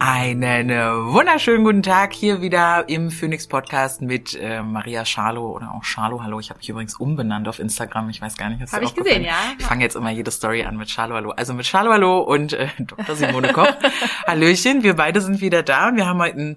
Einen 0.00 0.70
wunderschönen 1.12 1.64
guten 1.64 1.82
Tag 1.82 2.12
hier 2.12 2.40
wieder 2.40 2.88
im 2.88 3.10
Phoenix 3.10 3.48
Podcast 3.48 4.00
mit 4.00 4.38
äh, 4.40 4.62
Maria 4.62 5.04
Schalow 5.04 5.50
oder 5.50 5.74
auch 5.74 5.82
Schalow. 5.82 6.22
Hallo, 6.22 6.38
ich 6.38 6.50
habe 6.50 6.58
mich 6.58 6.68
übrigens 6.68 6.94
umbenannt 6.94 7.48
auf 7.48 7.58
Instagram. 7.58 8.08
Ich 8.08 8.22
weiß 8.22 8.36
gar 8.36 8.48
nicht, 8.48 8.60
hast 8.60 8.72
Hab 8.72 8.80
du 8.80 8.86
ich 8.86 8.94
gesehen, 8.94 9.24
ja. 9.24 9.34
Ich 9.58 9.64
fange 9.64 9.82
jetzt 9.82 9.96
immer 9.96 10.10
jede 10.10 10.30
Story 10.30 10.62
an 10.62 10.76
mit 10.76 10.88
Schalow 10.88 11.16
Hallo. 11.16 11.30
Also 11.32 11.52
mit 11.52 11.66
Schalow 11.66 11.90
Hallo 11.90 12.20
und 12.20 12.52
äh, 12.52 12.68
Dr. 12.78 13.16
Simone 13.16 13.52
Koch. 13.52 13.66
Hallöchen, 14.26 14.84
wir 14.84 14.94
beide 14.94 15.20
sind 15.20 15.40
wieder 15.40 15.64
da 15.64 15.88
und 15.88 15.96
wir 15.96 16.06
haben 16.06 16.20
heute 16.20 16.38
ein 16.38 16.56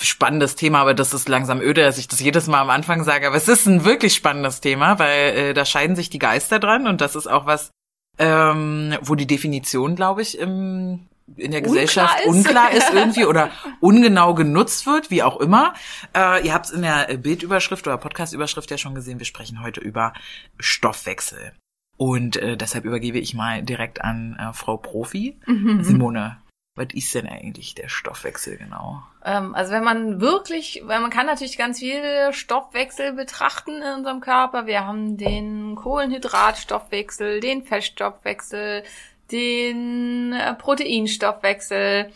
spannendes 0.00 0.56
Thema, 0.56 0.80
aber 0.80 0.94
das 0.94 1.14
ist 1.14 1.28
langsam 1.28 1.60
öde, 1.60 1.82
dass 1.82 1.98
ich 1.98 2.08
das 2.08 2.18
jedes 2.18 2.48
Mal 2.48 2.60
am 2.60 2.70
Anfang 2.70 3.04
sage. 3.04 3.28
Aber 3.28 3.36
es 3.36 3.46
ist 3.46 3.66
ein 3.66 3.84
wirklich 3.84 4.14
spannendes 4.14 4.60
Thema, 4.60 4.98
weil 4.98 5.36
äh, 5.36 5.54
da 5.54 5.64
scheiden 5.64 5.94
sich 5.94 6.10
die 6.10 6.18
Geister 6.18 6.58
dran 6.58 6.88
und 6.88 7.00
das 7.00 7.14
ist 7.14 7.28
auch 7.28 7.46
was, 7.46 7.70
ähm, 8.18 8.96
wo 9.02 9.14
die 9.14 9.28
Definition, 9.28 9.94
glaube 9.94 10.22
ich, 10.22 10.36
im 10.36 11.06
in 11.36 11.50
der 11.50 11.60
Unklar 11.60 11.62
Gesellschaft 11.62 12.20
ist. 12.20 12.26
unklar 12.26 12.70
ist 12.72 12.90
irgendwie 12.94 13.26
oder 13.26 13.50
ungenau 13.80 14.34
genutzt 14.34 14.86
wird, 14.86 15.10
wie 15.10 15.22
auch 15.22 15.38
immer. 15.40 15.74
Äh, 16.14 16.46
ihr 16.46 16.54
habt 16.54 16.66
es 16.66 16.72
in 16.72 16.82
der 16.82 17.16
Bildüberschrift 17.16 17.86
oder 17.86 17.98
Podcastüberschrift 17.98 18.70
ja 18.70 18.78
schon 18.78 18.94
gesehen, 18.94 19.18
wir 19.18 19.26
sprechen 19.26 19.62
heute 19.62 19.80
über 19.80 20.12
Stoffwechsel. 20.58 21.52
Und 21.96 22.36
äh, 22.36 22.56
deshalb 22.56 22.84
übergebe 22.84 23.18
ich 23.18 23.34
mal 23.34 23.62
direkt 23.62 24.02
an 24.02 24.36
äh, 24.38 24.52
Frau 24.52 24.76
Profi. 24.76 25.38
Simone, 25.82 26.38
was 26.74 26.88
ist 26.94 27.14
denn 27.14 27.26
eigentlich 27.26 27.74
der 27.74 27.88
Stoffwechsel 27.88 28.56
genau? 28.56 29.02
Ähm, 29.24 29.54
also 29.54 29.72
wenn 29.72 29.84
man 29.84 30.20
wirklich, 30.22 30.82
weil 30.86 31.00
man 31.00 31.10
kann 31.10 31.26
natürlich 31.26 31.58
ganz 31.58 31.80
viele 31.80 32.32
Stoffwechsel 32.32 33.12
betrachten 33.12 33.82
in 33.82 33.94
unserem 33.98 34.20
Körper. 34.20 34.66
Wir 34.66 34.86
haben 34.86 35.18
den 35.18 35.74
Kohlenhydratstoffwechsel, 35.74 37.40
den 37.40 37.62
Fettstoffwechsel, 37.62 38.84
den 39.32 40.32
äh, 40.32 40.54
Proteinstoffwechsel 40.54 42.12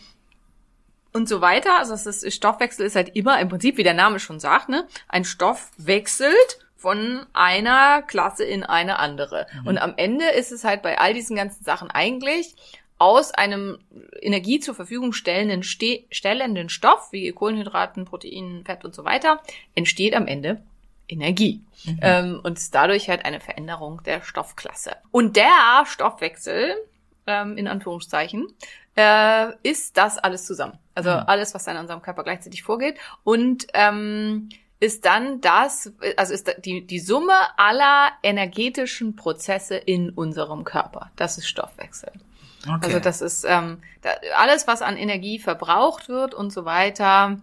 und 1.13 1.27
so 1.27 1.41
weiter. 1.41 1.79
Also 1.79 1.91
das 1.91 2.05
ist, 2.05 2.33
Stoffwechsel 2.33 2.85
ist 2.85 2.95
halt 2.95 3.15
immer 3.15 3.39
im 3.39 3.49
Prinzip, 3.49 3.77
wie 3.77 3.83
der 3.83 3.93
Name 3.93 4.19
schon 4.19 4.39
sagt, 4.39 4.69
ne, 4.69 4.87
ein 5.07 5.25
Stoff 5.25 5.71
wechselt 5.77 6.59
von 6.75 7.25
einer 7.33 8.03
Klasse 8.03 8.43
in 8.45 8.63
eine 8.63 8.99
andere. 8.99 9.47
Und 9.65 9.79
am 9.79 9.95
Ende 9.97 10.25
ist 10.25 10.51
es 10.51 10.63
halt 10.63 10.83
bei 10.83 10.99
all 10.99 11.13
diesen 11.13 11.35
ganzen 11.35 11.63
Sachen 11.63 11.89
eigentlich 11.89 12.55
aus 12.99 13.31
einem 13.31 13.79
Energie 14.21 14.59
zur 14.59 14.75
Verfügung 14.75 15.13
stellenden, 15.13 15.63
ste 15.63 16.05
stellenden 16.11 16.69
Stoff, 16.69 17.11
wie 17.11 17.31
Kohlenhydraten, 17.31 18.05
Proteinen, 18.05 18.63
Fett 18.65 18.85
und 18.85 18.95
so 18.95 19.05
weiter, 19.05 19.41
entsteht 19.75 20.15
am 20.15 20.27
Ende 20.27 20.61
Energie. 21.07 21.61
Ähm, 22.01 22.41
und 22.43 22.57
ist 22.57 22.73
dadurch 22.73 23.09
halt 23.09 23.25
eine 23.25 23.39
Veränderung 23.39 24.01
der 24.03 24.21
Stoffklasse. 24.21 24.97
Und 25.11 25.35
der 25.35 25.85
Stoffwechsel, 25.85 26.75
ähm, 27.27 27.57
in 27.57 27.67
Anführungszeichen, 27.67 28.47
äh, 28.95 29.51
ist 29.63 29.97
das 29.97 30.17
alles 30.17 30.45
zusammen. 30.45 30.79
Also 30.95 31.11
alles, 31.11 31.53
was 31.53 31.65
dann 31.65 31.75
in 31.75 31.81
unserem 31.81 32.01
Körper 32.01 32.23
gleichzeitig 32.23 32.63
vorgeht. 32.63 32.97
Und 33.23 33.67
ähm, 33.73 34.49
ist 34.79 35.05
dann 35.05 35.41
das, 35.41 35.91
also 36.17 36.33
ist 36.33 36.53
die, 36.65 36.85
die 36.85 36.99
Summe 36.99 37.33
aller 37.57 38.11
energetischen 38.23 39.15
Prozesse 39.15 39.75
in 39.75 40.09
unserem 40.11 40.63
Körper. 40.63 41.11
Das 41.15 41.37
ist 41.37 41.47
Stoffwechsel. 41.47 42.11
Okay. 42.63 42.85
Also 42.85 42.99
das 42.99 43.21
ist 43.21 43.45
ähm, 43.47 43.81
da, 44.01 44.11
alles, 44.35 44.67
was 44.67 44.81
an 44.81 44.97
Energie 44.97 45.39
verbraucht 45.39 46.09
wird 46.09 46.33
und 46.33 46.51
so 46.51 46.65
weiter. 46.65 47.37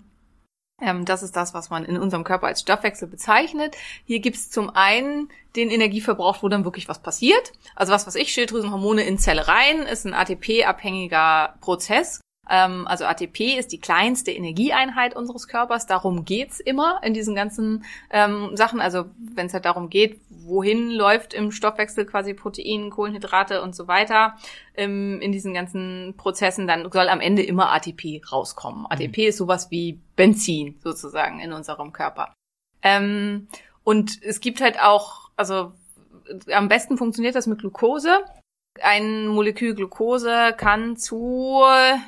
Ähm, 0.85 1.05
das 1.05 1.23
ist 1.23 1.35
das, 1.35 1.55
was 1.55 1.71
man 1.71 1.85
in 1.85 1.99
unserem 1.99 2.25
Körper 2.25 2.47
als 2.47 2.61
Stoffwechsel 2.61 3.09
bezeichnet. 3.09 3.77
Hier 4.05 4.21
gibt's 4.21 4.51
zum 4.51 4.71
einen 4.71 5.31
den 5.57 5.71
Energieverbrauch, 5.71 6.43
wo 6.43 6.49
dann 6.49 6.65
wirklich 6.65 6.89
was 6.89 6.99
passiert. 6.99 7.53
Also 7.75 7.93
was, 7.93 8.07
was 8.07 8.15
ich, 8.15 8.33
Schilddrüsenhormone 8.33 9.03
in 9.03 9.19
Zelle 9.19 9.49
rein, 9.49 9.83
ist 9.83 10.05
ein 10.05 10.15
ATP-abhängiger 10.15 11.55
Prozess. 11.61 12.21
Ähm, 12.49 12.87
also 12.87 13.05
ATP 13.05 13.57
ist 13.59 13.73
die 13.73 13.81
kleinste 13.81 14.31
Energieeinheit 14.31 15.17
unseres 15.17 15.49
Körpers. 15.49 15.87
Darum 15.87 16.25
geht's 16.25 16.61
immer 16.61 17.01
in 17.03 17.15
diesen 17.15 17.35
ganzen 17.35 17.85
ähm, 18.11 18.57
Sachen. 18.57 18.81
Also 18.81 19.07
wenn 19.17 19.47
es 19.47 19.55
halt 19.55 19.65
darum 19.65 19.89
geht, 19.89 20.21
wohin 20.45 20.91
läuft 20.91 21.35
im 21.35 21.51
Stoffwechsel 21.51 22.07
quasi 22.07 22.35
Protein, 22.35 22.91
Kohlenhydrate 22.91 23.63
und 23.63 23.75
so 23.75 23.89
weiter 23.89 24.37
ähm, 24.77 25.21
in 25.21 25.33
diesen 25.33 25.55
ganzen 25.55 26.15
Prozessen, 26.17 26.67
dann 26.67 26.91
soll 26.91 27.09
am 27.09 27.21
Ende 27.21 27.43
immer 27.43 27.73
ATP 27.73 28.23
rauskommen. 28.31 28.87
ATP 28.89 29.29
ist 29.29 29.39
sowas 29.39 29.71
wie 29.71 30.01
Benzin 30.17 30.79
sozusagen 30.83 31.41
in 31.41 31.53
unserem 31.53 31.93
Körper. 31.93 32.35
Ähm, 32.83 33.49
und 33.83 34.23
es 34.23 34.41
gibt 34.41 34.61
halt 34.61 34.81
auch, 34.81 35.31
also 35.37 35.73
am 36.53 36.69
besten 36.69 36.97
funktioniert 36.97 37.35
das 37.35 37.47
mit 37.47 37.59
Glucose. 37.59 38.21
Ein 38.83 39.29
Molekül 39.29 39.75
Glucose 39.75 40.55
kann 40.57 40.97
zu, 40.97 41.63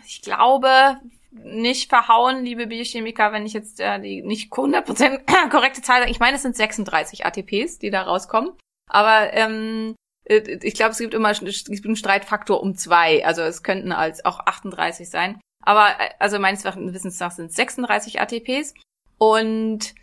ich 0.06 0.22
glaube, 0.22 0.97
nicht 1.31 1.88
verhauen, 1.88 2.44
liebe 2.44 2.66
Biochemiker, 2.66 3.32
wenn 3.32 3.47
ich 3.47 3.53
jetzt 3.53 3.81
äh, 3.81 4.00
die 4.00 4.22
nicht 4.22 4.53
100% 4.53 5.48
korrekte 5.50 5.82
Zahl 5.82 6.00
sage. 6.00 6.10
Ich 6.10 6.20
meine, 6.20 6.37
es 6.37 6.42
sind 6.42 6.56
36 6.56 7.26
ATPs, 7.26 7.78
die 7.78 7.91
da 7.91 8.03
rauskommen. 8.03 8.53
Aber 8.91 9.32
ähm, 9.32 9.94
äh, 10.25 10.59
ich 10.62 10.75
glaube, 10.75 10.92
es 10.92 10.98
gibt 10.98 11.15
immer 11.15 11.31
es 11.31 11.41
gibt 11.41 11.86
einen 11.86 11.97
Streitfaktor 11.97 12.62
um 12.62 12.76
zwei. 12.76 13.25
Also 13.25 13.42
es 13.42 13.62
könnten 13.62 13.92
als 13.92 14.25
auch 14.25 14.41
38 14.41 15.09
sein. 15.09 15.41
Aber 15.65 15.88
äh, 15.98 16.10
also 16.19 16.38
meines 16.38 16.65
Wissens 16.65 17.19
nach 17.20 17.32
sind 17.32 17.50
es 17.50 17.56
36 17.56 18.20
ATPs. 18.20 18.75
Und 19.19 19.94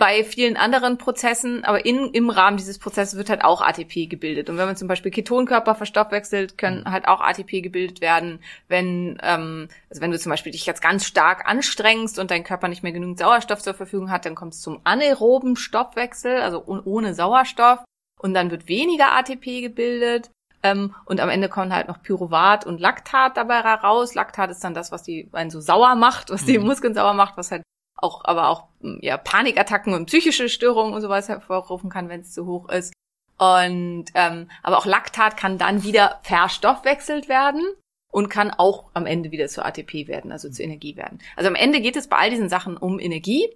bei 0.00 0.24
vielen 0.24 0.56
anderen 0.56 0.96
Prozessen, 0.96 1.62
aber 1.62 1.84
in, 1.84 2.06
im 2.14 2.30
Rahmen 2.30 2.56
dieses 2.56 2.78
Prozesses 2.78 3.18
wird 3.18 3.28
halt 3.28 3.44
auch 3.44 3.60
ATP 3.60 4.06
gebildet. 4.08 4.48
Und 4.48 4.56
wenn 4.56 4.64
man 4.64 4.74
zum 4.74 4.88
Beispiel 4.88 5.12
Ketonkörper 5.12 5.74
verstoffwechselt, 5.74 6.56
können 6.56 6.90
halt 6.90 7.06
auch 7.06 7.20
ATP 7.20 7.60
gebildet 7.60 8.00
werden. 8.00 8.40
Wenn, 8.66 9.18
ähm, 9.22 9.68
also 9.90 10.00
wenn 10.00 10.10
du 10.10 10.18
zum 10.18 10.30
Beispiel 10.30 10.52
dich 10.52 10.64
jetzt 10.64 10.80
ganz 10.80 11.04
stark 11.04 11.46
anstrengst 11.46 12.18
und 12.18 12.30
dein 12.30 12.44
Körper 12.44 12.68
nicht 12.68 12.82
mehr 12.82 12.92
genügend 12.92 13.18
Sauerstoff 13.18 13.60
zur 13.60 13.74
Verfügung 13.74 14.10
hat, 14.10 14.24
dann 14.24 14.34
kommt 14.34 14.54
es 14.54 14.62
zum 14.62 14.80
anaeroben 14.84 15.56
Stoffwechsel, 15.56 16.40
also 16.40 16.64
ohne 16.64 17.12
Sauerstoff. 17.12 17.80
Und 18.18 18.32
dann 18.32 18.50
wird 18.50 18.68
weniger 18.68 19.12
ATP 19.12 19.60
gebildet. 19.60 20.30
Ähm, 20.62 20.94
und 21.04 21.20
am 21.20 21.28
Ende 21.28 21.50
kommen 21.50 21.74
halt 21.74 21.88
noch 21.88 22.00
Pyruvat 22.02 22.64
und 22.64 22.80
Laktat 22.80 23.36
dabei 23.36 23.60
raus. 23.60 24.14
Laktat 24.14 24.50
ist 24.50 24.64
dann 24.64 24.72
das, 24.72 24.92
was 24.92 25.02
die 25.02 25.28
einen 25.32 25.50
so 25.50 25.60
sauer 25.60 25.94
macht, 25.94 26.30
was 26.30 26.46
die 26.46 26.58
Muskeln 26.58 26.94
sauer 26.94 27.12
macht, 27.12 27.36
was 27.36 27.50
halt 27.50 27.62
auch, 28.02 28.24
aber 28.24 28.48
auch 28.48 28.64
ja, 28.80 29.16
Panikattacken 29.16 29.94
und 29.94 30.06
psychische 30.06 30.48
Störungen 30.48 30.94
und 30.94 31.00
sowas 31.00 31.28
hervorrufen 31.28 31.90
kann, 31.90 32.08
wenn 32.08 32.20
es 32.20 32.32
zu 32.32 32.46
hoch 32.46 32.68
ist. 32.68 32.92
Und 33.38 34.06
ähm, 34.14 34.50
aber 34.62 34.78
auch 34.78 34.86
Laktat 34.86 35.36
kann 35.36 35.56
dann 35.56 35.82
wieder 35.82 36.20
verstoffwechselt 36.22 37.28
werden 37.28 37.62
und 38.10 38.28
kann 38.28 38.50
auch 38.50 38.90
am 38.92 39.06
Ende 39.06 39.30
wieder 39.30 39.48
zu 39.48 39.64
ATP 39.64 40.08
werden, 40.08 40.32
also 40.32 40.50
zu 40.50 40.62
Energie 40.62 40.96
werden. 40.96 41.20
Also 41.36 41.48
am 41.48 41.54
Ende 41.54 41.80
geht 41.80 41.96
es 41.96 42.08
bei 42.08 42.16
all 42.16 42.30
diesen 42.30 42.48
Sachen 42.48 42.76
um 42.76 42.98
Energie. 42.98 43.48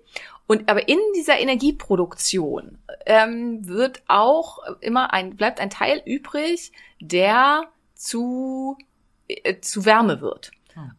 Und 0.47 0.69
aber 0.69 0.89
in 0.89 0.99
dieser 1.17 1.39
Energieproduktion 1.39 2.79
ähm, 3.07 3.67
wird 3.67 4.03
auch 4.09 4.59
immer 4.81 5.13
ein, 5.13 5.37
bleibt 5.37 5.61
ein 5.61 5.71
Teil 5.71 6.03
übrig, 6.05 6.73
der 7.01 7.65
zu, 7.95 8.77
äh, 9.29 9.61
zu 9.61 9.85
Wärme 9.85 10.21
wird. 10.21 10.53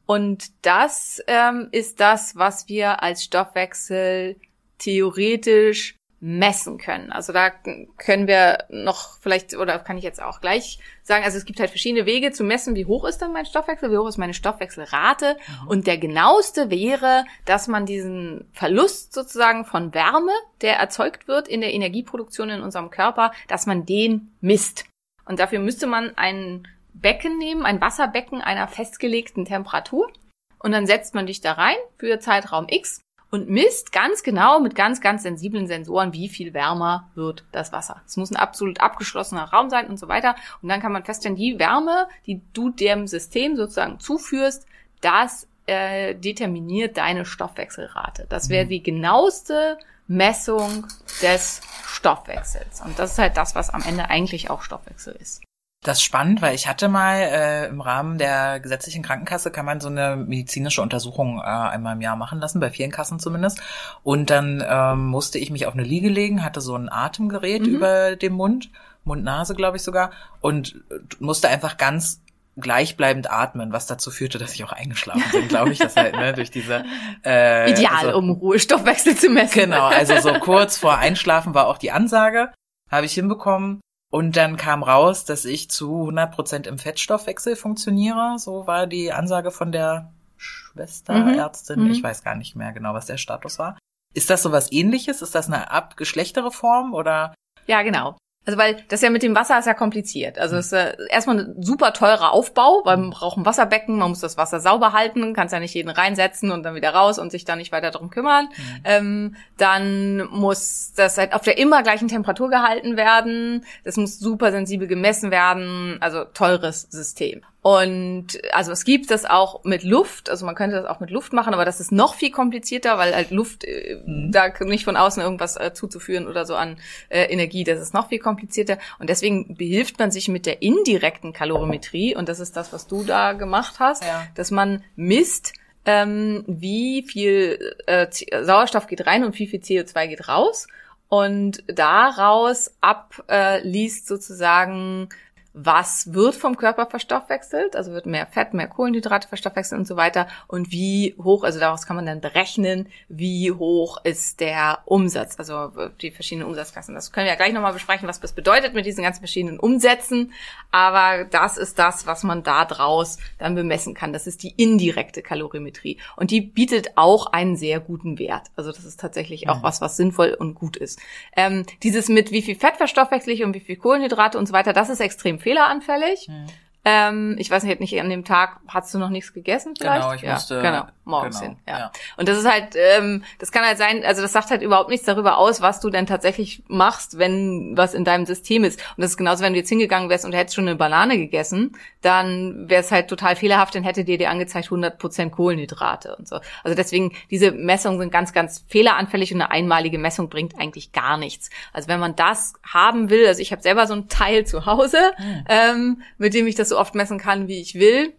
Und 0.06 0.66
das 0.66 1.22
ähm, 1.28 1.70
ist 1.72 2.00
das, 2.00 2.36
was 2.36 2.68
wir 2.68 3.04
als 3.04 3.24
Stoffwechsel 3.24 4.38
theoretisch 4.78 5.96
messen 6.22 6.78
können. 6.80 7.12
Also 7.12 7.34
da 7.34 7.52
können 7.98 8.28
wir 8.28 8.66
noch 8.70 9.20
vielleicht, 9.20 9.56
oder 9.56 9.78
kann 9.80 9.98
ich 9.98 10.04
jetzt 10.04 10.22
auch 10.22 10.42
gleich 10.42 10.80
sagen, 11.04 11.24
also 11.24 11.38
es 11.38 11.46
gibt 11.46 11.60
halt 11.60 11.70
verschiedene 11.70 12.08
Wege 12.08 12.32
zu 12.32 12.44
messen, 12.44 12.74
wie 12.76 12.86
hoch 12.86 13.06
ist 13.06 13.22
dann 13.22 13.34
mein 13.34 13.46
Stoffwechsel, 13.46 13.92
wie 13.92 13.98
hoch 13.98 14.08
ist 14.08 14.18
meine 14.18 14.34
Stoffwechselrate. 14.34 15.36
Mhm. 15.36 15.68
Und 15.68 15.88
der 15.88 16.00
genaueste 16.00 16.72
wäre, 16.72 17.26
dass 17.46 17.68
man 17.68 17.86
diesen 17.86 18.50
Verlust 18.54 19.14
sozusagen 19.14 19.66
von 19.66 19.94
Wärme, 19.94 20.32
der 20.62 20.78
erzeugt 20.78 21.28
wird 21.28 21.48
in 21.48 21.62
der 21.62 21.74
Energieproduktion 21.74 22.50
in 22.50 22.62
unserem 22.62 22.90
Körper, 22.90 23.32
dass 23.48 23.68
man 23.68 23.86
den 23.86 24.32
misst. 24.42 24.86
Und 25.26 25.40
dafür 25.40 25.60
müsste 25.60 25.86
man 25.86 26.18
ein 26.18 26.68
Becken 27.02 27.38
nehmen, 27.38 27.66
ein 27.66 27.82
Wasserbecken 27.82 28.42
einer 28.42 28.68
festgelegten 28.68 29.46
Temperatur. 29.46 30.12
Und 30.60 30.72
dann 30.72 30.88
setzt 30.88 31.14
man 31.14 31.28
dich 31.28 31.42
da 31.42 31.54
rein 31.54 31.76
für 31.98 32.20
Zeitraum 32.20 32.68
X 32.70 33.02
und 33.30 33.50
misst 33.50 33.92
ganz 33.92 34.24
genau 34.24 34.60
mit 34.60 34.76
ganz, 34.76 35.02
ganz 35.02 35.24
sensiblen 35.24 35.68
Sensoren, 35.68 36.14
wie 36.14 36.30
viel 36.30 36.54
wärmer 36.54 37.12
wird 37.16 37.44
das 37.52 37.72
Wasser. 37.72 38.02
Es 38.08 38.18
muss 38.18 38.32
ein 38.32 38.38
absolut 38.38 38.80
abgeschlossener 38.80 39.44
Raum 39.44 39.70
sein 39.70 39.88
und 39.88 39.98
so 39.98 40.08
weiter. 40.08 40.36
Und 40.62 40.70
dann 40.70 40.82
kann 40.82 40.92
man 40.92 41.04
feststellen, 41.04 41.36
die 41.36 41.60
Wärme, 41.60 42.08
die 42.26 42.42
du 42.54 42.70
dem 42.70 43.08
System 43.08 43.58
sozusagen 43.58 44.00
zuführst, 44.00 44.66
das 45.02 45.48
äh, 45.68 46.16
determiniert 46.16 46.98
deine 46.98 47.26
Stoffwechselrate. 47.26 48.26
Das 48.30 48.50
wäre 48.50 48.66
mhm. 48.66 48.70
die 48.70 48.84
genaueste 48.84 49.78
Messung 50.08 50.88
des 51.22 51.62
Stoffwechsels. 51.88 52.82
Und 52.82 52.98
das 53.00 53.14
ist 53.14 53.18
halt 53.18 53.38
das, 53.38 53.56
was 53.56 53.70
am 53.70 53.82
Ende 53.82 54.10
eigentlich 54.10 54.50
auch 54.50 54.62
Stoffwechsel 54.62 55.16
ist. 55.20 55.44
Das 55.86 56.00
ist 56.00 56.04
spannend, 56.04 56.42
weil 56.42 56.56
ich 56.56 56.68
hatte 56.68 56.90
mal 56.90 57.18
äh, 57.18 57.68
im 57.68 57.80
Rahmen 57.80 58.18
der 58.18 58.60
gesetzlichen 58.60 59.04
Krankenkasse 59.04 59.52
kann 59.52 59.68
man 59.68 59.80
so 59.80 59.88
eine 59.88 60.16
medizinische 60.16 60.82
Untersuchung 60.82 61.38
äh, 61.38 61.44
einmal 61.44 61.94
im 61.94 62.02
Jahr 62.02 62.16
machen 62.16 62.40
lassen, 62.40 62.60
bei 62.60 62.72
vielen 62.72 62.90
Kassen 62.90 63.20
zumindest. 63.20 63.62
Und 64.02 64.32
dann 64.32 64.64
ähm, 64.68 65.06
musste 65.06 65.38
ich 65.38 65.52
mich 65.52 65.68
auf 65.68 65.76
eine 65.76 65.84
Liege 65.84 66.10
legen, 66.10 66.44
hatte 66.44 66.60
so 66.60 66.76
ein 66.76 66.90
Atemgerät 66.92 67.62
mhm. 67.62 67.76
über 67.76 68.16
dem 68.16 68.34
Mund, 68.34 68.72
Mund-Nase, 69.04 69.54
glaube 69.54 69.78
ich 69.78 69.84
sogar, 69.84 70.10
und 70.42 70.84
musste 71.20 71.50
einfach 71.50 71.78
ganz 71.78 72.20
gleichbleibend 72.58 73.30
atmen, 73.30 73.72
was 73.72 73.86
dazu 73.86 74.10
führte, 74.10 74.40
dass 74.40 74.56
ich 74.56 74.64
auch 74.64 74.72
eingeschlafen 74.72 75.24
bin, 75.34 75.48
glaube 75.50 75.72
ich, 75.72 75.78
das 75.78 75.96
halt, 75.96 76.16
ne, 76.16 76.34
durch 76.34 76.50
diese 76.50 76.84
äh, 77.24 77.70
Ideal, 77.70 78.08
also, 78.08 78.18
um 78.18 78.32
Ruhestoffwechsel 78.32 79.16
zu 79.16 79.30
messen. 79.30 79.54
Genau, 79.54 79.86
also 79.86 80.18
so 80.20 80.34
kurz 80.40 80.80
vor 80.80 80.98
Einschlafen 80.98 81.54
war 81.54 81.68
auch 81.68 81.78
die 81.78 81.92
Ansage, 81.92 82.52
habe 82.90 83.06
ich 83.06 83.14
hinbekommen. 83.14 83.82
Und 84.16 84.38
dann 84.38 84.56
kam 84.56 84.82
raus, 84.82 85.26
dass 85.26 85.44
ich 85.44 85.70
zu 85.70 86.04
100 86.04 86.34
Prozent 86.34 86.68
im 86.68 86.78
Fettstoffwechsel 86.78 87.58
funktioniere. 87.58 88.40
So 88.40 88.66
war 88.66 88.88
die 88.88 89.12
Ansage 89.12 89.52
von 89.52 89.74
der 89.74 90.14
Schwesterärztin. 90.38 91.84
Mhm. 91.84 91.92
Ich 91.92 92.02
weiß 92.02 92.24
gar 92.24 92.36
nicht 92.36 92.56
mehr 92.56 92.72
genau, 92.72 92.94
was 92.94 93.08
der 93.08 93.18
Status 93.18 93.60
war. 93.60 93.78
Ist 94.14 94.30
das 94.30 94.42
so 94.42 94.54
was 94.54 94.72
ähnliches? 94.72 95.22
Ist 95.22 95.36
das 95.36 95.48
eine 95.48 95.70
abgeschlechtere 95.70 96.50
Form 96.50 96.94
oder? 96.94 97.36
Ja, 97.68 97.82
genau. 97.82 98.16
Also 98.46 98.60
weil 98.60 98.78
das 98.90 99.02
ja 99.02 99.10
mit 99.10 99.24
dem 99.24 99.36
Wasser 99.36 99.58
ist 99.58 99.66
ja 99.66 99.74
kompliziert. 99.74 100.38
Also 100.38 100.56
es 100.56 100.68
ist 100.68 100.74
äh, 100.74 100.96
erstmal 101.10 101.40
ein 101.40 101.64
super 101.64 101.94
teurer 101.94 102.32
Aufbau, 102.32 102.82
weil 102.86 102.98
man 102.98 103.10
braucht 103.10 103.38
ein 103.38 103.46
Wasserbecken, 103.46 103.98
man 103.98 104.10
muss 104.10 104.20
das 104.20 104.38
Wasser 104.38 104.60
sauber 104.60 104.94
halten, 104.94 105.34
kann 105.34 105.48
ja 105.48 105.60
nicht 105.60 105.74
jeden 105.74 105.90
reinsetzen 105.90 106.52
und 106.52 106.64
dann 106.64 106.76
wieder 106.76 106.92
raus 106.92 107.18
und 107.18 107.32
sich 107.32 107.46
da 107.46 107.56
nicht 107.56 107.72
weiter 107.72 107.92
drum 107.92 108.10
kümmern. 108.10 108.46
Mhm. 108.46 108.82
Ähm, 108.84 109.36
dann 109.58 110.18
muss 110.30 110.94
das 110.96 111.18
halt 111.18 111.34
auf 111.34 111.42
der 111.42 111.58
immer 111.58 111.82
gleichen 111.82 112.08
Temperatur 112.08 112.50
gehalten 112.50 112.98
werden. 112.98 113.66
Das 113.84 113.98
muss 113.98 114.20
super 114.20 114.52
sensibel 114.52 114.88
gemessen 114.88 115.32
werden. 115.32 115.98
Also 116.00 116.24
teures 116.26 116.88
System. 116.92 117.42
Und 117.66 118.28
also 118.54 118.72
es 118.72 118.84
gibt 118.84 119.10
das 119.10 119.26
auch 119.26 119.64
mit 119.64 119.82
Luft, 119.82 120.30
also 120.30 120.46
man 120.46 120.54
könnte 120.54 120.76
das 120.76 120.86
auch 120.86 121.00
mit 121.00 121.10
Luft 121.10 121.34
machen, 121.34 121.52
aber 121.52 121.66
das 121.66 121.80
ist 121.80 121.92
noch 121.92 122.14
viel 122.14 122.30
komplizierter, 122.30 123.00
weil 123.00 123.16
halt 123.16 123.32
Luft 123.32 123.64
äh, 123.64 124.04
mhm. 124.06 124.32
da 124.32 124.54
nicht 124.60 124.86
von 124.86 124.96
außen 124.96 125.24
irgendwas 125.24 125.58
äh, 125.58 125.74
zuzuführen 125.74 126.28
oder 126.28 126.46
so 126.46 126.54
an 126.54 126.78
äh, 127.10 127.24
Energie, 127.24 127.64
das 127.64 127.82
ist 127.82 127.96
noch 127.96 128.10
viel 128.10 128.20
komplizierter. 128.20 128.78
Und 129.00 129.10
deswegen 129.10 129.56
behilft 129.58 129.98
man 129.98 130.12
sich 130.12 130.28
mit 130.28 130.46
der 130.46 130.62
indirekten 130.62 131.34
Kalorimetrie, 131.34 132.16
und 132.16 132.30
das 132.30 132.40
ist 132.40 132.56
das, 132.56 132.72
was 132.72 132.86
du 132.86 133.04
da 133.04 133.34
gemacht 133.34 133.80
hast, 133.80 134.04
ja. 134.04 134.28
dass 134.36 134.52
man 134.52 134.84
misst, 134.96 135.54
ähm, 135.86 136.44
wie 136.46 137.02
viel 137.02 137.76
äh, 137.88 138.06
Sauerstoff 138.44 138.86
geht 138.86 139.08
rein 139.08 139.24
und 139.24 139.40
wie 139.40 139.48
viel 139.48 139.60
CO2 139.60 140.06
geht 140.06 140.28
raus. 140.28 140.68
Und 141.08 141.64
daraus 141.68 142.76
abliest 142.82 144.04
äh, 144.04 144.08
sozusagen 144.08 145.10
was 145.58 146.14
wird 146.14 146.36
vom 146.36 146.58
Körper 146.58 146.86
verstoffwechselt, 146.86 147.78
also 147.78 147.94
wird 147.94 148.06
mehr 148.06 148.28
Fett, 148.28 148.54
mehr 148.54 148.68
Kohlenhydrate 148.68 149.30
verstoffwechselt 149.30 149.80
und 149.80 149.88
so 149.88 149.96
weiter 149.96 150.28
und 150.48 150.70
wie 150.72 151.16
hoch, 151.24 151.46
also 151.46 151.62
daraus 151.62 151.88
kann 151.88 151.96
man 151.96 152.06
dann 152.06 152.20
berechnen, 152.20 152.90
wie 153.08 153.54
hoch 153.54 154.04
ist 154.04 154.42
der 154.42 154.80
Umsatz, 154.84 155.40
also 155.40 155.72
die 156.02 156.12
verschiedenen 156.12 156.50
Umsatzklassen. 156.50 156.94
Das 156.94 157.14
können 157.14 157.26
wir 157.26 157.32
ja 157.32 157.38
gleich 157.38 157.54
nochmal 157.54 157.72
besprechen, 157.72 158.06
was 158.10 158.20
das 158.20 158.34
bedeutet 158.34 158.74
mit 158.74 158.86
diesen 158.86 159.02
ganzen 159.02 159.22
verschiedenen 159.22 159.58
Umsätzen, 159.58 160.34
aber 160.72 161.24
das 161.24 161.58
ist 161.58 161.80
das, 161.80 162.06
was 162.06 162.24
man 162.24 162.44
da 162.44 162.66
draus 162.66 163.18
dann 163.38 163.56
bemessen 163.56 163.94
kann. 163.94 164.12
Das 164.12 164.28
ist 164.28 164.44
die 164.44 164.54
indirekte 164.58 165.22
Kalorimetrie 165.22 166.00
und 166.18 166.32
die 166.32 166.42
bietet 166.42 166.98
auch 166.98 167.28
einen 167.28 167.56
sehr 167.56 167.80
guten 167.80 168.20
Wert. 168.20 168.48
Also 168.58 168.74
das 168.74 168.84
ist 168.84 169.00
tatsächlich 169.00 169.48
auch 169.48 169.60
mhm. 169.60 169.64
was, 169.64 169.80
was 169.80 169.96
sinnvoll 169.96 170.36
und 170.38 170.56
gut 170.56 170.76
ist. 170.76 171.00
Ähm, 171.34 171.66
dieses 171.82 172.10
mit 172.10 172.32
wie 172.32 172.42
viel 172.42 172.56
Fett 172.56 172.76
verstoffwechsel 172.76 173.32
ich 173.32 173.44
und 173.44 173.54
wie 173.54 173.62
viel 173.62 173.78
Kohlenhydrate 173.78 174.38
und 174.38 174.48
so 174.48 174.54
weiter, 174.54 174.74
das 174.74 174.90
ist 174.90 175.00
extrem 175.00 175.40
fehleranfällig. 175.46 176.28
Mhm. 176.28 176.48
Ähm, 176.88 177.36
ich 177.40 177.50
weiß 177.50 177.64
nicht, 177.64 177.80
nicht 177.80 178.00
an 178.00 178.10
dem 178.12 178.24
Tag 178.24 178.60
hast 178.68 178.94
du 178.94 179.00
noch 179.00 179.10
nichts 179.10 179.34
gegessen 179.34 179.74
vielleicht? 179.76 180.02
Genau, 180.02 180.14
ich 180.14 180.22
ja, 180.22 180.34
musste 180.34 180.62
genau, 180.62 180.86
morgens 181.04 181.40
genau, 181.40 181.54
hin. 181.54 181.60
Ja. 181.68 181.80
ja. 181.80 181.92
Und 182.16 182.30
das 182.30 182.38
ist 182.38 182.48
halt, 182.48 182.76
ähm, 182.76 183.24
das 183.40 183.52
kann 183.52 183.66
halt 183.66 183.80
sein, 183.80 184.04
also 184.06 184.22
das 184.22 184.32
sagt 184.32 184.52
halt 184.52 184.62
überhaupt 184.62 184.92
nichts 184.92 185.08
darüber 185.08 185.40
aus, 185.40 185.62
was 185.62 185.80
du 185.80 185.90
denn 185.90 186.06
tatsächlich 186.06 186.62
machst, 186.68 187.18
wenn 187.18 187.76
was 187.76 187.96
in 187.96 188.06
deinem 188.06 188.28
System 188.28 188.64
ist. 188.64 188.80
Und 188.96 189.02
das 189.02 189.12
ist 189.12 189.18
genauso, 189.18 189.44
wenn 189.44 189.54
du 189.54 189.60
jetzt 189.60 189.70
hingegangen 189.70 190.10
wärst 190.10 190.26
und 190.26 190.34
hättest 190.34 190.56
schon 190.56 190.68
eine 190.68 190.76
Banane 190.76 191.18
gegessen, 191.18 191.76
dann 192.02 192.70
wäre 192.70 192.82
es 192.82 192.92
halt 192.92 193.08
total 193.08 193.36
fehlerhaft, 193.36 193.74
dann 193.74 193.84
hätte 193.84 194.04
dir 194.04 194.20
dir 194.20 194.30
angezeigt 194.30 194.68
100% 194.68 195.32
Kohlenhydrate 195.32 196.16
und 196.16 196.28
so. 196.28 196.40
Also 196.64 196.76
deswegen, 196.76 197.14
diese 197.32 197.52
Messungen 197.52 198.00
sind 198.00 198.12
ganz, 198.12 198.32
ganz 198.32 198.64
fehleranfällig 198.68 199.34
und 199.34 199.42
eine 199.42 199.50
einmalige 199.50 199.98
Messung 199.98 200.30
bringt 200.30 200.60
eigentlich 200.60 200.92
gar 200.92 201.18
nichts. 201.18 201.50
Also 201.74 201.88
wenn 201.88 202.00
man 202.00 202.16
das 202.16 202.54
haben 202.64 203.10
will, 203.10 203.26
also 203.26 203.42
ich 203.42 203.52
habe 203.52 203.64
selber 203.64 203.88
so 203.88 203.96
ein 203.96 204.08
Teil 204.08 204.46
zu 204.46 204.68
Hause, 204.68 205.00
mhm. 205.18 205.46
ähm, 205.50 206.02
mit 206.20 206.36
dem 206.36 206.46
ich 206.46 206.54
das 206.54 206.75
so 206.76 206.82
oft 206.82 206.94
messen 206.94 207.18
kann, 207.18 207.48
wie 207.48 207.62
ich 207.62 207.76
will. 207.76 208.14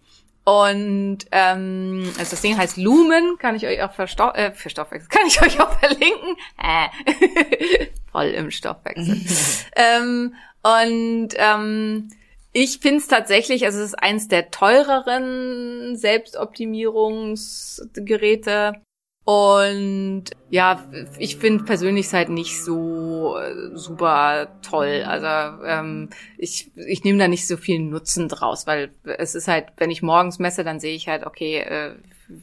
Und 0.44 1.18
ähm, 1.32 2.10
also 2.18 2.30
das 2.30 2.40
Ding 2.40 2.56
heißt 2.56 2.76
Lumen, 2.76 3.36
kann 3.38 3.56
ich 3.56 3.66
euch 3.66 3.82
auch 3.82 3.92
für, 3.92 4.06
Stoff, 4.06 4.36
äh, 4.36 4.52
für 4.52 4.70
Stoffwechsel, 4.70 5.08
kann 5.10 5.26
ich 5.26 5.42
euch 5.42 5.60
auch 5.60 5.76
verlinken. 5.78 6.36
Äh, 6.62 7.88
voll 8.12 8.26
im 8.26 8.50
Stoffwechsel. 8.50 9.20
ähm, 9.76 10.34
und 10.62 11.28
ähm, 11.36 12.08
ich 12.52 12.78
finde 12.78 12.98
es 12.98 13.08
tatsächlich, 13.08 13.64
also 13.66 13.80
es 13.80 13.86
ist 13.86 14.02
eins 14.02 14.28
der 14.28 14.50
teureren 14.50 15.96
Selbstoptimierungsgeräte. 15.96 18.80
Und 19.26 20.26
ja, 20.50 20.84
ich 21.18 21.34
finde 21.38 21.64
persönlich 21.64 22.12
halt 22.12 22.28
nicht 22.28 22.62
so 22.62 23.36
äh, 23.36 23.76
super 23.76 24.46
toll. 24.62 25.02
Also 25.04 25.64
ähm, 25.64 26.10
ich, 26.38 26.70
ich 26.76 27.02
nehme 27.02 27.18
da 27.18 27.26
nicht 27.26 27.48
so 27.48 27.56
viel 27.56 27.80
Nutzen 27.80 28.28
draus, 28.28 28.68
weil 28.68 28.92
es 29.02 29.34
ist 29.34 29.48
halt, 29.48 29.66
wenn 29.78 29.90
ich 29.90 30.00
morgens 30.00 30.38
messe, 30.38 30.62
dann 30.62 30.78
sehe 30.78 30.94
ich 30.94 31.08
halt, 31.08 31.26
okay, 31.26 31.58
äh, 31.58 31.94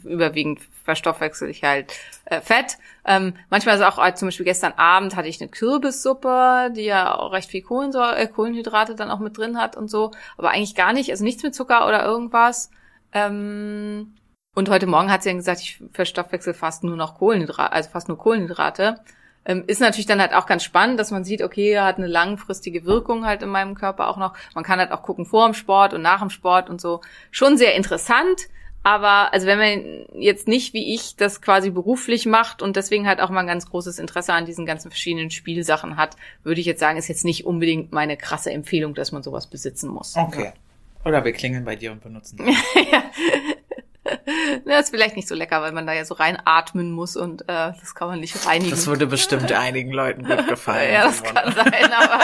überwiegend 0.04 0.60
verstoffwechsel 0.84 1.50
ich 1.50 1.64
halt 1.64 1.94
äh, 2.26 2.42
Fett. 2.42 2.78
Ähm, 3.06 3.34
manchmal 3.50 3.78
ist 3.78 3.82
auch, 3.82 3.98
also 3.98 4.18
zum 4.18 4.28
Beispiel 4.28 4.46
gestern 4.46 4.74
Abend 4.74 5.16
hatte 5.16 5.30
ich 5.30 5.40
eine 5.40 5.50
Kürbissuppe, 5.50 6.70
die 6.76 6.84
ja 6.84 7.18
auch 7.18 7.32
recht 7.32 7.50
viel 7.50 7.62
Kohlensäure, 7.62 8.18
äh, 8.18 8.28
Kohlenhydrate 8.28 8.96
dann 8.96 9.10
auch 9.10 9.20
mit 9.20 9.38
drin 9.38 9.58
hat 9.58 9.78
und 9.78 9.90
so, 9.90 10.12
aber 10.38 10.50
eigentlich 10.50 10.76
gar 10.76 10.92
nicht, 10.92 11.12
also 11.12 11.24
nichts 11.24 11.44
mit 11.44 11.56
Zucker 11.56 11.88
oder 11.88 12.04
irgendwas. 12.04 12.72
Ähm, 13.14 14.16
und 14.56 14.70
heute 14.70 14.86
Morgen 14.88 15.12
hat 15.12 15.24
sie 15.24 15.30
dann 15.30 15.38
gesagt, 15.38 15.62
ich 15.62 15.82
verstoffwechsel 15.94 16.54
fast 16.54 16.84
nur 16.84 16.96
noch 16.96 17.18
Kohlenhydrate, 17.18 17.72
also 17.72 17.90
fast 17.90 18.08
nur 18.08 18.18
Kohlenhydrate. 18.18 19.00
Ähm, 19.46 19.64
ist 19.68 19.82
natürlich 19.82 20.06
dann 20.06 20.22
halt 20.22 20.34
auch 20.34 20.46
ganz 20.46 20.64
spannend, 20.64 21.00
dass 21.00 21.12
man 21.12 21.26
sieht, 21.26 21.42
okay, 21.42 21.72
er 21.72 21.86
hat 21.86 21.98
eine 21.98 22.08
langfristige 22.08 22.86
Wirkung 22.86 23.26
halt 23.26 23.42
in 23.42 23.50
meinem 23.50 23.76
Körper 23.76 24.08
auch 24.08 24.18
noch. 24.18 24.34
Man 24.56 24.64
kann 24.64 24.80
halt 24.80 24.92
auch 24.92 25.02
gucken 25.02 25.26
vor 25.26 25.46
dem 25.46 25.54
Sport 25.54 25.94
und 25.94 26.02
nach 26.02 26.20
dem 26.20 26.30
Sport 26.30 26.70
und 26.70 26.80
so. 26.80 27.02
Schon 27.32 27.58
sehr 27.58 27.76
interessant. 27.76 28.48
Aber 28.84 29.32
also 29.34 29.48
wenn 29.48 29.58
man 29.58 30.06
jetzt 30.22 30.48
nicht 30.48 30.74
wie 30.74 30.94
ich 30.94 31.16
das 31.16 31.42
quasi 31.42 31.70
beruflich 31.70 32.26
macht 32.26 32.62
und 32.62 32.76
deswegen 32.76 33.08
halt 33.08 33.22
auch 33.22 33.30
mal 33.30 33.40
ein 33.40 33.48
ganz 33.48 33.70
großes 33.70 33.98
Interesse 33.98 34.34
an 34.34 34.46
diesen 34.46 34.66
ganzen 34.66 34.92
verschiedenen 34.92 35.32
Spielsachen 35.32 35.96
hat, 35.96 36.18
würde 36.44 36.60
ich 36.60 36.68
jetzt 36.68 36.82
sagen, 36.82 36.98
ist 36.98 37.08
jetzt 37.08 37.24
nicht 37.24 37.46
unbedingt 37.46 37.94
meine 37.94 38.18
krasse 38.18 38.52
Empfehlung, 38.52 38.94
dass 38.94 39.14
man 39.14 39.24
sowas 39.24 39.48
besitzen 39.48 39.90
muss. 39.90 40.18
Okay. 40.18 40.52
Oder 41.06 41.24
wir 41.24 41.32
klingeln 41.32 41.64
bei 41.64 41.78
dir 41.78 41.94
und 41.94 42.02
benutzen 42.02 42.38
das. 42.46 42.48
ja. 42.92 43.04
Das 44.66 44.86
ist 44.86 44.90
vielleicht 44.90 45.16
nicht 45.16 45.28
so 45.28 45.36
lecker, 45.36 45.62
weil 45.62 45.72
man 45.72 45.86
da 45.86 45.94
ja 45.94 46.06
so 46.06 46.14
reinatmen 46.14 46.92
muss 46.92 47.16
und 47.16 47.44
äh, 47.44 47.46
das 47.80 47.96
kann 47.96 48.08
man 48.08 48.20
nicht 48.20 48.46
reinigen. 48.46 48.72
Das 48.72 48.88
würde 48.88 49.08
bestimmt 49.08 49.52
einigen 49.52 49.92
Leuten 49.92 50.24
gut 50.24 50.48
gefallen. 50.50 50.94
ja, 50.94 51.04
das 51.04 51.24
kann 51.24 51.54
sein, 51.54 51.92
aber 51.92 52.20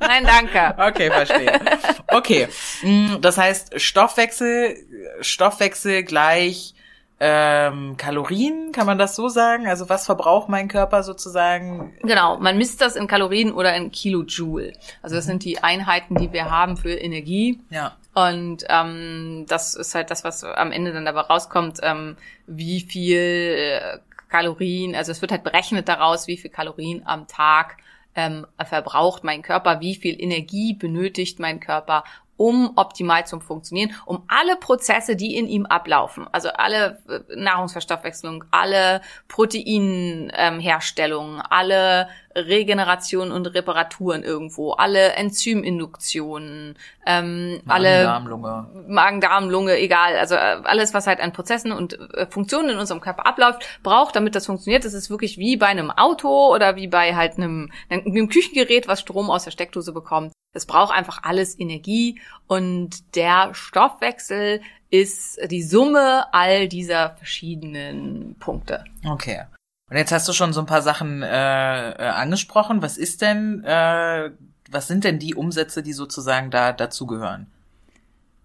nein, 0.00 0.24
danke. 0.24 0.74
Okay, 0.78 1.10
verstehe. 1.10 1.60
Okay, 2.08 2.48
mm, 2.82 3.20
das 3.20 3.38
heißt 3.38 3.80
Stoffwechsel, 3.80 4.76
Stoffwechsel 5.20 6.02
gleich 6.02 6.74
ähm, 7.18 7.96
Kalorien, 7.96 8.72
kann 8.72 8.86
man 8.86 8.98
das 8.98 9.16
so 9.16 9.28
sagen? 9.28 9.66
Also 9.66 9.88
was 9.88 10.04
verbraucht 10.04 10.48
mein 10.48 10.68
Körper 10.68 11.02
sozusagen? 11.02 11.94
Genau, 12.02 12.38
man 12.38 12.58
misst 12.58 12.80
das 12.82 12.94
in 12.94 13.06
Kalorien 13.06 13.52
oder 13.52 13.74
in 13.74 13.90
Kilojoule. 13.90 14.74
Also 15.02 15.16
das 15.16 15.24
sind 15.24 15.44
die 15.44 15.62
Einheiten, 15.62 16.16
die 16.16 16.32
wir 16.32 16.50
haben 16.50 16.76
für 16.76 16.92
Energie. 16.92 17.60
Ja. 17.70 17.96
Und 18.16 18.64
ähm, 18.70 19.44
das 19.46 19.74
ist 19.74 19.94
halt 19.94 20.10
das, 20.10 20.24
was 20.24 20.42
am 20.42 20.72
Ende 20.72 20.94
dann 20.94 21.04
dabei 21.04 21.20
rauskommt, 21.20 21.80
ähm, 21.82 22.16
wie 22.46 22.80
viel 22.80 23.18
äh, 23.18 23.98
Kalorien, 24.30 24.94
also 24.94 25.12
es 25.12 25.20
wird 25.20 25.32
halt 25.32 25.44
berechnet 25.44 25.86
daraus, 25.86 26.26
wie 26.26 26.38
viel 26.38 26.50
Kalorien 26.50 27.02
am 27.04 27.26
Tag 27.26 27.76
ähm, 28.14 28.46
verbraucht 28.64 29.22
mein 29.22 29.42
Körper, 29.42 29.80
wie 29.80 29.96
viel 29.96 30.18
Energie 30.18 30.72
benötigt 30.72 31.40
mein 31.40 31.60
Körper, 31.60 32.04
um 32.38 32.72
optimal 32.76 33.26
zu 33.26 33.38
funktionieren, 33.38 33.94
um 34.06 34.22
alle 34.28 34.56
Prozesse, 34.56 35.14
die 35.14 35.36
in 35.36 35.46
ihm 35.46 35.66
ablaufen, 35.66 36.26
also 36.32 36.48
alle 36.48 37.02
äh, 37.10 37.20
Nahrungsverstoffwechslung, 37.36 38.44
alle 38.50 39.02
Proteinherstellung, 39.28 41.34
ähm, 41.34 41.42
alle 41.50 42.08
Regeneration 42.36 43.32
und 43.32 43.46
Reparaturen 43.46 44.22
irgendwo, 44.22 44.72
alle 44.72 45.14
Enzyminduktionen, 45.14 46.76
ähm, 47.06 47.62
alle 47.66 48.04
Magen-Darm-Lunge. 48.04 48.66
Magen-Darm-Lunge, 48.88 49.78
egal, 49.78 50.16
also 50.16 50.34
äh, 50.34 50.58
alles, 50.64 50.94
was 50.94 51.06
halt 51.06 51.20
an 51.20 51.32
Prozessen 51.32 51.72
und 51.72 51.98
äh, 52.14 52.26
Funktionen 52.26 52.70
in 52.70 52.78
unserem 52.78 53.00
Körper 53.00 53.26
abläuft, 53.26 53.66
braucht, 53.82 54.14
damit 54.16 54.34
das 54.34 54.46
funktioniert. 54.46 54.84
Das 54.84 54.94
ist 54.94 55.10
wirklich 55.10 55.38
wie 55.38 55.56
bei 55.56 55.66
einem 55.66 55.90
Auto 55.90 56.52
oder 56.52 56.76
wie 56.76 56.88
bei 56.88 57.16
halt 57.16 57.38
einem, 57.38 57.70
einem 57.88 58.28
Küchengerät, 58.28 58.86
was 58.86 59.00
Strom 59.00 59.30
aus 59.30 59.44
der 59.44 59.50
Steckdose 59.50 59.92
bekommt. 59.92 60.32
Es 60.52 60.66
braucht 60.66 60.94
einfach 60.94 61.22
alles 61.22 61.58
Energie 61.58 62.20
und 62.46 63.14
der 63.16 63.54
Stoffwechsel 63.54 64.60
ist 64.90 65.38
die 65.50 65.62
Summe 65.62 66.32
all 66.32 66.68
dieser 66.68 67.10
verschiedenen 67.16 68.36
Punkte. 68.38 68.84
Okay. 69.06 69.42
Und 69.88 69.96
jetzt 69.96 70.10
hast 70.10 70.26
du 70.28 70.32
schon 70.32 70.52
so 70.52 70.60
ein 70.60 70.66
paar 70.66 70.82
Sachen 70.82 71.22
äh, 71.22 71.90
äh, 71.90 72.08
angesprochen. 72.08 72.82
Was 72.82 72.98
ist 72.98 73.22
denn, 73.22 73.62
äh, 73.64 74.30
was 74.70 74.88
sind 74.88 75.04
denn 75.04 75.20
die 75.20 75.34
Umsätze, 75.34 75.82
die 75.82 75.92
sozusagen 75.92 76.50
da 76.50 76.72
dazugehören? 76.72 77.46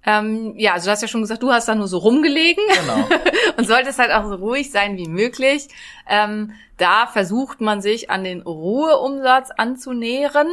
Ähm, 0.04 0.54
ja, 0.58 0.74
also 0.74 0.86
du 0.86 0.92
hast 0.92 1.02
ja 1.02 1.08
schon 1.08 1.22
gesagt, 1.22 1.44
du 1.44 1.52
hast 1.52 1.68
da 1.68 1.76
nur 1.76 1.88
so 1.88 1.98
rumgelegen 2.00 2.64
Genau. 2.82 3.08
und 3.58 3.68
solltest 3.68 4.00
halt 4.00 4.12
auch 4.12 4.26
so 4.26 4.36
ruhig 4.36 4.72
sein 4.72 4.98
wie 4.98 5.08
möglich. 5.08 5.68
Ähm, 6.08 6.54
da 6.78 7.08
versucht 7.08 7.62
man 7.62 7.82
sich 7.82 8.10
an 8.10 8.24
den 8.24 8.42
Ruheumsatz 8.42 9.50
anzunähern. 9.52 10.48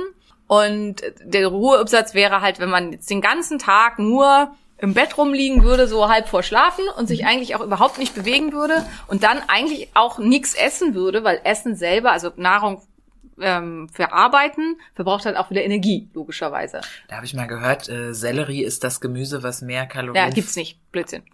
Und 0.46 1.02
der 1.22 1.48
Ruheumsatz 1.48 2.14
wäre 2.14 2.40
halt, 2.40 2.60
wenn 2.60 2.70
man 2.70 2.92
jetzt 2.92 3.10
den 3.10 3.20
ganzen 3.20 3.58
Tag 3.58 3.98
nur 3.98 4.54
im 4.78 4.94
Bett 4.94 5.18
rumliegen 5.18 5.62
würde, 5.64 5.88
so 5.88 6.08
halb 6.08 6.28
vor 6.28 6.42
Schlafen 6.42 6.84
und 6.96 7.06
sich 7.06 7.26
eigentlich 7.26 7.56
auch 7.56 7.60
überhaupt 7.60 7.98
nicht 7.98 8.14
bewegen 8.14 8.52
würde 8.52 8.86
und 9.08 9.24
dann 9.24 9.40
eigentlich 9.48 9.88
auch 9.94 10.18
nichts 10.18 10.54
essen 10.54 10.94
würde, 10.94 11.24
weil 11.24 11.40
Essen 11.44 11.74
selber, 11.74 12.12
also 12.12 12.30
Nahrung 12.36 12.82
ähm, 13.40 13.88
verarbeiten, 13.88 14.76
verbraucht 14.94 15.26
halt 15.26 15.36
auch 15.36 15.50
wieder 15.50 15.62
Energie, 15.62 16.08
logischerweise. 16.14 16.80
Da 17.08 17.16
habe 17.16 17.26
ich 17.26 17.34
mal 17.34 17.46
gehört, 17.46 17.88
äh, 17.88 18.12
Sellerie 18.14 18.62
ist 18.62 18.84
das 18.84 19.00
Gemüse, 19.00 19.42
was 19.42 19.62
mehr 19.62 19.86
Kalorien. 19.86 20.24
Ja, 20.24 20.30
gibt's 20.30 20.56
nicht. 20.56 20.78
Blödsinn. 20.92 21.22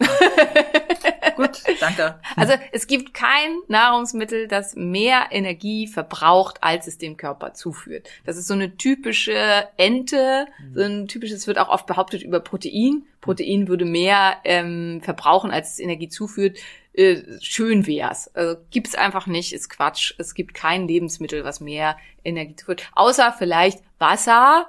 Gut, 1.36 1.62
danke. 1.80 2.18
Also 2.36 2.54
es 2.72 2.86
gibt 2.86 3.14
kein 3.14 3.58
Nahrungsmittel, 3.68 4.48
das 4.48 4.74
mehr 4.76 5.26
Energie 5.30 5.86
verbraucht, 5.86 6.58
als 6.62 6.86
es 6.86 6.98
dem 6.98 7.16
Körper 7.16 7.54
zuführt. 7.54 8.08
Das 8.24 8.36
ist 8.36 8.46
so 8.46 8.54
eine 8.54 8.76
typische 8.76 9.68
Ente, 9.76 10.46
so 10.74 10.82
ein 10.82 11.08
typisches 11.08 11.46
wird 11.46 11.58
auch 11.58 11.68
oft 11.68 11.86
behauptet 11.86 12.22
über 12.22 12.40
Protein. 12.40 13.04
Protein 13.20 13.68
würde 13.68 13.84
mehr 13.84 14.36
ähm, 14.44 15.00
verbrauchen, 15.02 15.50
als 15.50 15.72
es 15.72 15.78
Energie 15.78 16.08
zuführt. 16.08 16.58
Äh, 16.92 17.22
schön 17.40 17.86
wär's. 17.86 18.28
Also 18.34 18.56
gibt's 18.70 18.94
einfach 18.94 19.26
nicht, 19.26 19.52
ist 19.52 19.68
Quatsch. 19.68 20.14
Es 20.18 20.34
gibt 20.34 20.54
kein 20.54 20.86
Lebensmittel, 20.86 21.42
was 21.42 21.60
mehr 21.60 21.96
Energie 22.22 22.54
zuführt. 22.54 22.88
Außer 22.94 23.34
vielleicht 23.36 23.80
Wasser, 23.98 24.66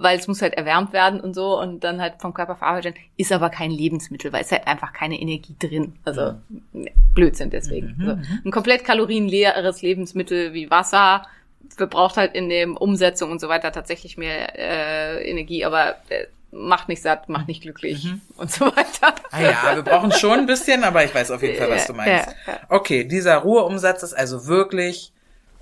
weil 0.00 0.18
es 0.18 0.28
muss 0.28 0.42
halt 0.42 0.54
erwärmt 0.54 0.92
werden 0.92 1.20
und 1.20 1.34
so 1.34 1.58
und 1.60 1.82
dann 1.84 2.00
halt 2.00 2.14
vom 2.20 2.32
Körper 2.32 2.56
verarbeitet 2.56 2.94
werden, 2.94 3.04
ist 3.16 3.32
aber 3.32 3.50
kein 3.50 3.70
Lebensmittel, 3.70 4.32
weil 4.32 4.42
es 4.42 4.52
halt 4.52 4.66
einfach 4.66 4.92
keine 4.92 5.20
Energie 5.20 5.56
drin. 5.58 5.94
Also 6.04 6.34
ne, 6.72 6.92
Blödsinn 7.14 7.50
deswegen. 7.50 7.94
Mhm, 7.98 8.08
also, 8.08 8.22
ein 8.44 8.50
komplett 8.50 8.84
kalorienleeres 8.84 9.82
Lebensmittel 9.82 10.52
wie 10.54 10.70
Wasser 10.70 11.26
verbraucht 11.76 12.16
halt 12.16 12.34
in 12.34 12.48
der 12.48 12.68
Umsetzung 12.80 13.30
und 13.30 13.40
so 13.40 13.48
weiter 13.48 13.72
tatsächlich 13.72 14.16
mehr 14.16 14.58
äh, 14.58 15.28
Energie, 15.30 15.64
aber 15.64 15.96
äh, 16.08 16.26
macht 16.50 16.88
nicht 16.88 17.02
satt, 17.02 17.28
macht 17.28 17.46
nicht 17.48 17.62
glücklich 17.62 18.04
Mhm. 18.04 18.20
und 18.36 18.50
so 18.50 18.66
weiter. 18.66 19.14
Ah 19.30 19.40
ja, 19.42 19.72
wir 19.74 19.82
brauchen 19.82 20.12
schon 20.12 20.38
ein 20.40 20.46
bisschen, 20.46 20.82
aber 20.82 21.04
ich 21.04 21.14
weiß 21.14 21.30
auf 21.30 21.42
jeden 21.42 21.58
Fall, 21.58 21.68
was 21.70 21.86
du 21.86 21.92
meinst. 21.92 22.34
Okay, 22.68 23.04
dieser 23.04 23.36
Ruheumsatz 23.38 24.02
ist 24.02 24.14
also 24.14 24.46
wirklich 24.46 25.12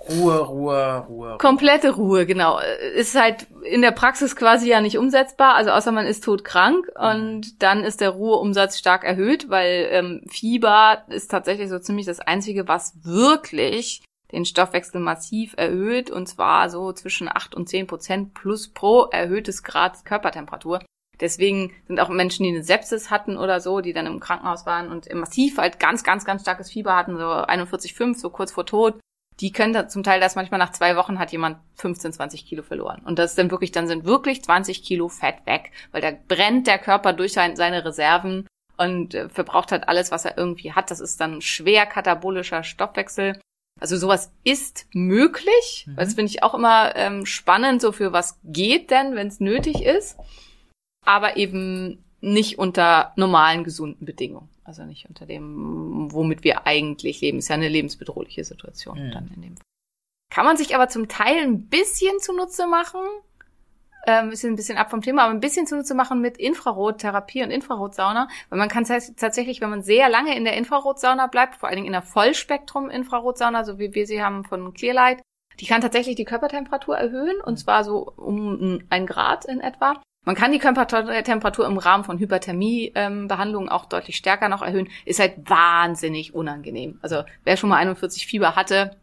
Ruhe, 0.09 0.39
Ruhe, 0.39 1.05
Ruhe. 1.09 1.39
Komplette 1.39 1.95
Ruhe, 1.95 2.27
genau. 2.27 2.61
Ist 2.95 3.19
halt 3.19 3.47
in 3.63 3.83
der 3.83 3.91
Praxis 3.91 4.37
quasi 4.37 4.69
ja 4.69 4.81
nicht 4.81 4.99
umsetzbar, 4.99 5.55
also 5.55 5.71
außer 5.71 5.93
man 5.93 6.07
ist 6.07 6.25
todkrank 6.25 6.87
und 6.95 7.63
dann 7.63 7.83
ist 7.85 8.01
der 8.01 8.11
Ruheumsatz 8.11 8.79
stark 8.79 9.05
erhöht, 9.05 9.51
weil 9.51 9.89
ähm, 9.91 10.23
Fieber 10.29 11.05
ist 11.09 11.31
tatsächlich 11.31 11.69
so 11.69 11.79
ziemlich 11.79 12.07
das 12.07 12.21
Einzige, 12.21 12.69
was 12.69 12.95
wirklich 13.05 14.03
den 14.33 14.45
Stoffwechsel 14.45 15.01
massiv 15.01 15.55
erhöht 15.57 16.11
und 16.11 16.27
zwar 16.27 16.69
so 16.71 16.93
zwischen 16.93 17.29
8 17.29 17.55
und 17.55 17.69
10 17.69 17.87
Prozent 17.87 18.35
plus 18.35 18.69
pro 18.69 19.05
erhöhtes 19.05 19.63
Grad 19.63 20.05
Körpertemperatur. 20.05 20.81
Deswegen 21.21 21.73
sind 21.87 21.99
auch 21.99 22.11
Menschen, 22.11 22.45
die 22.45 22.51
eine 22.51 22.63
Sepsis 22.63 23.11
hatten 23.11 23.39
oder 23.39 23.61
so, 23.61 23.81
die 23.81 23.93
dann 23.95 24.07
im 24.07 24.21
Krankenhaus 24.21 24.67
waren 24.67 24.91
und 24.91 25.13
massiv 25.15 25.57
halt 25.57 25.81
ganz, 25.81 26.05
ganz, 26.05 26.25
ganz 26.25 26.43
starkes 26.43 26.71
Fieber 26.71 26.95
hatten, 26.95 27.17
so 27.17 27.25
41,5, 27.25 28.19
so 28.19 28.31
kurz 28.31 28.53
vor 28.53 28.67
Tod, 28.67 29.01
die 29.41 29.53
können 29.53 29.73
da 29.73 29.89
zum 29.89 30.03
Teil 30.03 30.21
das 30.21 30.35
manchmal 30.35 30.59
nach 30.59 30.73
zwei 30.73 30.97
Wochen 30.97 31.19
hat 31.19 31.33
jemand 31.33 31.59
15, 31.75 32.13
20 32.13 32.47
Kilo 32.47 32.63
verloren. 32.63 33.03
Und 33.05 33.19
das 33.19 33.31
ist 33.31 33.39
dann 33.39 33.51
wirklich, 33.51 33.71
dann 33.71 33.87
sind 33.87 34.05
wirklich 34.05 34.43
20 34.43 34.83
Kilo 34.83 35.09
Fett 35.09 35.45
weg, 35.45 35.73
weil 35.93 36.01
da 36.01 36.13
brennt 36.27 36.67
der 36.67 36.79
Körper 36.79 37.13
durch 37.13 37.35
sein, 37.35 37.57
seine 37.57 37.85
Reserven 37.85 38.47
und 38.79 39.15
äh, 39.15 39.29
verbraucht 39.29 39.73
halt 39.73 39.89
alles, 39.89 40.11
was 40.11 40.25
er 40.25 40.39
irgendwie 40.39 40.73
hat. 40.73 40.91
Das 40.91 41.01
ist 41.01 41.21
dann 41.21 41.43
schwer 41.43 41.87
katabolischer 41.87 42.63
Stoffwechsel. 42.63 43.39
Also 43.79 43.99
sowas 43.99 44.33
ist 44.43 44.87
möglich. 44.95 45.87
Das 45.97 46.15
finde 46.15 46.31
ich 46.31 46.43
auch 46.43 46.55
immer 46.55 46.97
ähm, 46.97 47.27
spannend, 47.27 47.83
so 47.83 47.93
für 47.93 48.13
was 48.13 48.39
geht 48.43 48.91
denn, 48.91 49.15
wenn 49.15 49.27
es 49.27 49.39
nötig 49.39 49.85
ist. 49.85 50.17
Aber 51.05 51.37
eben 51.37 52.03
nicht 52.21 52.59
unter 52.59 53.13
normalen, 53.17 53.65
gesunden 53.65 54.07
Bedingungen. 54.07 54.49
Also 54.67 54.85
nicht 54.85 55.09
unter 55.09 55.27
dem, 55.27 56.13
womit 56.13 56.43
wir 56.45 56.67
eigentlich 56.67 57.21
leben. 57.21 57.39
Ist 57.39 57.49
ja 57.49 57.55
eine 57.55 57.69
lebensbedrohliche 57.69 58.43
Situation 58.45 58.99
Mhm. 59.09 59.11
dann 59.13 59.31
in 59.35 59.43
dem 59.43 59.57
Fall. 59.57 59.65
Kann 60.33 60.45
man 60.45 60.57
sich 60.57 60.75
aber 60.75 60.89
zum 60.89 61.07
Teil 61.09 61.43
ein 61.45 61.67
bisschen 61.69 62.19
zunutze 62.19 62.67
machen. 62.67 63.01
Ähm, 64.09 64.31
ist 64.31 64.45
ein 64.45 64.55
bisschen 64.57 64.79
ab 64.79 64.91
vom 64.91 65.03
Thema, 65.03 65.23
aber 65.25 65.33
ein 65.33 65.41
bisschen 65.41 65.67
zunutze 65.67 65.95
machen 65.95 66.21
mit 66.21 66.37
Infrarottherapie 66.37 67.43
und 67.43 67.51
Infrarotsauna. 67.51 68.29
Weil 68.51 68.59
man 68.59 68.69
kann 68.69 68.85
tats- 68.85 69.15
tatsächlich, 69.17 69.61
wenn 69.61 69.71
man 69.71 69.83
sehr 69.83 70.09
lange 70.09 70.37
in 70.37 70.45
der 70.45 70.57
Infrarotsauna 70.57 71.27
bleibt, 71.27 71.57
vor 71.57 71.69
allen 71.69 71.77
Dingen 71.77 71.87
in 71.87 71.93
der 71.93 72.03
Vollspektrum-Infrarotsauna, 72.03 73.65
so 73.65 73.79
wie 73.79 73.95
wir 73.95 74.07
sie 74.07 74.23
haben 74.23 74.45
von 74.45 74.75
Clearlight, 74.75 75.23
die 75.61 75.67
kann 75.67 75.81
tatsächlich 75.81 76.17
die 76.17 76.25
Körpertemperatur 76.25 76.97
erhöhen 76.97 77.41
und 77.41 77.57
zwar 77.57 77.83
so 77.83 78.13
um 78.17 78.81
ein 78.91 79.07
Grad 79.07 79.45
in 79.47 79.61
etwa. 79.61 80.01
Man 80.27 80.35
kann 80.35 80.51
die 80.51 80.59
Körpertemperatur 80.59 81.67
im 81.67 81.79
Rahmen 81.79 82.03
von 82.03 82.19
Hyperthermie-Behandlungen 82.19 83.69
auch 83.69 83.85
deutlich 83.87 84.17
stärker 84.17 84.49
noch 84.49 84.61
erhöhen. 84.61 84.89
Ist 85.05 85.21
halt 85.21 85.49
wahnsinnig 85.49 86.35
unangenehm. 86.35 86.99
Also 87.01 87.23
wer 87.45 87.57
schon 87.57 87.71
mal 87.71 87.77
41 87.77 88.27
Fieber 88.27 88.57
hatte, 88.57 88.97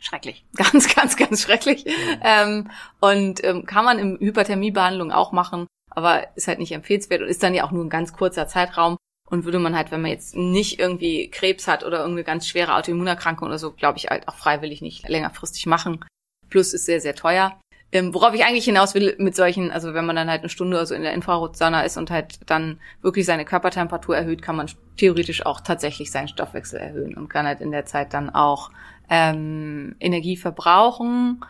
schrecklich. 0.00 0.44
Ganz, 0.56 0.92
ganz, 0.94 1.16
ganz 1.16 1.42
schrecklich. 1.42 1.84
Ähm, 2.22 2.70
und 3.00 3.42
ähm, 3.44 3.66
kann 3.66 3.84
man 3.84 4.00
im 4.00 4.18
Hyperthermiebehandlung 4.18 5.12
auch 5.12 5.30
machen, 5.30 5.68
aber 5.90 6.36
ist 6.36 6.48
halt 6.48 6.58
nicht 6.58 6.72
empfehlenswert 6.72 7.22
und 7.22 7.28
ist 7.28 7.42
dann 7.42 7.54
ja 7.54 7.64
auch 7.64 7.70
nur 7.70 7.84
ein 7.84 7.90
ganz 7.90 8.12
kurzer 8.12 8.48
Zeitraum. 8.48 8.96
Und 9.30 9.44
würde 9.44 9.58
man 9.58 9.76
halt, 9.76 9.90
wenn 9.90 10.00
man 10.00 10.10
jetzt 10.10 10.34
nicht 10.34 10.80
irgendwie 10.80 11.30
Krebs 11.30 11.68
hat 11.68 11.84
oder 11.84 11.98
irgendeine 11.98 12.24
ganz 12.24 12.48
schwere 12.48 12.74
Autoimmunerkrankung 12.74 13.46
oder 13.46 13.58
so, 13.58 13.72
glaube 13.72 13.98
ich, 13.98 14.08
halt 14.08 14.26
auch 14.26 14.34
freiwillig 14.34 14.80
nicht 14.80 15.06
längerfristig 15.06 15.66
machen. 15.66 16.04
Plus 16.48 16.72
ist 16.72 16.86
sehr, 16.86 17.00
sehr 17.00 17.14
teuer. 17.14 17.60
Ähm, 17.90 18.12
worauf 18.12 18.34
ich 18.34 18.44
eigentlich 18.44 18.66
hinaus 18.66 18.94
will 18.94 19.16
mit 19.18 19.34
solchen, 19.34 19.70
also 19.70 19.94
wenn 19.94 20.04
man 20.04 20.14
dann 20.14 20.28
halt 20.28 20.42
eine 20.42 20.50
Stunde 20.50 20.76
oder 20.76 20.84
so 20.84 20.94
in 20.94 21.02
der 21.02 21.14
Infrarotsauna 21.14 21.82
ist 21.82 21.96
und 21.96 22.10
halt 22.10 22.38
dann 22.44 22.80
wirklich 23.00 23.24
seine 23.24 23.46
Körpertemperatur 23.46 24.14
erhöht, 24.14 24.42
kann 24.42 24.56
man 24.56 24.70
theoretisch 24.98 25.46
auch 25.46 25.62
tatsächlich 25.62 26.10
seinen 26.10 26.28
Stoffwechsel 26.28 26.78
erhöhen 26.78 27.14
und 27.14 27.28
kann 27.28 27.46
halt 27.46 27.62
in 27.62 27.70
der 27.70 27.86
Zeit 27.86 28.12
dann 28.12 28.28
auch 28.28 28.70
ähm, 29.08 29.96
Energie 30.00 30.36
verbrauchen. 30.36 31.40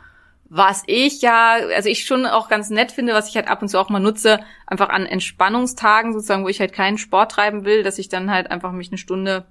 Was 0.48 0.84
ich 0.86 1.22
ja, 1.22 1.56
also 1.74 1.88
ich 1.88 2.06
schon 2.06 2.24
auch 2.24 2.48
ganz 2.48 2.70
nett 2.70 2.92
finde, 2.92 3.14
was 3.14 3.28
ich 3.28 3.36
halt 3.36 3.48
ab 3.48 3.60
und 3.60 3.68
zu 3.68 3.78
auch 3.78 3.90
mal 3.90 3.98
nutze, 3.98 4.38
einfach 4.66 4.88
an 4.90 5.06
Entspannungstagen 5.06 6.12
sozusagen, 6.12 6.44
wo 6.44 6.48
ich 6.48 6.60
halt 6.60 6.72
keinen 6.72 6.98
Sport 6.98 7.32
treiben 7.32 7.64
will, 7.64 7.82
dass 7.82 7.98
ich 7.98 8.08
dann 8.08 8.30
halt 8.30 8.50
einfach 8.50 8.72
mich 8.72 8.88
eine 8.88 8.98
Stunde 8.98 9.44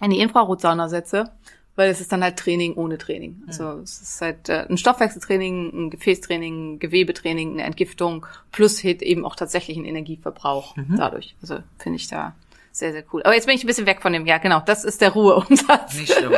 in 0.00 0.10
die 0.10 0.20
Infrarotsauna 0.20 0.88
setze, 0.88 1.32
weil 1.76 1.90
es 1.90 2.00
ist 2.00 2.10
dann 2.10 2.24
halt 2.24 2.38
Training 2.38 2.74
ohne 2.74 2.98
Training. 2.98 3.42
Also 3.46 3.80
es 3.82 4.00
ist 4.00 4.20
halt 4.20 4.48
äh, 4.48 4.66
ein 4.68 4.78
Stoffwechseltraining, 4.78 5.72
ein 5.72 5.90
Gefäßtraining, 5.90 6.74
ein 6.74 6.78
Gewebetraining, 6.78 7.52
eine 7.52 7.64
Entgiftung 7.64 8.26
plus 8.50 8.82
halt 8.82 9.02
eben 9.02 9.24
auch 9.24 9.36
tatsächlich 9.36 9.76
ein 9.76 9.84
Energieverbrauch 9.84 10.74
dadurch. 10.96 11.36
Also 11.42 11.58
finde 11.78 11.96
ich 11.96 12.08
da 12.08 12.34
sehr, 12.72 12.92
sehr 12.92 13.04
cool. 13.12 13.22
Aber 13.22 13.34
jetzt 13.34 13.46
bin 13.46 13.54
ich 13.54 13.64
ein 13.64 13.66
bisschen 13.66 13.86
weg 13.86 14.02
von 14.02 14.12
dem, 14.12 14.26
ja, 14.26 14.38
genau, 14.38 14.60
das 14.60 14.84
ist 14.84 15.00
der 15.00 15.10
Ruheumsatz. 15.10 15.94
Nicht 15.94 16.12
schlimm. 16.12 16.32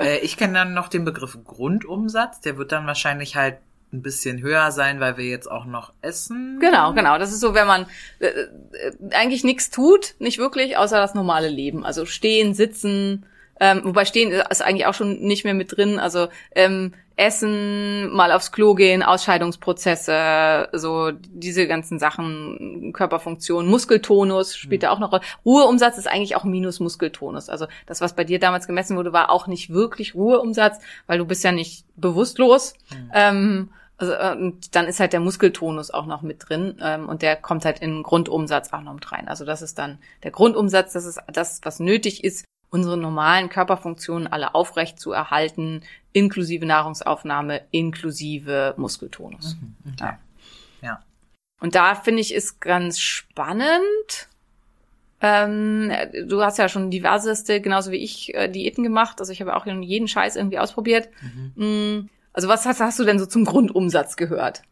äh, 0.00 0.18
ich 0.18 0.36
kenne 0.36 0.54
dann 0.54 0.74
noch 0.74 0.88
den 0.88 1.04
Begriff 1.04 1.38
Grundumsatz. 1.44 2.40
Der 2.40 2.56
wird 2.56 2.72
dann 2.72 2.86
wahrscheinlich 2.86 3.36
halt 3.36 3.58
ein 3.92 4.02
bisschen 4.02 4.42
höher 4.42 4.72
sein, 4.72 4.98
weil 4.98 5.16
wir 5.16 5.26
jetzt 5.26 5.48
auch 5.48 5.64
noch 5.66 5.92
essen. 6.02 6.58
Genau, 6.60 6.92
genau. 6.94 7.16
Das 7.18 7.32
ist 7.32 7.40
so, 7.40 7.54
wenn 7.54 7.68
man 7.68 7.86
äh, 8.18 8.26
äh, 8.26 8.92
eigentlich 9.12 9.44
nichts 9.44 9.70
tut, 9.70 10.16
nicht 10.18 10.38
wirklich, 10.38 10.76
außer 10.76 10.96
das 10.96 11.14
normale 11.14 11.48
Leben. 11.48 11.84
Also 11.84 12.06
stehen, 12.06 12.54
sitzen, 12.54 13.24
ähm, 13.60 13.82
wobei 13.84 14.04
stehen 14.04 14.32
ist 14.32 14.62
eigentlich 14.62 14.86
auch 14.86 14.94
schon 14.94 15.20
nicht 15.20 15.44
mehr 15.44 15.54
mit 15.54 15.76
drin. 15.76 15.98
Also 15.98 16.28
ähm, 16.54 16.92
Essen, 17.16 18.12
mal 18.12 18.32
aufs 18.32 18.50
Klo 18.50 18.74
gehen, 18.74 19.04
Ausscheidungsprozesse, 19.04 20.68
so 20.72 21.12
diese 21.12 21.68
ganzen 21.68 22.00
Sachen, 22.00 22.92
Körperfunktion, 22.92 23.68
Muskeltonus 23.68 24.56
spielt 24.56 24.82
da 24.82 24.90
auch 24.90 24.98
noch 24.98 25.12
Rolle. 25.12 25.22
Ruheumsatz 25.44 25.96
ist 25.96 26.08
eigentlich 26.08 26.34
auch 26.34 26.42
minus 26.42 26.80
Muskeltonus. 26.80 27.48
Also 27.48 27.66
das, 27.86 28.00
was 28.00 28.16
bei 28.16 28.24
dir 28.24 28.40
damals 28.40 28.66
gemessen 28.66 28.96
wurde, 28.96 29.12
war 29.12 29.30
auch 29.30 29.46
nicht 29.46 29.70
wirklich 29.70 30.16
Ruheumsatz, 30.16 30.80
weil 31.06 31.18
du 31.18 31.24
bist 31.24 31.44
ja 31.44 31.52
nicht 31.52 31.84
bewusstlos. 31.96 32.74
Ähm, 33.12 33.70
also, 33.96 34.12
äh, 34.12 34.32
und 34.36 34.74
dann 34.74 34.86
ist 34.86 34.98
halt 34.98 35.12
der 35.12 35.20
Muskeltonus 35.20 35.92
auch 35.92 36.06
noch 36.06 36.22
mit 36.22 36.48
drin 36.48 36.78
ähm, 36.82 37.08
und 37.08 37.22
der 37.22 37.36
kommt 37.36 37.64
halt 37.64 37.78
in 37.78 37.90
den 37.90 38.02
Grundumsatz 38.02 38.72
auch 38.72 38.82
noch 38.82 38.94
mit 38.94 39.12
rein. 39.12 39.28
Also 39.28 39.44
das 39.44 39.62
ist 39.62 39.78
dann 39.78 39.98
der 40.24 40.32
Grundumsatz, 40.32 40.94
das 40.94 41.04
ist 41.04 41.20
das, 41.32 41.60
was 41.62 41.78
nötig 41.78 42.24
ist, 42.24 42.44
unsere 42.74 42.96
normalen 42.96 43.48
Körperfunktionen 43.48 44.26
alle 44.26 44.56
aufrecht 44.56 44.98
zu 44.98 45.12
erhalten, 45.12 45.82
inklusive 46.12 46.66
Nahrungsaufnahme, 46.66 47.62
inklusive 47.70 48.74
Muskeltonus. 48.76 49.56
Ja. 50.00 50.18
Ja. 50.82 51.00
Und 51.60 51.76
da 51.76 51.94
finde 51.94 52.20
ich 52.20 52.34
ist 52.34 52.60
ganz 52.60 52.98
spannend. 52.98 54.28
Ähm, 55.20 55.92
du 56.26 56.42
hast 56.42 56.58
ja 56.58 56.68
schon 56.68 56.90
diverseste, 56.90 57.60
genauso 57.60 57.92
wie 57.92 58.02
ich, 58.02 58.34
äh, 58.34 58.48
Diäten 58.48 58.82
gemacht. 58.82 59.20
Also 59.20 59.32
ich 59.32 59.40
habe 59.40 59.54
auch 59.54 59.64
jeden 59.66 60.08
Scheiß 60.08 60.34
irgendwie 60.34 60.58
ausprobiert. 60.58 61.08
Mm, 61.54 62.08
Also 62.32 62.48
was 62.48 62.66
hast, 62.66 62.80
hast 62.80 62.98
du 62.98 63.04
denn 63.04 63.20
so 63.20 63.26
zum 63.26 63.44
Grundumsatz 63.44 64.16
gehört? 64.16 64.62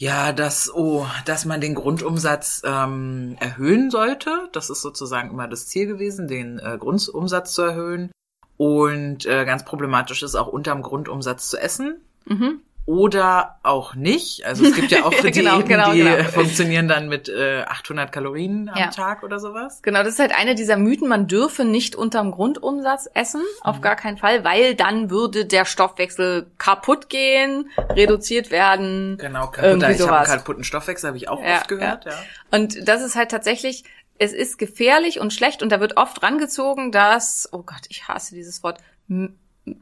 Ja, 0.00 0.32
dass, 0.32 0.72
oh, 0.74 1.06
dass 1.26 1.44
man 1.44 1.60
den 1.60 1.74
Grundumsatz 1.74 2.62
ähm, 2.64 3.36
erhöhen 3.38 3.90
sollte. 3.90 4.48
Das 4.52 4.70
ist 4.70 4.80
sozusagen 4.80 5.28
immer 5.28 5.46
das 5.46 5.66
Ziel 5.66 5.86
gewesen, 5.86 6.26
den 6.26 6.58
äh, 6.58 6.78
Grundumsatz 6.80 7.52
zu 7.52 7.60
erhöhen. 7.60 8.10
Und 8.56 9.26
äh, 9.26 9.44
ganz 9.44 9.62
problematisch 9.66 10.22
ist 10.22 10.36
auch 10.36 10.46
unterm 10.46 10.80
Grundumsatz 10.80 11.50
zu 11.50 11.58
essen. 11.58 12.00
Mhm. 12.24 12.62
Oder 12.90 13.60
auch 13.62 13.94
nicht. 13.94 14.44
Also 14.46 14.64
es 14.64 14.74
gibt 14.74 14.90
ja 14.90 15.04
auch 15.04 15.10
Diäten, 15.22 15.30
Genau, 15.32 15.62
genau, 15.62 15.92
die 15.92 16.00
genau. 16.00 16.24
funktionieren 16.24 16.88
dann 16.88 17.08
mit 17.08 17.28
äh, 17.28 17.62
800 17.62 18.10
Kalorien 18.10 18.68
am 18.68 18.76
Ja. 18.76 18.88
Tag 18.88 19.22
oder 19.22 19.38
sowas. 19.38 19.80
Genau, 19.82 20.02
das 20.02 20.14
ist 20.14 20.18
halt 20.18 20.36
eine 20.36 20.56
dieser 20.56 20.76
Mythen, 20.76 21.06
man 21.08 21.28
dürfe 21.28 21.64
nicht 21.64 21.94
unterm 21.94 22.32
Grundumsatz 22.32 23.08
essen, 23.14 23.42
auf 23.62 23.76
Mhm. 23.76 23.82
gar 23.82 23.94
keinen 23.96 24.16
Fall, 24.18 24.42
weil 24.42 24.74
dann 24.74 25.08
würde 25.08 25.46
der 25.46 25.66
Stoffwechsel 25.66 26.50
kaputt 26.58 27.08
gehen, 27.08 27.70
reduziert 27.90 28.50
werden. 28.50 29.16
Genau, 29.18 29.46
kaputt. 29.46 29.84
Ich 29.88 30.00
habe 30.00 30.16
einen 30.18 30.26
kaputten 30.26 30.64
Stoffwechsel, 30.64 31.06
habe 31.08 31.16
ich 31.16 31.28
auch 31.28 31.40
Ja, 31.44 31.58
oft 31.58 31.68
gehört. 31.68 32.06
Ja. 32.06 32.12
Und 32.50 32.88
das 32.88 33.02
ist 33.02 33.14
halt 33.14 33.30
tatsächlich, 33.30 33.84
es 34.18 34.32
ist 34.32 34.58
gefährlich 34.58 35.20
und 35.20 35.32
schlecht 35.32 35.62
und 35.62 35.70
da 35.70 35.78
wird 35.78 35.96
oft 35.96 36.24
rangezogen, 36.24 36.90
dass, 36.90 37.48
oh 37.52 37.62
Gott, 37.62 37.82
ich 37.88 38.08
hasse 38.08 38.34
dieses 38.34 38.64
Wort, 38.64 38.80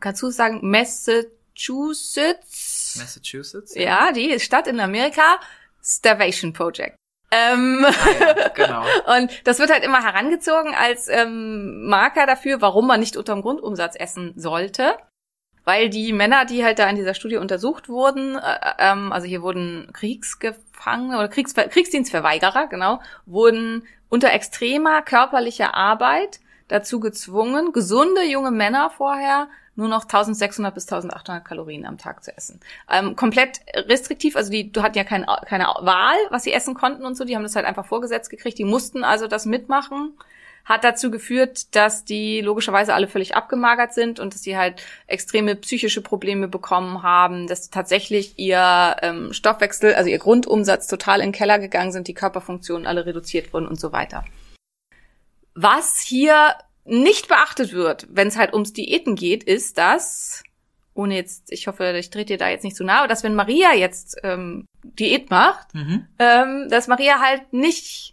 kannst 0.00 0.20
du 0.22 0.26
es 0.28 0.36
sagen, 0.36 0.60
Massachusetts? 0.62 2.67
Massachusetts. 2.96 3.74
Ja, 3.74 4.12
die 4.12 4.38
Stadt 4.40 4.66
in 4.66 4.80
Amerika, 4.80 5.40
Starvation 5.82 6.52
Project. 6.52 6.96
Ähm, 7.30 7.84
Ah, 7.84 7.92
ja, 8.20 8.48
genau. 8.48 8.84
und 9.16 9.46
das 9.46 9.58
wird 9.58 9.70
halt 9.70 9.84
immer 9.84 10.02
herangezogen 10.02 10.74
als 10.74 11.08
ähm, 11.08 11.86
Marker 11.86 12.26
dafür, 12.26 12.60
warum 12.60 12.86
man 12.86 13.00
nicht 13.00 13.16
unterm 13.16 13.42
Grundumsatz 13.42 13.96
essen 13.96 14.32
sollte. 14.36 14.96
Weil 15.64 15.90
die 15.90 16.14
Männer, 16.14 16.46
die 16.46 16.64
halt 16.64 16.78
da 16.78 16.88
in 16.88 16.96
dieser 16.96 17.12
Studie 17.12 17.36
untersucht 17.36 17.90
wurden, 17.90 18.36
äh, 18.36 18.72
ähm, 18.78 19.12
also 19.12 19.26
hier 19.26 19.42
wurden 19.42 19.90
Kriegsgefangene 19.92 21.18
oder 21.18 21.28
Kriegs 21.28 21.54
Kriegsdienstverweigerer, 21.54 22.68
genau, 22.68 23.02
wurden 23.26 23.86
unter 24.08 24.32
extremer 24.32 25.02
körperlicher 25.02 25.74
Arbeit 25.74 26.40
dazu 26.68 27.00
gezwungen, 27.00 27.72
gesunde 27.72 28.24
junge 28.24 28.50
Männer 28.50 28.88
vorher 28.88 29.48
nur 29.78 29.88
noch 29.88 30.02
1600 30.02 30.74
bis 30.74 30.84
1800 30.92 31.44
Kalorien 31.44 31.86
am 31.86 31.98
Tag 31.98 32.24
zu 32.24 32.36
essen. 32.36 32.60
Ähm, 32.90 33.14
komplett 33.14 33.60
restriktiv, 33.74 34.34
also 34.34 34.50
die 34.50 34.72
du 34.72 34.82
hatten 34.82 34.98
ja 34.98 35.04
kein, 35.04 35.24
keine 35.46 35.66
Wahl, 35.66 36.16
was 36.30 36.42
sie 36.42 36.52
essen 36.52 36.74
konnten 36.74 37.06
und 37.06 37.16
so, 37.16 37.24
die 37.24 37.36
haben 37.36 37.44
das 37.44 37.54
halt 37.54 37.64
einfach 37.64 37.86
vorgesetzt 37.86 38.28
gekriegt, 38.28 38.58
die 38.58 38.64
mussten 38.64 39.04
also 39.04 39.28
das 39.28 39.46
mitmachen. 39.46 40.18
Hat 40.64 40.84
dazu 40.84 41.10
geführt, 41.10 41.74
dass 41.76 42.04
die 42.04 42.42
logischerweise 42.42 42.92
alle 42.92 43.06
völlig 43.06 43.34
abgemagert 43.34 43.94
sind 43.94 44.20
und 44.20 44.34
dass 44.34 44.42
sie 44.42 44.58
halt 44.58 44.82
extreme 45.06 45.54
psychische 45.54 46.02
Probleme 46.02 46.46
bekommen 46.46 47.02
haben, 47.02 47.46
dass 47.46 47.70
tatsächlich 47.70 48.38
ihr 48.38 48.96
ähm, 49.00 49.32
Stoffwechsel, 49.32 49.94
also 49.94 50.10
ihr 50.10 50.18
Grundumsatz 50.18 50.88
total 50.88 51.20
in 51.20 51.28
den 51.28 51.32
Keller 51.32 51.58
gegangen 51.58 51.92
sind, 51.92 52.06
die 52.08 52.14
Körperfunktionen 52.14 52.86
alle 52.86 53.06
reduziert 53.06 53.54
wurden 53.54 53.66
und 53.66 53.80
so 53.80 53.92
weiter. 53.92 54.24
Was 55.54 56.00
hier 56.00 56.54
nicht 56.88 57.28
beachtet 57.28 57.72
wird, 57.72 58.06
wenn 58.10 58.28
es 58.28 58.36
halt 58.36 58.52
ums 58.52 58.72
Diäten 58.72 59.14
geht, 59.14 59.44
ist, 59.44 59.78
dass, 59.78 60.42
ohne 60.94 61.14
jetzt, 61.16 61.52
ich 61.52 61.66
hoffe, 61.66 61.96
ich 61.98 62.10
trete 62.10 62.34
dir 62.34 62.38
da 62.38 62.48
jetzt 62.48 62.64
nicht 62.64 62.76
zu 62.76 62.84
nahe, 62.84 63.08
dass 63.08 63.22
wenn 63.22 63.34
Maria 63.34 63.74
jetzt 63.74 64.16
ähm, 64.22 64.66
Diät 64.82 65.30
macht, 65.30 65.74
Mhm. 65.74 66.06
ähm, 66.18 66.66
dass 66.70 66.88
Maria 66.88 67.20
halt 67.20 67.52
nicht 67.52 68.12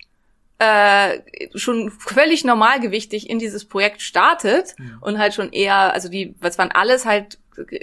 äh, 0.59 1.19
schon 1.53 1.91
völlig 1.91 2.45
normalgewichtig 2.45 3.29
in 3.29 3.39
dieses 3.39 3.65
Projekt 3.65 4.01
startet 4.01 4.75
und 5.01 5.17
halt 5.17 5.33
schon 5.33 5.51
eher, 5.51 5.93
also 5.93 6.07
die, 6.07 6.33
was 6.39 6.57
waren 6.57 6.71
alles 6.71 7.05
halt, 7.05 7.39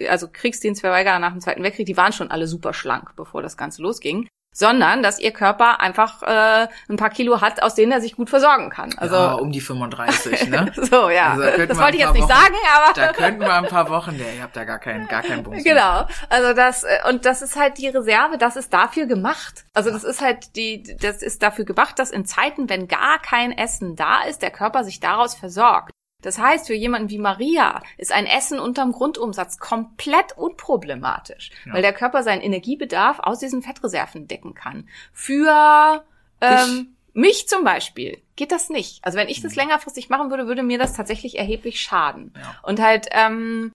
also 0.09 0.27
Kriegsdienstverweigerer 0.33 1.19
nach 1.19 1.33
dem 1.33 1.41
Zweiten 1.41 1.63
Weltkrieg, 1.63 1.87
die 1.87 1.97
waren 1.99 2.13
schon 2.15 2.31
alle 2.31 2.47
super 2.47 2.73
schlank, 2.73 3.15
bevor 3.17 3.43
das 3.43 3.57
Ganze 3.59 3.83
losging. 3.83 4.27
Sondern, 4.55 5.03
dass 5.03 5.19
ihr 5.19 5.33
Körper 5.33 5.81
einfach 5.81 6.23
äh, 6.23 6.69
ein 6.91 6.97
paar 6.97 7.09
Kilo 7.09 7.41
hat, 7.41 7.62
aus 7.62 7.75
denen 7.75 7.91
er 7.91 8.03
sich 8.03 8.17
gut 8.17 8.29
versorgen 8.29 8.69
kann. 8.69 8.93
Also 8.99 9.17
ja, 9.17 9.33
um 9.33 9.51
die 9.51 9.62
35, 9.62 10.49
ne? 10.51 10.71
so, 10.77 11.09
ja. 11.09 11.31
Also 11.31 11.43
da 11.57 11.67
das 11.67 11.79
wollte 11.79 11.97
ich 11.97 12.03
jetzt 12.03 12.12
nicht 12.12 12.23
Wochen- 12.25 12.33
sagen, 12.33 12.55
aber. 12.77 12.93
Da 12.95 13.12
könnten 13.12 13.41
wir 13.41 13.55
ein 13.55 13.67
paar 13.67 13.88
Wochen, 13.88 14.19
der, 14.19 14.35
ihr 14.35 14.43
habt 14.43 14.55
da 14.55 14.65
gar 14.65 14.79
keinen, 14.79 15.09
gar 15.09 15.23
keinen 15.23 15.43
Bums. 15.43 15.57
mehr. 15.65 15.75
Genau. 15.75 16.07
Also 16.29 16.53
das 16.53 16.85
äh, 16.85 16.99
und 17.09 17.25
das 17.25 17.41
ist 17.41 17.57
halt 17.59 17.79
die 17.79 17.88
Reserve, 17.88 18.37
das 18.37 18.57
ist 18.57 18.73
dafür 18.75 19.07
gemacht. 19.07 19.65
Also 19.73 19.91
das 19.91 20.05
ist 20.05 20.21
halt 20.21 20.55
die 20.57 20.83
das 21.01 21.23
ist 21.23 21.43
dafür 21.43 21.65
gemacht, 21.65 21.99
dass 21.99 22.11
in 22.11 22.27
Zeiten, 22.27 22.69
wenn 22.69 22.88
gar 22.88 23.19
kein 23.21 23.53
Essen 23.53 23.97
da 23.97 24.23
ist, 24.25 24.43
der 24.43 24.51
Körper 24.51 24.85
sich 24.85 25.01
daraus 25.01 25.35
versorgt. 25.35 25.93
Das 26.23 26.39
heißt, 26.39 26.67
für 26.69 26.75
jemanden 26.75 27.11
wie 27.11 27.19
Maria 27.19 27.83
ist 27.99 28.13
ein 28.13 28.27
Essen 28.27 28.59
unterm 28.59 28.93
Grundumsatz 28.93 29.59
komplett 29.59 30.37
unproblematisch, 30.37 31.51
Ja. 31.67 31.75
weil 31.75 31.83
der 31.83 31.93
Körper 31.93 32.23
seinen 32.23 32.41
Energiebedarf 32.41 33.19
aus 33.21 33.41
diesen 33.41 33.63
Fettreserven 33.63 34.27
decken 34.29 34.55
kann. 34.55 34.89
Für 35.13 36.05
ähm, 36.41 36.97
mich 37.13 37.49
zum 37.49 37.65
Beispiel 37.65 38.23
geht 38.37 38.53
das 38.53 38.71
nicht. 38.71 39.05
Also 39.05 39.19
wenn 39.19 39.29
ich 39.29 39.43
das 39.43 39.55
längerfristig 39.55 40.09
machen 40.09 40.31
würde, 40.31 40.47
würde 40.47 40.63
mir 40.63 40.79
das 40.79 40.95
tatsächlich 40.95 41.39
erheblich 41.39 41.81
schaden. 41.81 42.33
Ja. 42.37 42.57
Und 42.63 42.81
halt, 42.81 43.09
ähm, 43.13 43.73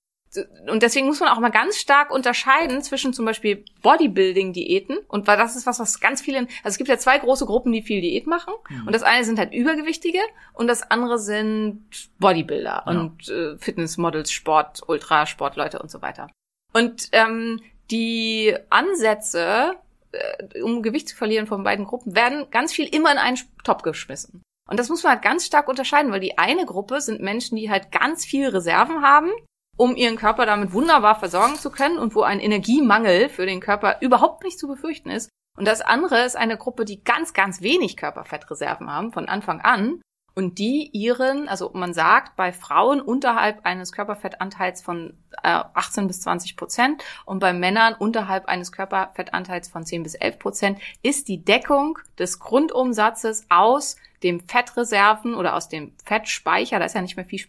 und 0.69 0.83
deswegen 0.83 1.07
muss 1.07 1.19
man 1.19 1.29
auch 1.29 1.39
mal 1.39 1.49
ganz 1.49 1.77
stark 1.77 2.11
unterscheiden 2.11 2.81
zwischen 2.81 3.13
zum 3.13 3.25
Beispiel 3.25 3.63
Bodybuilding-Diäten 3.81 4.97
und 5.07 5.27
weil 5.27 5.37
das 5.37 5.55
ist 5.55 5.65
was, 5.65 5.79
was 5.79 5.99
ganz 5.99 6.21
viele, 6.21 6.39
also 6.39 6.49
es 6.63 6.77
gibt 6.77 6.89
ja 6.89 6.97
zwei 6.97 7.17
große 7.17 7.45
Gruppen, 7.45 7.71
die 7.71 7.81
viel 7.81 8.01
Diät 8.01 8.27
machen 8.27 8.53
und 8.85 8.93
das 8.93 9.03
eine 9.03 9.23
sind 9.23 9.39
halt 9.39 9.53
Übergewichtige 9.53 10.19
und 10.53 10.67
das 10.67 10.89
andere 10.89 11.19
sind 11.19 11.83
Bodybuilder 12.19 12.83
Ja. 12.85 12.91
und 12.91 13.29
äh, 13.29 13.57
Fitnessmodels, 13.57 14.31
Sport, 14.31 14.81
Ultrasportleute 14.87 15.79
und 15.79 15.89
so 15.91 16.01
weiter. 16.01 16.29
Und 16.73 17.09
ähm, 17.13 17.61
die 17.91 18.55
Ansätze, 18.69 19.75
äh, 20.11 20.61
um 20.61 20.81
Gewicht 20.83 21.09
zu 21.09 21.15
verlieren 21.15 21.47
von 21.47 21.63
beiden 21.63 21.85
Gruppen, 21.85 22.15
werden 22.15 22.47
ganz 22.51 22.73
viel 22.73 22.85
immer 22.93 23.11
in 23.11 23.17
einen 23.17 23.37
Topf 23.63 23.83
geschmissen. 23.83 24.41
Und 24.69 24.77
das 24.77 24.89
muss 24.89 25.01
man 25.03 25.13
halt 25.13 25.21
ganz 25.21 25.45
stark 25.45 25.69
unterscheiden, 25.69 26.11
weil 26.11 26.19
die 26.19 26.37
eine 26.37 26.65
Gruppe 26.65 26.99
sind 26.99 27.21
Menschen, 27.21 27.55
die 27.55 27.69
halt 27.71 27.89
ganz 27.91 28.25
viel 28.25 28.49
Reserven 28.49 29.01
haben, 29.01 29.31
um 29.77 29.95
ihren 29.95 30.17
Körper 30.17 30.45
damit 30.45 30.73
wunderbar 30.73 31.17
versorgen 31.19 31.55
zu 31.55 31.71
können 31.71 31.99
und 31.99 32.15
wo 32.15 32.23
ein 32.23 32.39
Energiemangel 32.39 33.29
für 33.29 33.45
den 33.45 33.61
Körper 33.61 33.97
überhaupt 34.01 34.43
nicht 34.43 34.59
zu 34.59 34.67
befürchten 34.67 35.09
ist. 35.09 35.29
Und 35.57 35.65
das 35.65 35.81
andere 35.81 36.23
ist 36.23 36.35
eine 36.35 36.57
Gruppe, 36.57 36.85
die 36.85 37.03
ganz, 37.03 37.33
ganz 37.33 37.61
wenig 37.61 37.97
Körperfettreserven 37.97 38.91
haben 38.91 39.11
von 39.11 39.27
Anfang 39.27 39.61
an 39.61 40.01
und 40.37 40.59
die 40.59 40.91
ihren, 40.93 41.49
also 41.49 41.71
man 41.73 41.95
sagt, 41.95 42.35
bei 42.35 42.53
Frauen 42.53 43.01
unterhalb 43.01 43.65
eines 43.65 43.91
Körperfettanteils 43.91 44.83
von 44.83 45.17
äh, 45.41 45.63
18 45.73 46.05
bis 46.05 46.21
20 46.21 46.55
Prozent 46.55 47.03
und 47.25 47.39
bei 47.39 47.53
Männern 47.53 47.95
unterhalb 47.95 48.45
eines 48.45 48.71
Körperfettanteils 48.71 49.67
von 49.67 49.83
10 49.83 50.03
bis 50.03 50.13
11 50.13 50.37
Prozent 50.37 50.79
ist 51.01 51.27
die 51.27 51.43
Deckung 51.43 51.97
des 52.19 52.37
Grundumsatzes 52.37 53.47
aus 53.49 53.95
dem 54.21 54.39
Fettreserven 54.41 55.33
oder 55.33 55.55
aus 55.55 55.69
dem 55.69 55.93
Fettspeicher, 56.05 56.77
da 56.77 56.85
ist 56.85 56.93
ja 56.93 57.01
nicht 57.01 57.17
mehr 57.17 57.25
viel, 57.25 57.41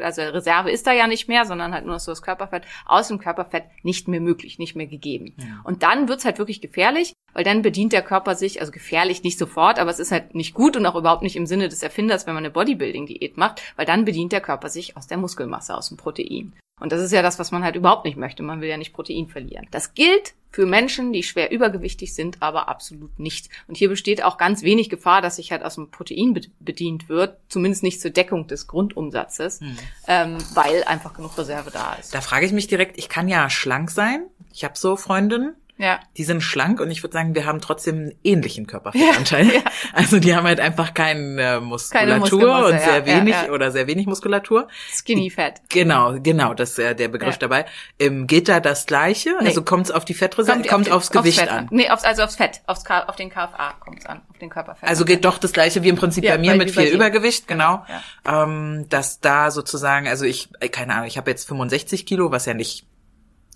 also 0.00 0.22
Reserve 0.22 0.70
ist 0.70 0.86
da 0.86 0.92
ja 0.92 1.06
nicht 1.06 1.28
mehr, 1.28 1.44
sondern 1.44 1.72
halt 1.72 1.84
nur 1.84 1.94
noch 1.94 2.00
so 2.00 2.10
das 2.10 2.22
Körperfett, 2.22 2.64
aus 2.86 3.06
dem 3.06 3.18
Körperfett 3.18 3.64
nicht 3.84 4.08
mehr 4.08 4.20
möglich, 4.20 4.58
nicht 4.58 4.74
mehr 4.74 4.86
gegeben. 4.88 5.36
Und 5.62 5.84
dann 5.84 6.08
wird's 6.08 6.24
halt 6.24 6.38
wirklich 6.38 6.60
gefährlich, 6.60 7.14
weil 7.34 7.44
dann 7.44 7.62
bedient 7.62 7.92
der 7.92 8.02
Körper 8.02 8.34
sich, 8.34 8.60
also 8.60 8.72
gefährlich 8.72 9.22
nicht 9.22 9.38
sofort, 9.38 9.78
aber 9.78 9.90
es 9.90 9.98
ist 9.98 10.12
halt 10.12 10.34
nicht 10.34 10.54
gut 10.54 10.76
und 10.76 10.86
auch 10.86 10.96
überhaupt 10.96 11.22
nicht 11.22 11.36
im 11.36 11.46
Sinne 11.46 11.68
des 11.68 11.82
Erfinders, 11.82 12.26
wenn 12.26 12.34
man 12.34 12.44
eine 12.44 12.52
Bodybuilding-Diät 12.52 13.36
macht, 13.36 13.62
weil 13.76 13.86
dann 13.86 14.04
bedient 14.04 14.32
der 14.32 14.40
Körper 14.40 14.68
sich 14.68 14.96
aus 14.96 15.06
der 15.06 15.18
Muskelmasse, 15.18 15.76
aus 15.76 15.88
dem 15.88 15.96
Protein. 15.96 16.52
Und 16.80 16.90
das 16.90 17.00
ist 17.00 17.12
ja 17.12 17.22
das, 17.22 17.38
was 17.38 17.52
man 17.52 17.62
halt 17.62 17.76
überhaupt 17.76 18.04
nicht 18.04 18.16
möchte. 18.16 18.42
Man 18.42 18.60
will 18.60 18.68
ja 18.68 18.76
nicht 18.76 18.92
Protein 18.92 19.28
verlieren. 19.28 19.68
Das 19.70 19.94
gilt 19.94 20.34
für 20.50 20.66
Menschen, 20.66 21.12
die 21.12 21.22
schwer 21.22 21.52
übergewichtig 21.52 22.12
sind, 22.12 22.42
aber 22.42 22.68
absolut 22.68 23.20
nicht. 23.20 23.48
Und 23.68 23.76
hier 23.76 23.88
besteht 23.88 24.24
auch 24.24 24.36
ganz 24.36 24.62
wenig 24.62 24.90
Gefahr, 24.90 25.22
dass 25.22 25.36
sich 25.36 25.52
halt 25.52 25.64
aus 25.64 25.76
dem 25.76 25.90
Protein 25.92 26.38
bedient 26.58 27.08
wird, 27.08 27.38
zumindest 27.48 27.84
nicht 27.84 28.00
zur 28.00 28.10
Deckung 28.10 28.48
des 28.48 28.66
Grundumsatzes, 28.66 29.60
Hm. 29.60 29.78
ähm, 30.08 30.38
weil 30.54 30.82
einfach 30.84 31.14
genug 31.14 31.38
Reserve 31.38 31.70
da 31.70 31.94
ist. 31.94 32.14
Da 32.14 32.20
frage 32.20 32.46
ich 32.46 32.52
mich 32.52 32.66
direkt, 32.66 32.98
ich 32.98 33.08
kann 33.08 33.28
ja 33.28 33.48
schlank 33.48 33.90
sein. 33.90 34.26
Ich 34.52 34.64
habe 34.64 34.76
so 34.76 34.96
Freundinnen, 34.96 35.54
Ja. 35.78 35.98
die 36.16 36.22
sind 36.24 36.42
schlank 36.42 36.80
und 36.80 36.90
ich 36.90 37.02
würde 37.02 37.14
sagen, 37.14 37.34
wir 37.34 37.44
haben 37.44 37.60
trotzdem 37.60 37.96
einen 37.96 38.12
ähnlichen 38.22 38.66
Körperfettanteil. 38.66 39.50
Also 39.94 40.20
die 40.20 40.34
haben 40.34 40.46
halt 40.46 40.60
einfach 40.60 40.94
keine 40.94 41.60
Muskulatur 41.60 42.18
Muskelmasse, 42.18 42.64
und 42.66 42.72
ja, 42.72 42.78
sehr 42.80 42.98
ja, 42.98 43.06
wenig 43.06 43.34
ja. 43.34 43.50
oder 43.50 43.70
sehr 43.72 43.86
wenig 43.86 44.06
Muskulatur. 44.06 44.68
Skinny 44.92 45.28
Fat. 45.28 45.60
Genau, 45.68 46.18
genau, 46.20 46.54
das 46.54 46.70
ist 46.72 46.78
äh, 46.78 46.94
der 46.94 47.08
Begriff 47.08 47.34
Ja. 47.34 47.38
dabei. 47.40 47.66
Ähm, 47.98 48.26
geht 48.26 48.48
da 48.48 48.60
das 48.60 48.86
Gleiche? 48.86 49.34
Nee. 49.40 49.48
Also 49.48 49.62
kommt 49.62 49.86
es 49.86 49.90
auf 49.90 50.04
die 50.04 50.14
Fettreserve, 50.14 50.62
kommt, 50.62 50.88
auf- 50.88 50.96
aufs 50.96 51.10
Gewicht 51.10 51.40
Fett 51.40 51.50
an? 51.50 51.68
Nee, 51.70 51.90
aufs, 51.90 52.04
also 52.04 52.22
aufs 52.22 52.36
Fett, 52.36 52.60
aufs, 52.66 52.84
K- 52.84 53.04
auf 53.08 53.16
den 53.16 53.28
KFA 53.30 53.74
kommt 53.80 53.98
es 54.00 54.06
an, 54.06 54.20
auf 54.30 54.38
den 54.38 54.50
Körperfett. 54.50 54.88
Also 54.88 55.04
geht 55.04 55.24
doch 55.24 55.38
das 55.38 55.52
Gleiche 55.52 55.82
wie 55.82 55.88
im 55.88 55.96
Prinzip 55.96 56.24
Ja, 56.24 56.32
bei 56.32 56.38
mir 56.38 56.54
mit 56.54 56.70
viel 56.70 56.84
dir. 56.86 56.92
Übergewicht, 56.92 57.48
genau. 57.48 57.84
Ja. 58.24 58.44
Ähm, 58.44 58.86
dass 58.88 59.20
da 59.20 59.50
sozusagen, 59.50 60.06
also 60.08 60.24
ich, 60.24 60.48
äh, 60.60 60.68
keine 60.68 60.94
Ahnung, 60.94 61.06
ich 61.06 61.18
habe 61.18 61.30
jetzt 61.30 61.46
65 61.48 62.06
Kilo, 62.06 62.30
was 62.30 62.46
ja 62.46 62.54
nicht 62.54 62.86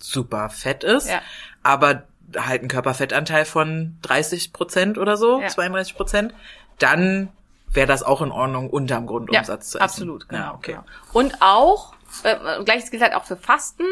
super 0.01 0.49
fett 0.49 0.83
ist, 0.83 1.09
Ja. 1.09 1.21
aber 1.63 2.03
halt 2.35 2.61
einen 2.61 2.67
Körperfettanteil 2.69 3.45
von 3.45 3.97
30 4.01 4.53
Prozent 4.53 4.97
oder 4.97 5.17
so, 5.17 5.39
Ja. 5.41 5.47
32 5.47 5.95
Prozent, 5.95 6.33
dann 6.79 7.29
wäre 7.71 7.87
das 7.87 8.03
auch 8.03 8.21
in 8.21 8.31
Ordnung, 8.31 8.69
unterm 8.69 9.07
Grundumsatz 9.07 9.71
zu 9.71 9.77
essen. 9.77 9.83
Absolut, 9.83 10.29
genau. 10.29 10.41
Ja, 10.41 10.53
okay. 10.53 10.71
genau. 10.73 10.83
Und 11.13 11.41
auch, 11.41 11.93
äh, 12.23 12.63
gleiches 12.63 12.91
gilt 12.91 13.03
halt 13.03 13.13
auch 13.13 13.25
für 13.25 13.37
Fasten. 13.37 13.83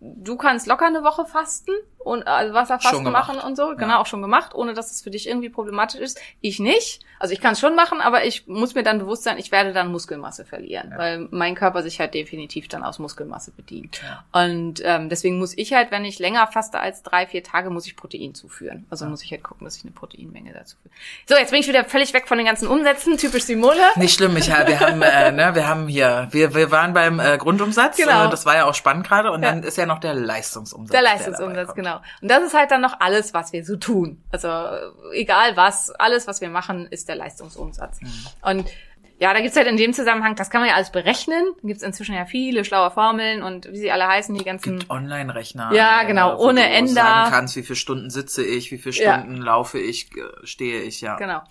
Du 0.00 0.36
kannst 0.36 0.66
locker 0.66 0.86
eine 0.86 1.02
Woche 1.02 1.24
fasten 1.26 1.72
und 2.04 2.26
also 2.26 2.54
Wasserfasten 2.54 3.10
machen 3.10 3.38
und 3.38 3.56
so, 3.56 3.74
genau, 3.76 4.00
auch 4.00 4.06
schon 4.06 4.22
gemacht, 4.22 4.54
ohne 4.54 4.74
dass 4.74 4.90
es 4.92 5.02
für 5.02 5.10
dich 5.10 5.26
irgendwie 5.28 5.48
problematisch 5.48 6.00
ist. 6.00 6.20
Ich 6.40 6.58
nicht. 6.60 7.00
Also 7.18 7.32
ich 7.32 7.40
kann 7.40 7.52
es 7.52 7.60
schon 7.60 7.74
machen, 7.74 8.00
aber 8.02 8.24
ich 8.26 8.46
muss 8.48 8.74
mir 8.74 8.82
dann 8.82 8.98
bewusst 8.98 9.22
sein, 9.22 9.38
ich 9.38 9.50
werde 9.50 9.72
dann 9.72 9.90
Muskelmasse 9.90 10.44
verlieren, 10.44 10.92
weil 10.96 11.26
mein 11.30 11.54
Körper 11.54 11.82
sich 11.82 11.98
halt 11.98 12.12
definitiv 12.12 12.68
dann 12.68 12.82
aus 12.84 12.98
Muskelmasse 12.98 13.50
bedient. 13.52 14.02
Und 14.32 14.82
ähm, 14.84 15.08
deswegen 15.08 15.38
muss 15.38 15.56
ich 15.56 15.72
halt, 15.72 15.90
wenn 15.90 16.04
ich 16.04 16.18
länger 16.18 16.46
faste 16.48 16.78
als 16.80 17.02
drei, 17.02 17.26
vier 17.26 17.42
Tage, 17.42 17.70
muss 17.70 17.86
ich 17.86 17.96
Protein 17.96 18.34
zuführen. 18.34 18.84
Also 18.90 19.06
muss 19.06 19.22
ich 19.22 19.30
halt 19.30 19.42
gucken, 19.42 19.64
dass 19.64 19.76
ich 19.76 19.84
eine 19.84 19.92
Proteinmenge 19.92 20.52
dazu 20.52 20.76
führe. 20.82 20.92
So, 21.26 21.36
jetzt 21.36 21.50
bin 21.50 21.60
ich 21.60 21.68
wieder 21.68 21.84
völlig 21.84 22.12
weg 22.12 22.28
von 22.28 22.36
den 22.36 22.46
ganzen 22.46 22.68
Umsätzen, 22.68 23.16
typisch 23.16 23.44
Simone. 23.44 23.80
Nicht 23.96 24.14
schlimm, 24.16 24.36
ich, 24.36 24.48
wir 24.48 24.80
haben, 24.80 25.00
äh, 25.00 25.32
ne, 25.32 25.54
wir 25.54 25.66
haben 25.66 25.88
hier, 25.88 26.28
wir, 26.32 26.54
wir 26.54 26.70
waren 26.70 26.92
beim 26.92 27.20
äh, 27.20 27.38
Grundumsatz, 27.38 27.96
Genau. 27.96 28.26
äh, 28.26 28.30
das 28.30 28.44
war 28.44 28.56
ja 28.56 28.66
auch 28.66 28.74
spannend 28.74 29.06
gerade, 29.06 29.30
und 29.32 29.42
Ja. 29.42 29.50
dann 29.50 29.62
ist 29.62 29.78
ja 29.78 29.86
noch 29.86 30.00
der 30.00 30.12
Leistungsumsatz. 30.14 30.92
Der 30.92 31.02
Leistungsumsatz, 31.02 31.66
kommt. 31.68 31.76
genau. 31.76 31.93
Und 32.22 32.30
das 32.30 32.42
ist 32.44 32.54
halt 32.54 32.70
dann 32.70 32.80
noch 32.80 33.00
alles, 33.00 33.34
was 33.34 33.52
wir 33.52 33.64
so 33.64 33.76
tun. 33.76 34.22
Also 34.30 34.48
äh, 34.48 34.90
egal 35.12 35.56
was, 35.56 35.90
alles, 35.90 36.26
was 36.26 36.40
wir 36.40 36.48
machen, 36.50 36.86
ist 36.86 37.08
der 37.08 37.16
Leistungsumsatz. 37.16 38.00
Mhm. 38.00 38.10
Und 38.42 38.70
ja, 39.18 39.32
da 39.32 39.40
gibt's 39.40 39.56
halt 39.56 39.68
in 39.68 39.76
dem 39.76 39.92
Zusammenhang, 39.92 40.34
das 40.34 40.50
kann 40.50 40.60
man 40.60 40.68
ja 40.68 40.74
alles 40.74 40.90
berechnen. 40.90 41.44
Da 41.62 41.68
gibt's 41.68 41.82
inzwischen 41.84 42.14
ja 42.14 42.24
viele 42.26 42.64
schlaue 42.64 42.90
Formeln 42.90 43.42
und 43.42 43.70
wie 43.70 43.78
sie 43.78 43.92
alle 43.92 44.08
heißen, 44.08 44.34
die 44.34 44.44
ganzen. 44.44 44.80
Gibt 44.80 44.90
Online-Rechner. 44.90 45.72
Ja, 45.72 46.02
äh, 46.02 46.06
genau, 46.06 46.36
wo 46.38 46.48
ohne 46.48 46.62
du 46.62 46.66
Ende. 46.66 46.90
sagen 46.92 47.30
kannst, 47.30 47.56
wie 47.56 47.62
viele 47.62 47.76
Stunden 47.76 48.10
sitze 48.10 48.44
ich, 48.44 48.72
wie 48.72 48.78
viele 48.78 48.96
Ja. 48.96 49.20
Stunden 49.20 49.36
laufe 49.40 49.78
ich, 49.78 50.10
äh, 50.16 50.22
stehe 50.44 50.82
ich, 50.82 51.00
ja. 51.00 51.16
Genau. 51.16 51.42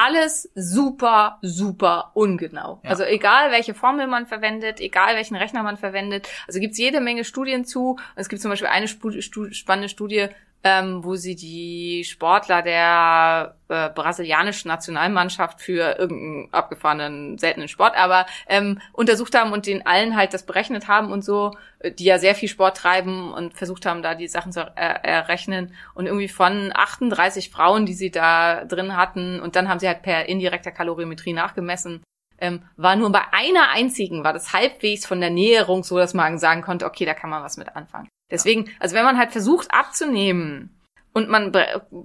Alles 0.00 0.48
super, 0.54 1.38
super 1.42 2.12
ungenau. 2.14 2.80
Ja. 2.84 2.90
Also 2.90 3.02
egal, 3.02 3.50
welche 3.50 3.74
Formel 3.74 4.06
man 4.06 4.26
verwendet, 4.26 4.78
egal 4.78 5.16
welchen 5.16 5.34
Rechner 5.34 5.64
man 5.64 5.76
verwendet. 5.76 6.28
Also 6.46 6.60
gibt's 6.60 6.78
jede 6.78 7.00
Menge 7.00 7.24
Studien 7.24 7.64
zu. 7.64 7.98
Es 8.14 8.28
gibt 8.28 8.40
zum 8.40 8.50
Beispiel 8.52 8.68
eine 8.68 8.86
Spu- 8.86 9.20
Stu 9.20 9.50
spannende 9.50 9.88
Studie, 9.88 10.28
ähm, 10.64 11.04
wo 11.04 11.14
sie 11.14 11.36
die 11.36 12.04
Sportler 12.04 12.62
der 12.62 13.54
äh, 13.68 13.90
brasilianischen 13.90 14.68
Nationalmannschaft 14.68 15.60
für 15.60 15.98
irgendeinen 15.98 16.52
abgefahrenen, 16.52 17.38
seltenen 17.38 17.68
Sport, 17.68 17.96
aber 17.96 18.26
ähm, 18.48 18.80
untersucht 18.92 19.34
haben 19.34 19.52
und 19.52 19.66
den 19.66 19.86
allen 19.86 20.16
halt 20.16 20.34
das 20.34 20.44
berechnet 20.44 20.88
haben 20.88 21.12
und 21.12 21.24
so, 21.24 21.52
äh, 21.78 21.92
die 21.92 22.04
ja 22.04 22.18
sehr 22.18 22.34
viel 22.34 22.48
Sport 22.48 22.76
treiben 22.76 23.32
und 23.32 23.54
versucht 23.54 23.86
haben, 23.86 24.02
da 24.02 24.14
die 24.14 24.28
Sachen 24.28 24.52
zu 24.52 24.60
er 24.60 25.04
errechnen. 25.04 25.74
Und 25.94 26.06
irgendwie 26.06 26.28
von 26.28 26.72
38 26.74 27.50
Frauen, 27.50 27.86
die 27.86 27.94
sie 27.94 28.10
da 28.10 28.64
drin 28.64 28.96
hatten, 28.96 29.40
und 29.40 29.56
dann 29.56 29.68
haben 29.68 29.78
sie 29.78 29.88
halt 29.88 30.02
per 30.02 30.28
indirekter 30.28 30.72
Kalorimetrie 30.72 31.32
nachgemessen, 31.32 32.02
ähm, 32.40 32.62
war 32.76 32.96
nur 32.96 33.10
bei 33.10 33.22
einer 33.32 33.68
einzigen, 33.70 34.24
war 34.24 34.32
das 34.32 34.52
halbwegs 34.52 35.06
von 35.06 35.20
der 35.20 35.30
Näherung 35.30 35.82
so, 35.84 35.98
dass 35.98 36.14
man 36.14 36.38
sagen 36.38 36.62
konnte, 36.62 36.86
okay, 36.86 37.04
da 37.04 37.14
kann 37.14 37.30
man 37.30 37.42
was 37.42 37.56
mit 37.56 37.74
anfangen. 37.76 38.08
Deswegen, 38.30 38.70
also 38.78 38.94
wenn 38.94 39.04
man 39.04 39.18
halt 39.18 39.32
versucht 39.32 39.68
abzunehmen 39.70 40.70
und 41.12 41.28
man 41.28 41.52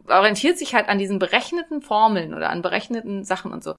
orientiert 0.07 0.57
sich 0.57 0.73
halt 0.73 0.87
an 0.89 0.99
diesen 0.99 1.19
berechneten 1.19 1.81
Formeln 1.81 2.33
oder 2.33 2.49
an 2.49 2.61
berechneten 2.61 3.23
Sachen 3.23 3.51
und 3.51 3.63
so, 3.63 3.75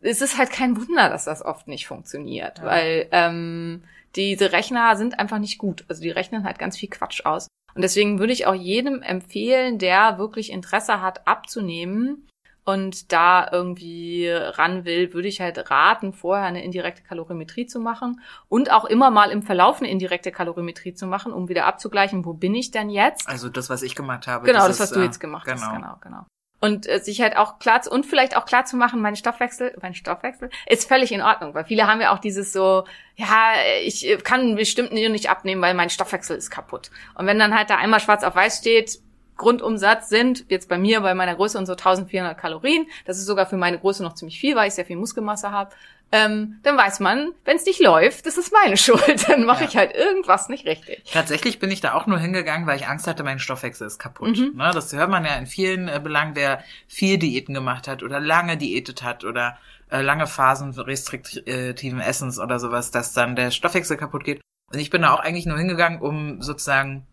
es 0.00 0.22
ist 0.22 0.38
halt 0.38 0.50
kein 0.50 0.76
Wunder, 0.76 1.08
dass 1.08 1.24
das 1.24 1.44
oft 1.44 1.66
nicht 1.66 1.86
funktioniert, 1.86 2.58
Ja. 2.58 2.64
weil 2.64 3.08
ähm, 3.10 3.82
diese 4.14 4.52
Rechner 4.52 4.96
sind 4.96 5.18
einfach 5.18 5.38
nicht 5.38 5.58
gut. 5.58 5.84
Also 5.88 6.02
die 6.02 6.10
rechnen 6.10 6.44
halt 6.44 6.58
ganz 6.58 6.78
viel 6.78 6.88
Quatsch 6.88 7.26
aus. 7.26 7.48
Und 7.74 7.82
deswegen 7.82 8.18
würde 8.18 8.32
ich 8.32 8.46
auch 8.46 8.54
jedem 8.54 9.02
empfehlen, 9.02 9.78
der 9.78 10.18
wirklich 10.18 10.50
Interesse 10.50 11.02
hat, 11.02 11.26
abzunehmen 11.26 12.27
und 12.68 13.12
da 13.12 13.48
irgendwie 13.50 14.28
ran 14.28 14.84
will, 14.84 15.14
würde 15.14 15.26
ich 15.26 15.40
halt 15.40 15.70
raten, 15.70 16.12
vorher 16.12 16.44
eine 16.44 16.62
indirekte 16.62 17.02
Kalorimetrie 17.02 17.64
zu 17.64 17.80
machen 17.80 18.20
und 18.50 18.70
auch 18.70 18.84
immer 18.84 19.10
mal 19.10 19.30
im 19.30 19.40
Verlauf 19.40 19.78
eine 19.80 19.90
indirekte 19.90 20.30
Kalorimetrie 20.32 20.92
zu 20.92 21.06
machen, 21.06 21.32
um 21.32 21.48
wieder 21.48 21.64
abzugleichen, 21.64 22.26
wo 22.26 22.34
bin 22.34 22.54
ich 22.54 22.70
denn 22.70 22.90
jetzt? 22.90 23.26
Also 23.26 23.48
das, 23.48 23.70
was 23.70 23.80
ich 23.80 23.94
gemacht 23.94 24.26
habe. 24.26 24.44
Genau, 24.44 24.66
das, 24.66 24.72
ist, 24.72 24.80
was 24.80 24.90
du 24.90 25.00
äh, 25.00 25.04
jetzt 25.04 25.18
gemacht 25.18 25.46
genau. 25.46 25.62
hast. 25.62 25.74
Genau, 25.76 25.96
genau. 26.02 26.26
Und 26.60 26.86
äh, 26.86 27.00
sich 27.00 27.22
halt 27.22 27.38
auch 27.38 27.58
klar 27.58 27.80
zu, 27.80 27.90
und 27.90 28.04
vielleicht 28.04 28.36
auch 28.36 28.44
klar 28.44 28.66
zu 28.66 28.76
machen, 28.76 29.00
mein 29.00 29.16
Stoffwechsel, 29.16 29.74
mein 29.80 29.94
Stoffwechsel 29.94 30.50
ist 30.66 30.86
völlig 30.86 31.10
in 31.10 31.22
Ordnung, 31.22 31.54
weil 31.54 31.64
viele 31.64 31.86
haben 31.86 32.02
ja 32.02 32.12
auch 32.12 32.18
dieses 32.18 32.52
so, 32.52 32.84
ja, 33.16 33.52
ich 33.82 34.06
kann 34.24 34.56
bestimmt 34.56 34.92
nicht 34.92 35.30
abnehmen, 35.30 35.62
weil 35.62 35.72
mein 35.72 35.88
Stoffwechsel 35.88 36.36
ist 36.36 36.50
kaputt. 36.50 36.90
Und 37.14 37.24
wenn 37.24 37.38
dann 37.38 37.56
halt 37.56 37.70
da 37.70 37.76
einmal 37.76 38.00
schwarz 38.00 38.24
auf 38.24 38.34
weiß 38.34 38.58
steht, 38.58 38.98
Grundumsatz 39.38 40.10
sind 40.10 40.44
jetzt 40.48 40.68
bei 40.68 40.76
mir 40.76 41.00
bei 41.00 41.14
meiner 41.14 41.34
Größe 41.36 41.56
und 41.56 41.64
so 41.64 41.72
1400 41.72 42.36
Kalorien, 42.36 42.86
das 43.06 43.16
ist 43.16 43.24
sogar 43.26 43.46
für 43.46 43.56
meine 43.56 43.78
Größe 43.78 44.02
noch 44.02 44.14
ziemlich 44.14 44.38
viel, 44.38 44.54
weil 44.56 44.68
ich 44.68 44.74
sehr 44.74 44.84
viel 44.84 44.96
Muskelmasse 44.96 45.50
habe. 45.50 45.70
Ähm, 46.10 46.58
dann 46.62 46.76
weiß 46.78 47.00
man, 47.00 47.32
wenn 47.44 47.56
es 47.58 47.66
nicht 47.66 47.80
läuft, 47.80 48.24
das 48.26 48.38
ist 48.38 48.52
meine 48.52 48.76
Schuld. 48.78 49.28
Dann 49.28 49.44
mache 49.44 49.64
Ja. 49.64 49.68
ich 49.68 49.76
halt 49.76 49.94
irgendwas 49.94 50.48
nicht 50.48 50.66
richtig. 50.66 51.02
Tatsächlich 51.12 51.58
bin 51.58 51.70
ich 51.70 51.80
da 51.82 51.94
auch 51.94 52.06
nur 52.06 52.18
hingegangen, 52.18 52.66
weil 52.66 52.76
ich 52.78 52.86
Angst 52.88 53.06
hatte, 53.06 53.24
mein 53.24 53.38
Stoffwechsel 53.38 53.86
ist 53.86 53.98
kaputt. 53.98 54.36
Mhm. 54.38 54.52
Ne, 54.56 54.70
das 54.74 54.92
hört 54.92 55.10
man 55.10 55.24
ja 55.24 55.34
in 55.36 55.46
vielen 55.46 55.88
äh, 55.88 56.00
Belangen, 56.02 56.34
wer 56.34 56.62
viel 56.86 57.18
Diäten 57.18 57.54
gemacht 57.54 57.88
hat 57.88 58.02
oder 58.02 58.20
lange 58.20 58.56
diätet 58.56 59.02
hat 59.02 59.24
oder 59.24 59.58
äh, 59.90 60.00
lange 60.00 60.26
Phasen 60.26 60.70
restriktiven 60.72 62.00
Essens 62.00 62.38
oder 62.38 62.58
sowas, 62.58 62.90
dass 62.90 63.12
dann 63.12 63.36
der 63.36 63.50
Stoffwechsel 63.50 63.96
kaputt 63.96 64.24
geht. 64.24 64.40
Und 64.72 64.78
ich 64.78 64.90
bin 64.90 65.02
da 65.02 65.12
auch 65.14 65.20
eigentlich 65.20 65.46
nur 65.46 65.58
hingegangen, 65.58 66.00
um 66.00 66.42
sozusagen 66.42 67.06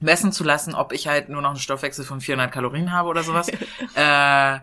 messen 0.00 0.32
zu 0.32 0.44
lassen, 0.44 0.74
ob 0.74 0.92
ich 0.92 1.08
halt 1.08 1.28
nur 1.28 1.42
noch 1.42 1.50
einen 1.50 1.58
Stoffwechsel 1.58 2.04
von 2.04 2.20
400 2.20 2.52
Kalorien 2.52 2.92
habe 2.92 3.08
oder 3.08 3.22
sowas. 3.22 3.48
äh, 3.94 4.58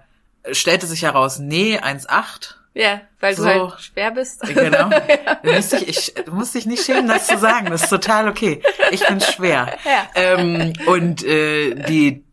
stellte 0.53 0.87
sich 0.87 1.03
heraus, 1.03 1.39
nee, 1.39 1.79
1,8. 1.79 2.55
Ja, 2.73 3.01
weil 3.21 3.35
So. 3.35 3.43
du 3.43 3.49
halt 3.49 3.81
schwer 3.81 4.11
bist. 4.11 4.41
Genau. 4.41 4.89
Du 5.43 5.53
musst, 5.53 5.73
dich, 5.73 5.87
ich, 5.87 6.13
du 6.25 6.33
musst 6.33 6.55
dich 6.55 6.65
nicht 6.65 6.83
schämen, 6.83 7.07
das 7.07 7.27
zu 7.27 7.37
sagen. 7.37 7.67
Das 7.67 7.83
ist 7.83 7.89
total 7.89 8.27
okay. 8.27 8.63
Ich 8.89 9.07
bin 9.07 9.21
schwer. 9.21 9.77
Ja. 9.85 10.07
Ähm, 10.15 10.73
und 10.87 11.23
äh, 11.23 11.75
die 11.75 12.25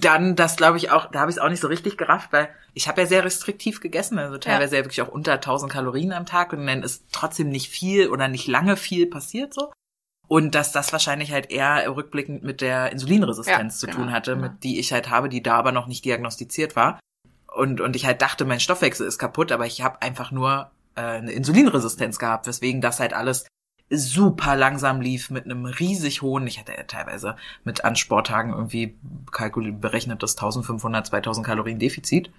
dann 0.00 0.36
das 0.36 0.56
glaube 0.56 0.76
ich 0.76 0.90
auch, 0.90 1.10
da 1.10 1.20
habe 1.20 1.30
ich 1.30 1.36
es 1.36 1.42
auch 1.42 1.48
nicht 1.48 1.60
so 1.60 1.68
richtig 1.68 1.96
gerafft, 1.98 2.32
weil 2.32 2.48
ich 2.74 2.88
habe 2.88 3.00
ja 3.00 3.06
sehr 3.06 3.24
restriktiv 3.24 3.80
gegessen, 3.80 4.18
also 4.18 4.38
teilweise 4.38 4.76
ja. 4.76 4.84
wirklich 4.84 5.02
auch 5.02 5.08
unter 5.08 5.32
1000 5.32 5.72
Kalorien 5.72 6.12
am 6.12 6.26
Tag 6.26 6.52
und 6.52 6.66
dann 6.66 6.82
ist 6.82 7.04
trotzdem 7.12 7.48
nicht 7.48 7.68
viel 7.68 8.08
oder 8.08 8.28
nicht 8.28 8.46
lange 8.46 8.76
viel 8.76 9.06
passiert 9.06 9.54
so. 9.54 9.72
Und 10.28 10.54
dass 10.54 10.72
das 10.72 10.92
wahrscheinlich 10.92 11.32
halt 11.32 11.50
eher 11.50 11.88
rückblickend 11.94 12.42
mit 12.42 12.60
der 12.60 12.92
Insulinresistenz 12.92 13.74
Ja, 13.74 13.80
zu 13.80 13.86
genau, 13.86 13.98
tun 13.98 14.12
hatte, 14.12 14.34
genau. 14.34 14.48
mit 14.48 14.62
die 14.62 14.78
ich 14.78 14.92
halt 14.92 15.08
habe, 15.10 15.28
die 15.28 15.42
da 15.42 15.56
aber 15.56 15.72
noch 15.72 15.86
nicht 15.86 16.04
diagnostiziert 16.04 16.76
war. 16.76 17.00
Und, 17.54 17.80
und 17.80 17.96
ich 17.96 18.04
halt 18.04 18.20
dachte, 18.20 18.44
mein 18.44 18.60
Stoffwechsel 18.60 19.06
ist 19.06 19.18
kaputt, 19.18 19.52
aber 19.52 19.66
ich 19.66 19.82
habe 19.82 20.02
einfach 20.02 20.30
nur 20.30 20.70
äh, 20.96 21.00
eine 21.00 21.32
Insulinresistenz 21.32 22.18
gehabt, 22.18 22.46
weswegen 22.46 22.82
das 22.82 23.00
halt 23.00 23.14
alles 23.14 23.46
super 23.90 24.54
langsam 24.54 25.00
lief 25.00 25.30
mit 25.30 25.46
einem 25.46 25.64
riesig 25.64 26.20
hohen, 26.20 26.46
ich 26.46 26.58
hatte 26.58 26.72
ja 26.72 26.82
teilweise 26.82 27.36
mit 27.64 27.84
an 27.84 27.96
Sporttagen 27.96 28.52
irgendwie 28.52 28.98
kalkuliert, 29.32 29.80
berechnetes 29.80 30.36
1500, 30.36 31.06
2000 31.06 31.46
Kalorien 31.46 31.78
Defizit, 31.78 32.30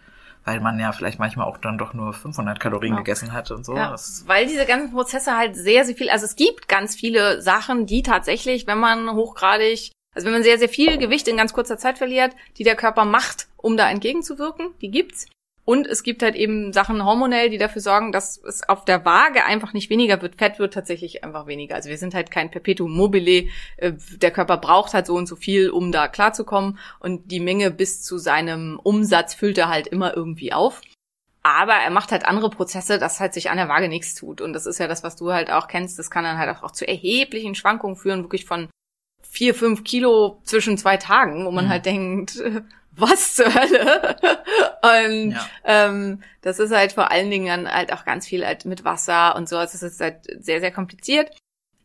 weil 0.46 0.60
man 0.62 0.80
ja 0.80 0.92
vielleicht 0.92 1.20
manchmal 1.20 1.48
auch 1.48 1.58
dann 1.58 1.78
doch 1.78 1.94
nur 1.94 2.14
500 2.14 2.60
Kalorien 2.60 2.94
Ja. 2.94 3.00
gegessen 3.00 3.34
hat 3.34 3.52
und 3.52 3.66
so. 3.66 3.76
Ja, 3.76 3.96
weil 4.26 4.48
diese 4.48 4.66
ganzen 4.66 4.92
Prozesse 4.92 5.36
halt 5.38 5.56
sehr, 5.56 5.86
sehr 5.86 5.96
viel, 5.96 6.10
also 6.10 6.26
es 6.26 6.36
gibt 6.36 6.68
ganz 6.68 6.96
viele 6.96 7.42
Sachen, 7.42 7.86
die 7.86 8.04
tatsächlich, 8.04 8.68
wenn 8.68 8.80
man 8.80 9.12
hochgradig 9.16 9.92
Also 10.16 10.26
wenn 10.26 10.34
man 10.34 10.44
sehr, 10.44 10.58
sehr 10.58 10.70
viel 10.70 10.98
Gewicht 10.98 11.28
in 11.28 11.38
ganz 11.38 11.54
kurzer 11.54 11.78
Zeit 11.78 12.00
verliert, 12.00 12.32
die 12.58 12.64
der 12.64 12.76
Körper 12.76 13.06
macht, 13.06 13.48
um 13.58 13.78
da 13.78 13.88
entgegenzuwirken, 13.90 14.74
die 14.82 14.90
gibt's. 14.90 15.28
Und 15.70 15.86
es 15.86 16.02
gibt 16.02 16.24
halt 16.24 16.34
eben 16.36 16.74
Sachen 16.74 17.06
hormonell, 17.06 17.52
die 17.52 17.60
dafür 17.60 17.84
sorgen, 17.84 18.12
dass 18.12 18.38
es 18.44 18.68
auf 18.68 18.86
der 18.86 19.06
Waage 19.06 19.46
einfach 19.46 19.72
nicht 19.74 19.92
weniger 19.92 20.20
wird. 20.20 20.34
Fett 20.38 20.58
wird 20.58 20.74
tatsächlich 20.74 21.24
einfach 21.24 21.46
weniger. 21.46 21.76
Also 21.76 21.90
wir 21.90 21.98
sind 22.00 22.16
halt 22.16 22.32
kein 22.32 22.50
Perpetuum 22.50 22.92
mobile. 22.92 23.50
Äh, 23.78 23.94
Der 24.18 24.32
Körper 24.32 24.58
braucht 24.58 24.96
halt 24.96 25.06
so 25.06 25.14
und 25.14 25.28
so 25.28 25.36
viel, 25.36 25.70
um 25.70 25.92
da 25.92 26.08
klarzukommen. 26.08 26.80
Und 27.00 27.30
die 27.30 27.40
Menge 27.40 27.70
bis 27.70 28.02
zu 28.02 28.18
seinem 28.18 28.80
Umsatz 28.82 29.36
füllt 29.36 29.60
er 29.60 29.70
halt 29.70 29.86
immer 29.86 30.18
irgendwie 30.18 30.54
auf. 30.54 30.82
Aber 31.44 31.74
er 31.74 31.92
macht 31.92 32.12
halt 32.12 32.26
andere 32.26 32.50
Prozesse, 32.50 32.98
dass 32.98 33.20
halt 33.20 33.36
sich 33.36 33.52
an 33.52 33.58
der 33.58 33.70
Waage 33.70 33.90
nichts 33.90 34.16
tut. 34.16 34.42
Und 34.42 34.54
das 34.54 34.66
ist 34.66 34.80
ja 34.80 34.88
das, 34.88 35.04
was 35.04 35.18
du 35.18 35.32
halt 35.32 35.52
auch 35.52 35.68
kennst. 35.68 36.00
Das 36.00 36.10
kann 36.10 36.24
dann 36.24 36.40
halt 36.40 36.64
auch 36.64 36.72
zu 36.72 36.88
erheblichen 36.88 37.54
Schwankungen 37.54 37.96
führen, 37.96 38.24
wirklich 38.24 38.46
von 38.46 38.70
vier, 39.22 39.54
fünf 39.54 39.84
Kilo 39.84 40.42
zwischen 40.46 40.80
zwei 40.80 40.98
Tagen, 40.98 41.46
wo 41.46 41.52
man 41.52 41.66
Mhm. 41.66 41.70
halt 41.70 41.86
denkt, 41.86 42.42
was 43.02 43.36
zur 43.36 43.54
Hölle? 43.54 44.16
Und 44.82 45.32
Ja. 45.32 45.50
ähm, 45.66 46.24
das 46.42 46.60
ist 46.60 46.72
halt 46.72 46.94
vor 46.94 47.12
allen 47.12 47.30
Dingen 47.30 47.48
dann 47.48 47.74
halt 47.74 47.92
auch 47.94 48.06
ganz 48.06 48.26
viel 48.28 48.46
halt 48.46 48.66
mit 48.66 48.84
Wasser 48.86 49.36
und 49.36 49.50
so. 49.50 49.58
Also 49.58 49.76
es 49.76 49.84
ist 49.94 50.02
halt 50.02 50.20
sehr, 50.44 50.60
sehr 50.60 50.72
kompliziert. 50.72 51.32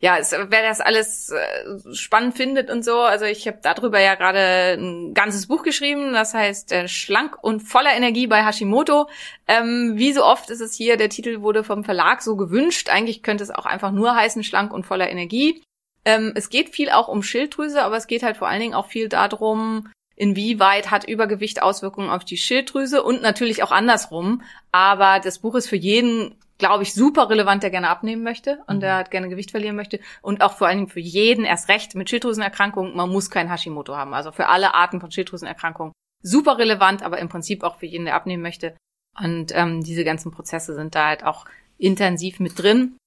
Ja, 0.01 0.17
es, 0.17 0.31
wer 0.33 0.61
das 0.61 0.81
alles 0.81 1.29
äh, 1.29 1.95
spannend 1.95 2.35
findet 2.35 2.69
und 2.69 2.83
so, 2.83 2.99
also 2.99 3.23
ich 3.25 3.47
habe 3.47 3.59
darüber 3.63 3.99
ja 3.99 4.15
gerade 4.15 4.73
ein 4.77 5.13
ganzes 5.13 5.47
Buch 5.47 5.63
geschrieben, 5.63 6.11
das 6.13 6.33
heißt 6.33 6.71
äh, 6.73 6.87
Schlank 6.89 7.37
und 7.41 7.61
voller 7.61 7.93
Energie 7.93 8.27
bei 8.27 8.45
Hashimoto. 8.45 9.09
Ähm, 9.47 9.93
wie 9.95 10.11
so 10.11 10.23
oft 10.25 10.49
ist 10.49 10.59
es 10.59 10.75
hier, 10.75 10.97
der 10.97 11.09
Titel 11.09 11.41
wurde 11.41 11.63
vom 11.63 11.85
Verlag 11.85 12.21
so 12.21 12.35
gewünscht. 12.35 12.89
Eigentlich 12.89 13.23
könnte 13.23 13.43
es 13.45 13.51
auch 13.51 13.65
einfach 13.65 13.91
nur 13.91 14.13
heißen 14.15 14.43
Schlank 14.43 14.73
und 14.73 14.85
voller 14.85 15.09
Energie. 15.09 15.63
Ähm, 16.03 16.33
es 16.35 16.49
geht 16.49 16.69
viel 16.69 16.89
auch 16.91 17.07
um 17.07 17.23
Schilddrüse, 17.23 17.81
aber 17.81 17.95
es 17.95 18.05
geht 18.05 18.21
halt 18.21 18.37
vor 18.37 18.49
allen 18.49 18.59
Dingen 18.59 18.75
auch 18.75 18.87
viel 18.87 19.07
darum, 19.09 19.89
inwieweit 20.15 20.91
hat 20.91 21.07
Übergewicht 21.07 21.61
Auswirkungen 21.61 22.09
auf 22.09 22.25
die 22.25 22.37
Schilddrüse 22.37 23.03
und 23.03 23.21
natürlich 23.21 23.63
auch 23.63 23.71
andersrum. 23.71 24.41
Aber 24.71 25.19
das 25.19 25.39
Buch 25.39 25.55
ist 25.55 25.67
für 25.67 25.75
jeden, 25.75 26.35
glaube 26.57 26.83
ich, 26.83 26.93
super 26.93 27.29
relevant, 27.29 27.63
der 27.63 27.69
gerne 27.69 27.89
abnehmen 27.89 28.23
möchte 28.23 28.59
und 28.67 28.81
der 28.81 28.95
halt 28.95 29.11
gerne 29.11 29.29
Gewicht 29.29 29.51
verlieren 29.51 29.75
möchte. 29.75 29.99
Und 30.21 30.41
auch 30.41 30.53
vor 30.53 30.67
allen 30.67 30.77
Dingen 30.77 30.89
für 30.89 30.99
jeden 30.99 31.45
erst 31.45 31.69
recht 31.69 31.95
mit 31.95 32.09
Schilddrüsenerkrankungen. 32.09 32.95
Man 32.95 33.09
muss 33.09 33.29
kein 33.29 33.49
Hashimoto 33.49 33.95
haben. 33.95 34.13
Also 34.13 34.31
für 34.31 34.47
alle 34.47 34.73
Arten 34.73 34.99
von 35.01 35.11
Schilddrüsenerkrankungen 35.11 35.93
super 36.21 36.57
relevant, 36.57 37.03
aber 37.03 37.19
im 37.19 37.29
Prinzip 37.29 37.63
auch 37.63 37.77
für 37.77 37.85
jeden, 37.85 38.05
der 38.05 38.15
abnehmen 38.15 38.41
möchte. 38.41 38.75
Und 39.17 39.55
ähm, 39.55 39.83
diese 39.83 40.03
ganzen 40.03 40.31
Prozesse 40.31 40.75
sind 40.75 40.95
da 40.95 41.07
halt 41.07 41.23
auch 41.23 41.45
intensiv 41.77 42.39
mit 42.39 42.61
drin. 42.61 42.97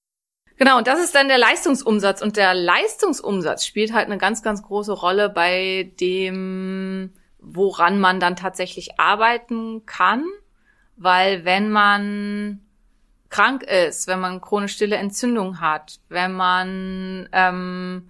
Genau, 0.58 0.78
und 0.78 0.88
das 0.88 0.98
ist 0.98 1.14
dann 1.14 1.28
der 1.28 1.38
Leistungsumsatz. 1.38 2.20
Und 2.20 2.36
der 2.36 2.52
Leistungsumsatz 2.52 3.64
spielt 3.64 3.92
halt 3.92 4.06
eine 4.06 4.18
ganz, 4.18 4.42
ganz 4.42 4.62
große 4.62 4.92
Rolle 4.92 5.30
bei 5.30 5.92
dem, 6.00 7.12
woran 7.38 8.00
man 8.00 8.18
dann 8.18 8.34
tatsächlich 8.34 8.98
arbeiten 8.98 9.86
kann. 9.86 10.24
Weil 10.96 11.44
wenn 11.44 11.70
man 11.70 12.60
krank 13.30 13.62
ist, 13.62 14.08
wenn 14.08 14.18
man 14.18 14.40
chronisch 14.40 14.72
stille 14.72 14.96
Entzündung 14.96 15.60
hat, 15.60 16.00
wenn 16.08 16.32
man 16.32 17.28
ähm, 17.30 18.08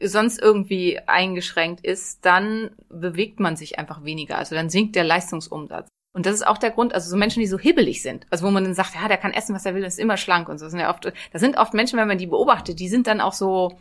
sonst 0.00 0.42
irgendwie 0.42 0.98
eingeschränkt 1.06 1.84
ist, 1.84 2.24
dann 2.24 2.70
bewegt 2.88 3.38
man 3.38 3.54
sich 3.54 3.78
einfach 3.78 4.02
weniger. 4.02 4.36
Also 4.36 4.56
dann 4.56 4.68
sinkt 4.68 4.96
der 4.96 5.04
Leistungsumsatz. 5.04 5.86
Und 6.14 6.26
das 6.26 6.34
ist 6.34 6.46
auch 6.46 6.58
der 6.58 6.70
Grund, 6.70 6.94
also 6.94 7.08
so 7.08 7.16
Menschen, 7.16 7.40
die 7.40 7.46
so 7.46 7.58
hibbelig 7.58 8.02
sind, 8.02 8.26
also 8.30 8.46
wo 8.46 8.50
man 8.50 8.64
dann 8.64 8.74
sagt, 8.74 8.94
ja, 8.94 9.08
der 9.08 9.16
kann 9.16 9.32
essen, 9.32 9.54
was 9.54 9.64
er 9.64 9.74
will, 9.74 9.82
ist 9.82 9.98
immer 9.98 10.18
schlank 10.18 10.48
und 10.48 10.58
so. 10.58 10.66
Das 10.66 10.72
sind 10.72 10.80
ja 10.80 10.90
oft, 10.90 11.04
da 11.06 11.38
sind 11.38 11.56
oft 11.56 11.72
Menschen, 11.72 11.98
wenn 11.98 12.06
man 12.08 12.18
die 12.18 12.26
beobachtet, 12.26 12.78
die 12.80 12.88
sind 12.88 13.06
dann 13.06 13.20
auch 13.22 13.32
so 13.32 13.78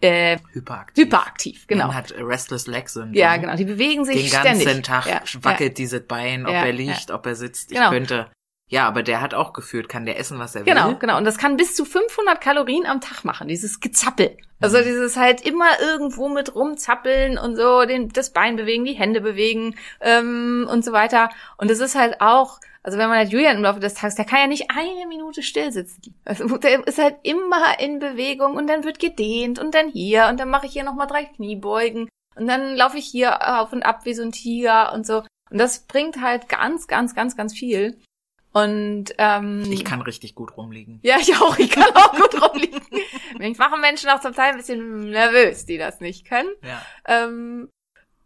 äh, 0.00 0.38
Hyperaktiv. 0.52 1.04
hyperaktiv, 1.04 1.66
genau. 1.66 1.86
Man 1.88 1.96
hat 1.96 2.14
Restless 2.18 2.66
Leg 2.66 2.88
Syndrom. 2.88 3.14
Ja, 3.14 3.36
genau. 3.38 3.56
Die 3.56 3.64
bewegen 3.64 4.04
sich 4.04 4.30
Den 4.30 4.42
ganzen 4.42 4.60
ständig. 4.60 4.84
Tag 4.86 5.06
ja, 5.06 5.22
wackelt 5.42 5.78
dieses 5.78 6.06
Bein, 6.06 6.46
ob 6.46 6.52
Ja, 6.52 6.66
er 6.66 6.72
liegt, 6.72 7.10
ob 7.10 7.24
er 7.26 7.34
sitzt. 7.34 7.72
Ich 7.72 7.78
Genau. 7.78 7.90
könnte. 7.90 8.30
Ja, 8.68 8.88
aber 8.88 9.02
der 9.04 9.20
hat 9.20 9.32
auch 9.32 9.52
gefühlt, 9.52 9.88
kann 9.88 10.06
der 10.06 10.18
essen, 10.18 10.38
was 10.40 10.56
er 10.56 10.64
Genau, 10.64 10.88
will. 10.88 10.96
genau. 10.96 11.16
Und 11.18 11.24
das 11.24 11.38
kann 11.38 11.56
bis 11.56 11.74
zu 11.76 11.84
500 11.84 12.40
Kalorien 12.40 12.84
am 12.84 13.00
Tag 13.00 13.24
machen, 13.24 13.46
dieses 13.46 13.78
Gezappel. 13.80 14.36
Also 14.60 14.78
dieses 14.82 15.16
halt 15.16 15.42
immer 15.46 15.68
irgendwo 15.80 16.28
mit 16.28 16.54
rumzappeln 16.54 17.38
und 17.38 17.54
so, 17.56 17.84
den, 17.84 18.08
das 18.08 18.30
Bein 18.32 18.56
bewegen, 18.56 18.84
die 18.84 18.94
Hände 18.94 19.20
bewegen 19.20 19.76
ähm, 20.00 20.66
und 20.70 20.84
so 20.84 20.90
weiter. 20.92 21.28
Und 21.58 21.70
es 21.70 21.78
ist 21.78 21.94
halt 21.94 22.20
auch, 22.20 22.58
also 22.82 22.98
wenn 22.98 23.08
man 23.08 23.18
halt 23.18 23.30
Julian 23.30 23.58
im 23.58 23.62
Laufe 23.62 23.78
des 23.80 23.94
Tages, 23.94 24.16
der 24.16 24.24
kann 24.24 24.40
ja 24.40 24.46
nicht 24.48 24.70
eine 24.70 25.06
Minute 25.06 25.42
still 25.42 25.70
sitzen. 25.70 26.14
Also 26.24 26.56
der 26.56 26.84
ist 26.88 26.98
halt 26.98 27.16
immer 27.22 27.78
in 27.78 27.98
Bewegung 28.00 28.56
und 28.56 28.66
dann 28.66 28.82
wird 28.84 28.98
gedehnt 28.98 29.58
und 29.60 29.74
dann 29.76 29.88
hier 29.88 30.26
und 30.28 30.40
dann 30.40 30.48
mache 30.50 30.66
ich 30.66 30.72
hier 30.72 30.84
nochmal 30.84 31.06
drei 31.06 31.24
Kniebeugen 31.24 32.08
und 32.34 32.46
dann 32.48 32.74
laufe 32.74 32.98
ich 32.98 33.06
hier 33.06 33.60
auf 33.60 33.72
und 33.72 33.84
ab 33.84 34.00
wie 34.04 34.14
so 34.14 34.22
ein 34.22 34.32
Tiger 34.32 34.92
und 34.92 35.06
so. 35.06 35.18
Und 35.50 35.58
das 35.58 35.80
bringt 35.86 36.20
halt 36.20 36.48
ganz, 36.48 36.88
ganz, 36.88 37.14
ganz, 37.14 37.36
ganz 37.36 37.54
viel. 37.54 37.96
Und 38.62 39.06
ähm, 39.18 39.64
Ich 39.70 39.84
kann 39.84 40.00
richtig 40.02 40.34
gut 40.34 40.56
rumliegen. 40.56 41.00
ja, 41.02 41.16
ich 41.20 41.34
auch. 41.36 41.58
Ich 41.58 41.70
kann 41.70 41.90
auch 41.94 42.12
gut 42.12 42.40
rumliegen. 42.40 42.80
Mich 43.38 43.58
machen 43.58 43.80
Menschen 43.80 44.08
auch 44.10 44.20
zum 44.20 44.32
Teil 44.34 44.52
ein 44.52 44.56
bisschen 44.56 45.10
nervös, 45.10 45.66
die 45.66 45.78
das 45.78 46.00
nicht 46.00 46.26
können. 46.26 46.48
Ja. 46.62 46.82
Ähm, 47.06 47.68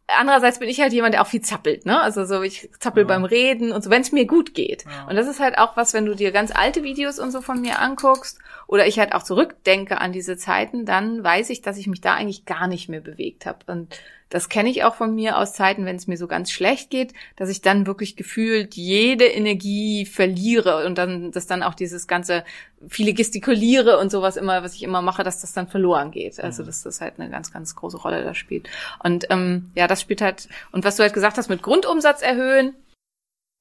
andererseits 0.07 0.59
bin 0.59 0.69
ich 0.69 0.81
halt 0.81 0.93
jemand, 0.93 1.15
der 1.15 1.23
auch 1.23 1.27
viel 1.27 1.41
zappelt, 1.41 1.87
ne? 1.87 2.01
Also 2.01 2.25
so, 2.25 2.43
ich 2.43 2.69
zappel 2.81 3.03
Ja. 3.05 3.09
beim 3.09 3.25
Reden 3.25 3.73
und 3.73 3.83
so, 3.83 3.91
wenn 3.91 4.03
es 4.03 4.13
mir 4.13 4.27
gut 4.27 4.55
geht. 4.55 4.85
Ja. 4.85 5.07
Und 5.09 5.17
das 5.17 5.27
ist 5.27 5.41
halt 5.41 5.59
auch 5.59 5.77
was, 5.77 5.95
wenn 5.95 6.07
du 6.07 6.15
dir 6.15 6.33
ganz 6.33 6.51
alte 6.55 6.83
Videos 6.83 7.19
und 7.19 7.31
so 7.31 7.41
von 7.41 7.61
mir 7.61 7.79
anguckst 7.81 8.39
oder 8.71 8.87
ich 8.87 9.01
halt 9.01 9.15
auch 9.17 9.25
zurückdenke 9.25 10.01
an 10.01 10.13
diese 10.13 10.37
Zeiten, 10.37 10.87
dann 10.87 11.25
weiß 11.25 11.51
ich, 11.51 11.61
dass 11.61 11.77
ich 11.77 11.89
mich 11.89 12.01
da 12.01 12.15
eigentlich 12.15 12.45
gar 12.45 12.69
nicht 12.69 12.89
mehr 12.89 13.01
bewegt 13.01 13.45
habe. 13.45 13.59
Und 13.67 13.99
das 14.29 14.49
kenne 14.49 14.71
ich 14.71 14.85
auch 14.85 14.95
von 14.95 15.13
mir 15.13 15.39
aus 15.39 15.55
Zeiten, 15.55 15.87
wenn 15.87 15.97
es 15.97 16.07
mir 16.07 16.17
so 16.17 16.29
ganz 16.29 16.53
schlecht 16.53 16.89
geht, 16.89 17.13
dass 17.35 17.49
ich 17.49 17.63
dann 17.63 17.85
wirklich 17.89 18.15
gefühlt 18.15 18.77
jede 18.77 19.25
Energie 19.25 20.07
verliere 20.07 20.87
und 20.87 20.99
dann, 20.99 21.33
dass 21.33 21.49
dann 21.49 21.65
auch 21.65 21.75
dieses 21.75 22.07
ganze 22.07 22.45
viele 22.89 23.13
gestikuliere 23.13 23.99
und 23.99 24.13
sowas 24.13 24.37
immer, 24.37 24.63
was 24.63 24.75
ich 24.75 24.85
immer 24.85 25.03
mache, 25.03 25.25
dass 25.25 25.41
das 25.41 25.53
dann 25.53 25.67
verloren 25.67 26.13
geht. 26.13 26.39
Also, 26.39 26.63
dass 26.63 26.85
das 26.85 27.01
halt 27.01 27.15
eine 27.19 27.29
ganz, 27.29 27.53
ganz 27.53 27.75
große 27.75 27.97
Rolle 27.97 28.23
da 28.23 28.35
spielt. 28.35 28.71
Und 29.03 29.27
ähm, 29.31 29.73
ja, 29.75 29.89
das 29.89 30.01
spielt 30.01 30.23
halt, 30.23 30.49
und 30.71 30.85
was 30.85 30.95
du 30.95 31.03
halt 31.03 31.13
gesagt 31.13 31.39
hast, 31.39 31.49
mit 31.49 31.61
Grundumsatz 31.61 32.23
erhöhen, 32.23 32.77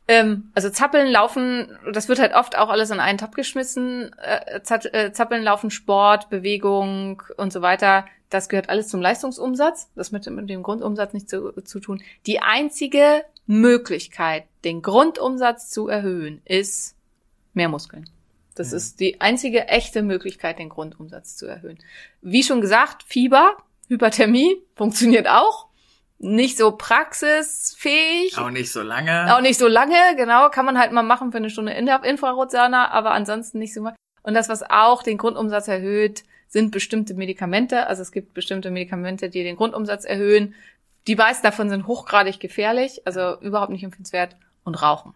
ähm, 0.09 0.51
also 0.55 0.71
Zappeln, 0.71 1.07
Laufen, 1.07 1.77
das 1.93 2.09
wird 2.09 2.17
halt 2.17 2.33
oft 2.33 2.57
auch 2.57 2.69
alles 2.69 2.89
in 2.89 2.99
einen 2.99 3.19
Topf 3.19 3.35
geschmissen. 3.35 4.11
Äh, 4.17 4.55
äh, 4.57 5.11
Zappeln, 5.13 5.43
Laufen, 5.43 5.69
Sport, 5.69 6.31
Bewegung 6.31 7.21
und 7.37 7.53
so 7.53 7.61
weiter. 7.61 8.05
Das 8.31 8.49
gehört 8.49 8.69
alles 8.69 8.87
zum 8.87 9.01
Leistungsumsatz. 9.01 9.91
Das 9.95 10.11
mit, 10.11 10.25
mit 10.27 10.49
dem 10.49 10.63
Grundumsatz 10.63 11.13
nichts 11.13 11.29
zu, 11.29 11.51
zu 11.61 11.79
tun. 11.79 12.01
Die 12.25 12.39
einzige 12.39 13.23
Möglichkeit, 13.45 14.45
den 14.63 14.81
Grundumsatz 14.81 15.69
zu 15.69 15.87
erhöhen, 15.87 16.41
ist 16.43 16.95
mehr 17.53 17.69
Muskeln. 17.69 18.09
Das 18.55 18.71
Ja. 18.71 18.77
ist 18.77 18.99
die 18.99 19.21
einzige 19.21 19.67
echte 19.67 20.01
Möglichkeit, 20.01 20.57
den 20.57 20.69
Grundumsatz 20.69 21.35
zu 21.37 21.45
erhöhen. 21.45 21.77
Wie 22.21 22.41
schon 22.41 22.61
gesagt, 22.61 23.03
Fieber, 23.03 23.57
Hyperthermie 23.89 24.57
funktioniert 24.75 25.27
auch. 25.27 25.68
Nicht 26.21 26.57
so 26.57 26.71
praxisfähig. 26.71 28.37
Auch 28.37 28.49
nicht 28.49 28.71
so 28.71 28.81
lange. 28.81 29.33
Auch 29.33 29.41
nicht 29.41 29.57
so 29.57 29.67
lange, 29.67 29.95
genau. 30.17 30.49
Kann 30.49 30.65
man 30.65 30.77
halt 30.77 30.91
mal 30.91 31.01
machen 31.01 31.31
für 31.31 31.37
eine 31.37 31.49
Stunde 31.49 31.71
in 31.71 31.85
der 31.85 32.03
Infrarotsauna, 32.03 32.91
aber 32.91 33.11
ansonsten 33.11 33.57
nicht 33.57 33.73
so 33.73 33.81
mal. 33.81 33.95
Und 34.21 34.33
das, 34.33 34.49
was 34.49 34.61
auch 34.69 35.01
den 35.01 35.17
Grundumsatz 35.17 35.69
erhöht, 35.69 36.23
sind 36.49 36.71
bestimmte 36.71 37.13
Medikamente. 37.13 37.87
Also 37.87 38.01
es 38.01 38.11
gibt 38.11 38.33
bestimmte 38.33 38.69
Medikamente, 38.69 39.29
die 39.29 39.43
den 39.43 39.55
Grundumsatz 39.55 40.03
erhöhen. 40.03 40.55
Die 41.07 41.15
meisten 41.15 41.43
davon 41.43 41.69
sind 41.69 41.87
hochgradig 41.87 42.39
gefährlich, 42.39 43.01
also 43.05 43.39
überhaupt 43.39 43.71
nicht 43.71 43.83
empfehlenswert. 43.83 44.35
Und 44.65 44.75
Rauchen. 44.81 45.13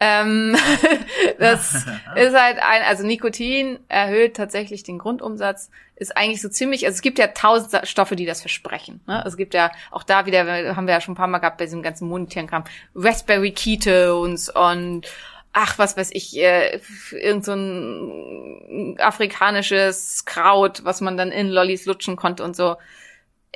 Ähm, 0.00 0.56
das 1.38 1.74
ist 2.14 2.34
halt 2.34 2.58
ein, 2.60 2.82
also 2.86 3.04
Nikotin 3.04 3.78
erhöht 3.88 4.36
tatsächlich 4.36 4.82
den 4.82 4.98
Grundumsatz, 4.98 5.70
ist 5.96 6.16
eigentlich 6.16 6.40
so 6.40 6.48
ziemlich, 6.48 6.86
also 6.86 6.94
es 6.94 7.02
gibt 7.02 7.18
ja 7.18 7.28
tausend 7.28 7.86
Stoffe, 7.88 8.14
die 8.14 8.26
das 8.26 8.40
versprechen. 8.40 9.00
Ne? 9.06 9.22
Es 9.26 9.36
gibt 9.36 9.54
ja 9.54 9.72
auch 9.90 10.04
da 10.04 10.26
wieder, 10.26 10.76
haben 10.76 10.86
wir 10.86 10.94
ja 10.94 11.00
schon 11.00 11.14
ein 11.14 11.16
paar 11.16 11.26
Mal 11.26 11.38
gehabt 11.38 11.58
bei 11.58 11.64
diesem 11.64 11.82
ganzen 11.82 12.08
monetären 12.08 12.46
Kram, 12.46 12.64
Raspberry 12.94 13.50
Ketones 13.50 14.48
und 14.48 15.06
ach, 15.52 15.78
was 15.78 15.96
weiß 15.96 16.10
ich, 16.12 16.38
äh, 16.38 16.80
irgend 17.10 17.44
so 17.44 17.52
ein 17.54 18.96
afrikanisches 19.00 20.24
Kraut, 20.24 20.84
was 20.84 21.00
man 21.00 21.16
dann 21.16 21.32
in 21.32 21.48
Lollis 21.48 21.86
lutschen 21.86 22.14
konnte 22.14 22.44
und 22.44 22.54
so. 22.54 22.76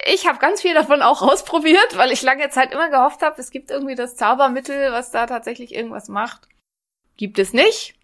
Ich 0.06 0.26
habe 0.26 0.38
ganz 0.38 0.62
viel 0.62 0.74
davon 0.74 1.02
auch 1.02 1.22
ausprobiert, 1.22 1.96
weil 1.96 2.12
ich 2.12 2.22
lange 2.22 2.48
Zeit 2.50 2.72
immer 2.72 2.88
gehofft 2.90 3.22
habe, 3.22 3.40
es 3.40 3.50
gibt 3.50 3.70
irgendwie 3.70 3.94
das 3.94 4.16
Zaubermittel, 4.16 4.90
was 4.92 5.10
da 5.10 5.26
tatsächlich 5.26 5.74
irgendwas 5.74 6.08
macht. 6.08 6.48
Gibt 7.16 7.38
es 7.38 7.52
nicht. 7.52 7.94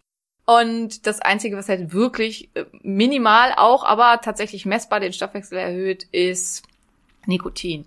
Und 0.45 1.07
das 1.07 1.21
Einzige, 1.21 1.57
was 1.57 1.69
halt 1.69 1.93
wirklich 1.93 2.51
äh, 2.55 2.65
minimal 2.83 3.53
auch, 3.57 3.85
aber 3.85 4.21
tatsächlich 4.23 4.65
messbar 4.65 5.01
den 5.01 5.13
Stoffwechsel 5.13 5.59
erhöht, 5.59 6.05
ist 6.13 6.63
Nikotin. 7.27 7.85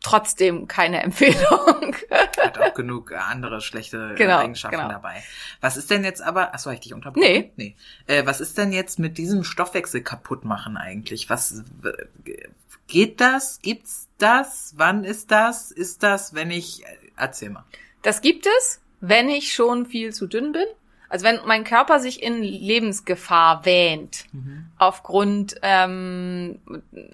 trotzdem 0.00 0.68
keine 0.68 1.02
Empfehlung. 1.02 1.96
Hat 2.38 2.58
auch 2.58 2.74
genug 2.74 3.12
andere 3.12 3.60
schlechte 3.60 4.12
äh, 4.12 4.16
Genau, 4.16 4.38
Eigenschaften 4.38 4.76
genau. 4.76 4.90
dabei. 4.90 5.22
Was 5.60 5.76
ist 5.76 5.90
denn 5.90 6.04
jetzt 6.04 6.22
aber, 6.22 6.54
achso, 6.54 6.70
ich 6.70 6.80
dich 6.80 6.94
unterbrochen? 6.94 7.22
Nee. 7.26 7.52
nee. 7.56 7.76
Äh, 8.06 8.24
was 8.26 8.40
ist 8.40 8.58
denn 8.58 8.72
jetzt 8.72 8.98
mit 9.00 9.18
diesem 9.18 9.42
Stoffwechsel 9.42 10.02
kaputt 10.02 10.44
machen 10.44 10.76
eigentlich? 10.76 11.28
Was, 11.30 11.64
geht 12.88 13.20
das? 13.20 13.60
Gibt's 13.62 14.08
das? 14.18 14.74
Wann 14.76 15.04
ist 15.04 15.30
das? 15.30 15.70
Ist 15.70 16.02
das, 16.02 16.34
wenn 16.34 16.50
ich, 16.50 16.84
äh, 16.84 16.86
erzähl 17.16 17.50
mal. 17.50 17.64
Das 18.02 18.20
gibt 18.20 18.46
es, 18.46 18.80
wenn 19.00 19.28
ich 19.28 19.52
schon 19.54 19.86
viel 19.86 20.12
zu 20.12 20.26
dünn 20.26 20.52
bin. 20.52 20.64
Also 21.10 21.24
wenn 21.24 21.38
mein 21.46 21.64
Körper 21.64 22.00
sich 22.00 22.22
in 22.22 22.42
Lebensgefahr 22.42 23.64
wähnt, 23.64 24.26
aufgrund 24.76 25.54
ähm, 25.62 26.60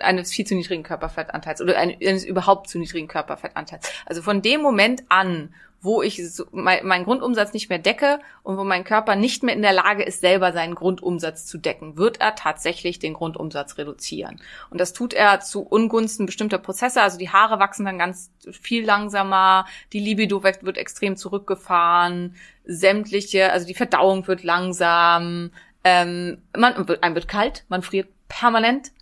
eines 0.00 0.32
viel 0.32 0.44
zu 0.46 0.56
niedrigen 0.56 0.82
Körperfettanteils 0.82 1.60
oder 1.60 1.76
ein- 1.78 1.96
eines 2.04 2.24
überhaupt 2.24 2.68
zu 2.68 2.78
niedrigen 2.80 3.06
Körperfettanteils. 3.06 3.88
Also 4.04 4.20
von 4.22 4.42
dem 4.42 4.62
Moment 4.62 5.04
an, 5.10 5.54
wo 5.85 6.03
ich 6.03 6.20
so, 6.33 6.47
mein, 6.51 6.87
meinen 6.87 7.05
Grundumsatz 7.05 7.53
nicht 7.53 7.68
mehr 7.68 7.79
decke 7.79 8.18
und 8.42 8.57
wo 8.57 8.64
mein 8.64 8.85
Körper 8.85 9.16
nicht 9.16 9.42
mehr 9.42 9.55
in 9.55 9.62
der 9.62 9.73
Lage 9.73 10.03
ist, 10.03 10.20
selber 10.20 10.53
seinen 10.53 10.75
Grundumsatz 10.75 11.47
zu 11.47 11.59
decken, 11.59 11.97
wird 11.97 12.20
er 12.20 12.35
tatsächlich 12.35 12.99
den 12.99 13.14
Grundumsatz 13.14 13.77
reduzieren. 13.79 14.40
Und 14.70 14.81
das 14.81 14.94
tut 14.94 15.12
er 15.12 15.40
zu 15.40 15.62
Ungunsten 15.62 16.27
bestimmter 16.27 16.59
Prozesse. 16.59 17.03
Also 17.03 17.18
die 17.18 17.29
Haare 17.31 17.59
wachsen 17.59 17.85
dann 17.85 17.99
ganz 17.99 18.31
viel 18.51 18.85
langsamer, 18.85 19.66
die 19.92 20.01
Libido 20.01 20.42
wird 20.42 20.79
extrem 20.79 21.16
zurückgefahren, 21.16 22.35
sämtliche, 22.64 23.53
also 23.53 23.66
die 23.66 23.75
Verdauung 23.75 24.27
wird 24.27 24.42
langsam, 24.42 25.51
ähm, 25.85 26.38
man 26.57 26.88
wird, 26.88 27.03
einem 27.03 27.14
wird 27.14 27.29
kalt, 27.29 27.64
man 27.68 27.83
friert 27.83 28.09
permanent. 28.29 28.92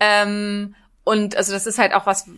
Ähm, 0.00 0.74
und 1.10 1.36
also 1.36 1.52
das 1.52 1.66
ist 1.66 1.80
halt 1.80 1.92
auch 1.92 2.06
was, 2.06 2.30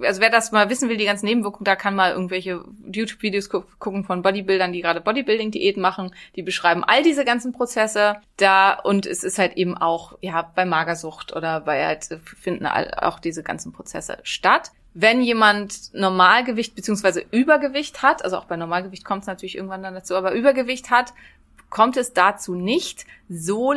also 0.00 0.20
wer 0.20 0.28
das 0.28 0.52
mal 0.52 0.68
wissen 0.68 0.90
will, 0.90 0.98
die 0.98 1.06
ganzen 1.06 1.24
Nebenwirkungen, 1.24 1.64
da 1.64 1.76
kann 1.76 1.94
mal 1.94 2.12
irgendwelche 2.12 2.62
YouTube-Videos 2.84 3.48
gu 3.48 3.62
gucken 3.78 4.04
von 4.04 4.20
Bodybuildern, 4.20 4.70
die 4.70 4.82
gerade 4.82 5.00
Bodybuilding-Diät 5.00 5.78
machen. 5.78 6.14
Die 6.36 6.42
beschreiben 6.42 6.84
all 6.84 7.02
diese 7.02 7.24
ganzen 7.24 7.52
Prozesse 7.52 8.16
da 8.36 8.74
und 8.74 9.06
es 9.06 9.24
ist 9.24 9.38
halt 9.38 9.56
eben 9.56 9.78
auch, 9.78 10.18
ja, 10.20 10.42
bei 10.42 10.66
Magersucht 10.66 11.34
oder 11.34 11.62
bei 11.62 11.86
halt 11.86 12.20
finden 12.22 12.66
auch 12.66 13.18
diese 13.18 13.42
ganzen 13.42 13.72
Prozesse 13.72 14.18
statt. 14.24 14.72
Wenn 14.92 15.22
jemand 15.22 15.94
Normalgewicht 15.94 16.74
beziehungsweise 16.74 17.24
Übergewicht 17.30 18.02
hat, 18.02 18.22
also 18.22 18.36
auch 18.36 18.44
bei 18.44 18.56
Normalgewicht 18.58 19.06
kommt 19.06 19.22
es 19.22 19.26
natürlich 19.26 19.56
irgendwann 19.56 19.82
dann 19.82 19.94
dazu, 19.94 20.14
aber 20.14 20.32
Übergewicht 20.32 20.90
hat, 20.90 21.14
kommt 21.70 21.96
es 21.96 22.12
dazu 22.12 22.54
nicht, 22.54 23.06
so 23.30 23.72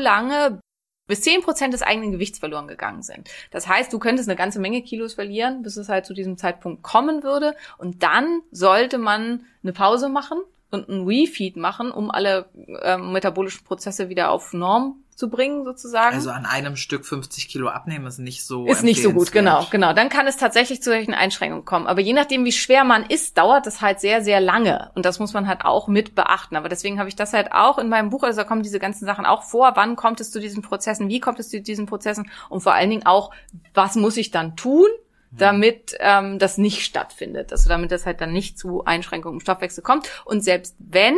bis 1.08 1.24
10% 1.24 1.72
des 1.72 1.82
eigenen 1.82 2.12
Gewichts 2.12 2.40
verloren 2.40 2.68
gegangen 2.68 3.02
sind. 3.02 3.30
Das 3.52 3.68
heißt, 3.68 3.92
du 3.92 4.00
könntest 4.00 4.30
eine 4.30 4.38
ganze 4.38 4.60
Menge 4.60 4.82
Kilos 4.82 5.16
verlieren, 5.16 5.62
bis 5.62 5.78
es 5.78 5.90
halt 5.90 6.06
zu 6.06 6.14
diesem 6.14 6.38
Zeitpunkt 6.38 6.84
kommen 6.84 7.24
würde. 7.24 7.56
Und 7.78 8.04
dann 8.04 8.42
sollte 8.52 8.98
man 8.98 9.46
eine 9.64 9.74
Pause 9.74 10.10
machen 10.10 10.40
und 10.70 10.88
ein 10.88 11.06
Refeed 11.06 11.58
machen, 11.58 11.92
um 11.92 12.10
alle 12.12 12.50
ähm, 12.82 13.12
metabolischen 13.12 13.66
Prozesse 13.66 14.10
wieder 14.10 14.32
auf 14.32 14.54
Norm 14.54 15.04
zu 15.22 15.30
bringen, 15.30 15.64
sozusagen. 15.66 16.16
Also 16.16 16.32
an 16.32 16.48
einem 16.48 16.76
Stück 16.76 17.06
50 17.06 17.48
Kilo 17.48 17.70
abnehmen 17.70 18.08
ist 18.08 18.18
nicht 18.18 18.44
so 18.44 18.66
Ist 18.66 18.84
nicht 18.84 19.04
so 19.04 19.14
gut, 19.14 19.32
genau, 19.32 19.68
genau. 19.70 19.94
Dann 19.94 20.10
kann 20.10 20.26
es 20.26 20.36
tatsächlich 20.36 20.82
zu 20.82 20.90
solchen 20.90 21.14
Einschränkungen 21.14 21.64
kommen. 21.64 21.86
Aber 21.86 22.02
je 22.02 22.14
nachdem, 22.14 22.44
wie 22.44 22.52
schwer 22.52 22.84
man 22.84 23.06
ist, 23.06 23.38
dauert 23.38 23.68
das 23.68 23.82
halt 23.82 24.00
sehr, 24.00 24.24
sehr 24.24 24.42
lange. 24.42 24.90
Und 24.96 25.06
das 25.06 25.20
muss 25.20 25.34
man 25.34 25.48
halt 25.48 25.64
auch 25.64 25.88
mit 25.88 26.16
beachten. 26.16 26.56
Aber 26.56 26.70
deswegen 26.70 26.98
habe 26.98 27.08
ich 27.08 27.16
das 27.16 27.34
halt 27.34 27.52
auch 27.52 27.78
in 27.78 27.88
meinem 27.88 28.10
Buch, 28.10 28.24
also 28.24 28.42
da 28.42 28.48
kommen 28.48 28.64
diese 28.64 28.80
ganzen 28.80 29.06
Sachen 29.06 29.28
auch 29.28 29.44
vor. 29.44 29.74
Wann 29.76 29.96
kommt 29.96 30.20
es 30.22 30.32
zu 30.32 30.40
diesen 30.40 30.64
Prozessen? 30.64 31.08
Wie 31.08 31.20
kommt 31.20 31.40
es 31.40 31.50
zu 31.50 31.62
diesen 31.62 31.86
Prozessen? 31.86 32.32
Und 32.50 32.62
vor 32.62 32.74
allen 32.74 32.90
Dingen 32.90 33.06
auch, 33.06 33.30
was 33.76 33.96
muss 33.96 34.18
ich 34.18 34.32
dann 34.32 34.56
tun? 34.56 34.88
damit 35.34 35.96
ähm, 36.00 36.40
das 36.40 36.58
nicht 36.58 36.84
stattfindet, 36.84 37.54
also 37.54 37.70
damit 37.70 37.90
das 37.94 38.06
halt 38.06 38.20
dann 38.20 38.34
nicht 38.34 38.60
zu 38.60 38.84
Einschränkungen 38.84 39.38
im 39.38 39.40
Stoffwechsel 39.40 39.82
kommt 39.82 40.10
und 40.26 40.44
selbst 40.44 40.76
wenn 40.78 41.16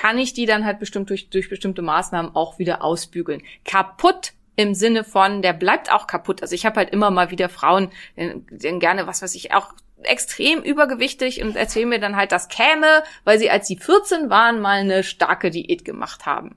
kann 0.00 0.16
ich 0.16 0.32
die 0.32 0.46
dann 0.46 0.64
halt 0.64 0.78
bestimmt 0.78 1.10
durch, 1.10 1.28
durch 1.28 1.50
bestimmte 1.50 1.82
Maßnahmen 1.82 2.34
auch 2.34 2.58
wieder 2.58 2.82
ausbügeln. 2.82 3.42
Kaputt 3.66 4.32
im 4.56 4.72
Sinne 4.74 5.04
von, 5.04 5.42
der 5.42 5.52
bleibt 5.52 5.92
auch 5.92 6.06
kaputt. 6.06 6.40
Also 6.40 6.54
ich 6.54 6.64
habe 6.64 6.76
halt 6.76 6.88
immer 6.88 7.10
mal 7.10 7.30
wieder 7.30 7.50
Frauen, 7.50 7.90
die 8.16 8.40
die 8.50 8.78
gerne, 8.78 9.06
was 9.06 9.20
weiß 9.20 9.34
ich, 9.34 9.52
auch 9.52 9.74
extrem 10.02 10.62
übergewichtig 10.62 11.42
und 11.42 11.54
erzählen 11.54 11.90
mir 11.90 12.00
dann 12.00 12.16
halt, 12.16 12.32
das 12.32 12.48
käme, 12.48 13.02
weil 13.24 13.38
sie, 13.38 13.50
als 13.50 13.68
sie 13.68 13.76
14 13.76 14.30
waren, 14.30 14.62
mal 14.62 14.80
eine 14.80 15.02
starke 15.02 15.50
Diät 15.50 15.84
gemacht 15.84 16.24
haben. 16.24 16.56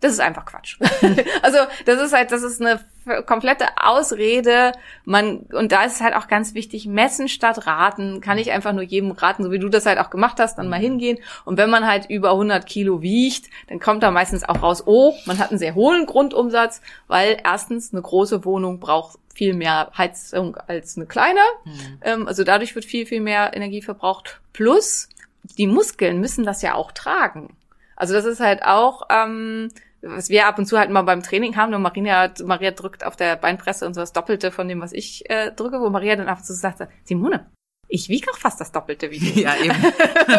Das 0.00 0.12
ist 0.12 0.20
einfach 0.20 0.44
Quatsch. 0.44 0.78
also 1.42 1.58
das 1.86 2.00
ist 2.00 2.12
halt, 2.12 2.30
das 2.30 2.42
ist 2.42 2.60
eine 2.60 2.80
komplette 3.24 3.66
Ausrede. 3.82 4.72
Man 5.04 5.38
und 5.52 5.72
da 5.72 5.84
ist 5.84 5.94
es 5.94 6.00
halt 6.00 6.14
auch 6.14 6.28
ganz 6.28 6.54
wichtig, 6.54 6.86
messen 6.86 7.28
statt 7.28 7.66
raten. 7.66 8.20
Kann 8.20 8.36
ich 8.36 8.52
einfach 8.52 8.72
nur 8.72 8.82
jedem 8.82 9.12
raten, 9.12 9.42
so 9.42 9.50
wie 9.50 9.58
du 9.58 9.68
das 9.68 9.86
halt 9.86 9.98
auch 9.98 10.10
gemacht 10.10 10.38
hast, 10.38 10.58
dann 10.58 10.68
mal 10.68 10.78
hingehen. 10.78 11.18
Und 11.44 11.56
wenn 11.56 11.70
man 11.70 11.86
halt 11.86 12.10
über 12.10 12.32
100 12.32 12.66
Kilo 12.66 13.00
wiegt, 13.00 13.46
dann 13.68 13.80
kommt 13.80 14.02
da 14.02 14.10
meistens 14.10 14.46
auch 14.46 14.62
raus, 14.62 14.82
oh, 14.86 15.14
man 15.24 15.38
hat 15.38 15.50
einen 15.50 15.58
sehr 15.58 15.74
hohen 15.74 16.04
Grundumsatz, 16.04 16.82
weil 17.06 17.38
erstens 17.42 17.92
eine 17.92 18.02
große 18.02 18.44
Wohnung 18.44 18.80
braucht 18.80 19.18
viel 19.34 19.54
mehr 19.54 19.90
Heizung 19.96 20.56
als 20.56 20.96
eine 20.96 21.06
kleine. 21.06 21.40
Ähm, 22.02 22.26
also 22.26 22.44
dadurch 22.44 22.74
wird 22.74 22.84
viel 22.84 23.06
viel 23.06 23.20
mehr 23.20 23.54
Energie 23.54 23.82
verbraucht. 23.82 24.40
Plus 24.52 25.08
die 25.58 25.66
Muskeln 25.66 26.20
müssen 26.20 26.44
das 26.44 26.62
ja 26.62 26.74
auch 26.74 26.92
tragen. 26.92 27.56
Also 27.96 28.12
das 28.12 28.26
ist 28.26 28.40
halt 28.40 28.62
auch, 28.62 29.02
ähm, 29.10 29.70
was 30.02 30.28
wir 30.28 30.46
ab 30.46 30.58
und 30.58 30.66
zu 30.66 30.78
halt 30.78 30.90
mal 30.90 31.02
beim 31.02 31.22
Training 31.22 31.56
haben, 31.56 31.74
und 31.74 31.82
Maria, 31.82 32.32
Maria 32.44 32.70
drückt 32.70 33.04
auf 33.04 33.16
der 33.16 33.36
Beinpresse 33.36 33.86
und 33.86 33.94
so 33.94 34.00
das 34.00 34.12
Doppelte 34.12 34.50
von 34.50 34.68
dem, 34.68 34.80
was 34.80 34.92
ich 34.92 35.28
äh, 35.30 35.52
drücke, 35.52 35.80
wo 35.80 35.90
Maria 35.90 36.16
dann 36.16 36.28
ab 36.28 36.38
und 36.38 36.44
zu 36.44 36.54
sagt, 36.54 36.86
Simone, 37.04 37.50
ich 37.88 38.08
wiege 38.08 38.30
auch 38.32 38.38
fast 38.38 38.60
das 38.60 38.72
Doppelte 38.72 39.10
wie 39.10 39.18
du. 39.18 39.26
Ja, 39.46 39.54
eben. 39.56 39.74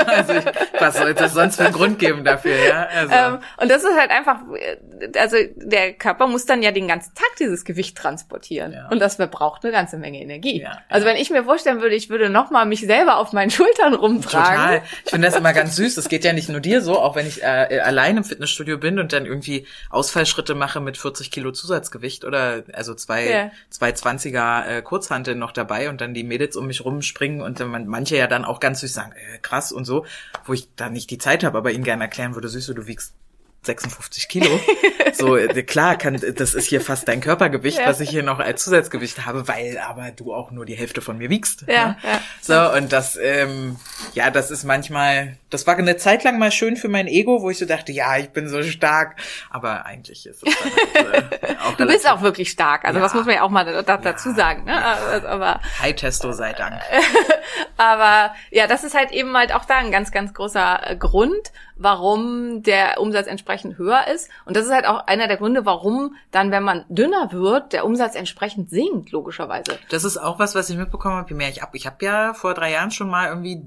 also 0.07 0.33
ich, 0.33 0.45
was 0.79 0.97
soll 0.97 1.13
das 1.13 1.33
sonst 1.33 1.57
für 1.57 1.65
einen 1.65 1.73
Grund 1.73 1.99
geben 1.99 2.23
dafür, 2.25 2.55
ja? 2.55 2.87
Also, 2.87 3.13
Ähm, 3.13 3.39
und 3.57 3.69
das 3.69 3.83
ist 3.83 3.95
halt 3.97 4.09
einfach, 4.09 4.39
äh, 4.55 5.17
also 5.17 5.37
der 5.55 5.93
Körper 5.93 6.27
muss 6.27 6.45
dann 6.45 6.63
ja 6.63 6.71
den 6.71 6.87
ganzen 6.87 7.13
Tag 7.13 7.35
dieses 7.39 7.63
Gewicht 7.63 7.97
transportieren. 7.97 8.73
Ja. 8.73 8.89
Und 8.89 8.99
das 8.99 9.15
verbraucht 9.15 9.63
eine 9.63 9.71
ganze 9.71 9.97
Menge 9.97 10.19
Energie. 10.19 10.61
Ja, 10.61 10.79
also 10.89 11.05
ja. 11.05 11.13
wenn 11.13 11.21
ich 11.21 11.29
mir 11.29 11.43
vorstellen 11.43 11.81
würde, 11.81 11.95
ich 11.95 12.09
würde 12.09 12.29
nochmal 12.29 12.65
mich 12.65 12.81
selber 12.81 13.17
auf 13.17 13.33
meinen 13.33 13.51
Schultern 13.51 13.93
rumtragen. 13.93 14.55
Total. 14.55 14.81
Ich 15.05 15.11
finde 15.11 15.27
das 15.27 15.37
immer 15.37 15.53
ganz 15.53 15.75
süß. 15.75 15.95
Das 15.95 16.09
geht 16.09 16.23
ja 16.25 16.33
nicht 16.33 16.49
nur 16.49 16.59
dir 16.59 16.81
so, 16.81 16.99
auch 16.99 17.15
wenn 17.15 17.27
ich 17.27 17.43
äh, 17.43 17.79
allein 17.83 18.17
im 18.17 18.23
Fitnessstudio 18.23 18.77
bin 18.77 18.99
und 18.99 19.13
dann 19.13 19.25
irgendwie 19.25 19.65
Ausfallschritte 19.89 20.55
mache 20.55 20.81
mit 20.81 20.97
40 20.97 21.31
Kilo 21.31 21.51
Zusatzgewicht 21.51 22.25
oder 22.25 22.63
also 22.73 22.93
zwei, 22.95 23.51
zwei 23.69 23.91
20er 23.91 24.65
äh, 24.65 24.81
Kurzhanteln 24.81 25.39
noch 25.39 25.51
dabei 25.51 25.89
und 25.89 26.01
dann 26.01 26.13
die 26.13 26.23
Mädels 26.23 26.55
um 26.55 26.67
mich 26.67 26.83
rumspringen 26.83 27.36
und 27.41 27.59
dann 27.59 27.69
man, 27.69 27.87
manche 27.87 28.17
ja 28.17 28.27
dann 28.27 28.45
auch 28.45 28.59
ganz 28.59 28.81
süß 28.81 28.93
sagen, 28.93 29.13
äh, 29.13 29.37
krass 29.39 29.71
und 29.71 29.85
so, 29.85 30.05
wo 30.45 30.53
ich 30.53 30.69
da 30.75 30.89
nicht 30.89 31.09
die 31.09 31.17
Zeit 31.17 31.43
habe, 31.43 31.57
aber 31.57 31.71
ihnen 31.71 31.83
gerne 31.83 32.03
erklären 32.03 32.35
würde, 32.35 32.49
süß, 32.49 32.67
du 32.67 32.87
wiegst 32.87 33.13
56 33.63 34.27
Kilo. 34.29 34.59
so, 35.13 35.35
äh, 35.35 35.63
klar, 35.63 35.97
kann, 35.97 36.19
das 36.35 36.53
ist 36.53 36.67
hier 36.67 36.79
fast 36.81 37.07
dein 37.07 37.21
Körpergewicht, 37.21 37.79
Ja. 37.79 37.87
was 37.87 37.99
ich 37.99 38.09
hier 38.09 38.23
noch 38.23 38.39
als 38.39 38.63
Zusatzgewicht 38.63 39.25
habe, 39.25 39.47
weil 39.47 39.77
aber 39.79 40.11
du 40.11 40.33
auch 40.33 40.51
nur 40.51 40.65
die 40.65 40.75
Hälfte 40.75 41.01
von 41.01 41.17
mir 41.17 41.29
wiegst. 41.29 41.63
Ja, 41.67 41.87
ne? 41.87 41.97
ja. 42.03 42.21
So, 42.41 42.77
und 42.77 42.93
das, 42.93 43.17
ähm, 43.21 43.77
ja, 44.13 44.29
das 44.31 44.51
ist 44.51 44.63
manchmal, 44.63 45.37
das 45.49 45.67
war 45.67 45.75
eine 45.77 45.97
Zeit 45.97 46.23
lang 46.23 46.39
mal 46.39 46.51
schön 46.51 46.77
für 46.77 46.87
mein 46.87 47.07
Ego, 47.07 47.41
wo 47.41 47.49
ich 47.49 47.57
so 47.57 47.65
dachte, 47.65 47.91
ja, 47.91 48.17
ich 48.17 48.29
bin 48.29 48.47
so 48.47 48.63
stark, 48.63 49.15
aber 49.49 49.85
eigentlich 49.85 50.25
ist 50.25 50.43
es 50.45 50.55
halt, 51.03 51.43
äh, 51.43 51.55
auch 51.65 51.75
Du 51.75 51.85
bist 51.85 52.09
auch 52.09 52.21
wirklich 52.21 52.49
stark. 52.49 52.85
Also 52.85 52.99
Ja. 52.99 53.03
das 53.03 53.13
muss 53.13 53.25
man 53.25 53.35
ja 53.35 53.41
auch 53.41 53.49
mal 53.49 53.65
da, 53.65 53.81
da, 53.81 53.97
dazu 53.97 54.33
sagen. 54.33 54.63
Ne? 54.63 54.85
Also, 54.85 55.27
Aber, 55.27 55.59
High-Testo 55.79 56.31
sei 56.31 56.53
Dank. 56.53 56.81
aber 57.77 58.33
ja, 58.51 58.67
das 58.67 58.83
ist 58.83 58.95
halt 58.95 59.11
eben 59.11 59.35
halt 59.35 59.53
auch 59.53 59.65
da 59.65 59.75
ein 59.77 59.91
ganz, 59.91 60.11
ganz 60.11 60.33
großer 60.33 60.91
äh, 60.91 60.95
Grund, 60.95 61.51
warum 61.77 62.63
der 62.63 62.99
Umsatz 62.99 63.27
entsprechend 63.27 63.77
höher 63.77 64.07
ist. 64.13 64.29
Und 64.45 64.55
das 64.55 64.65
ist 64.65 64.71
halt 64.71 64.85
auch 64.87 65.07
einer 65.07 65.27
der 65.27 65.37
Gründe, 65.37 65.65
warum 65.65 66.15
dann, 66.31 66.51
wenn 66.51 66.63
man 66.63 66.85
dünner 66.89 67.31
wird, 67.31 67.73
der 67.73 67.85
Umsatz 67.85 68.15
entsprechend 68.15 68.69
sinkt, 68.69 69.11
logischerweise. 69.11 69.77
Das 69.89 70.03
ist 70.03 70.17
auch 70.17 70.39
was, 70.39 70.55
was 70.55 70.69
ich 70.69 70.77
mitbekommen 70.77 71.15
habe, 71.15 71.29
je 71.29 71.35
mehr 71.35 71.49
ich 71.49 71.63
ab. 71.63 71.69
Ich 71.73 71.85
habe 71.85 72.03
ja 72.03 72.33
vor 72.33 72.53
drei 72.53 72.71
Jahren 72.71 72.91
schon 72.91 73.09
mal 73.09 73.27
irgendwie 73.27 73.61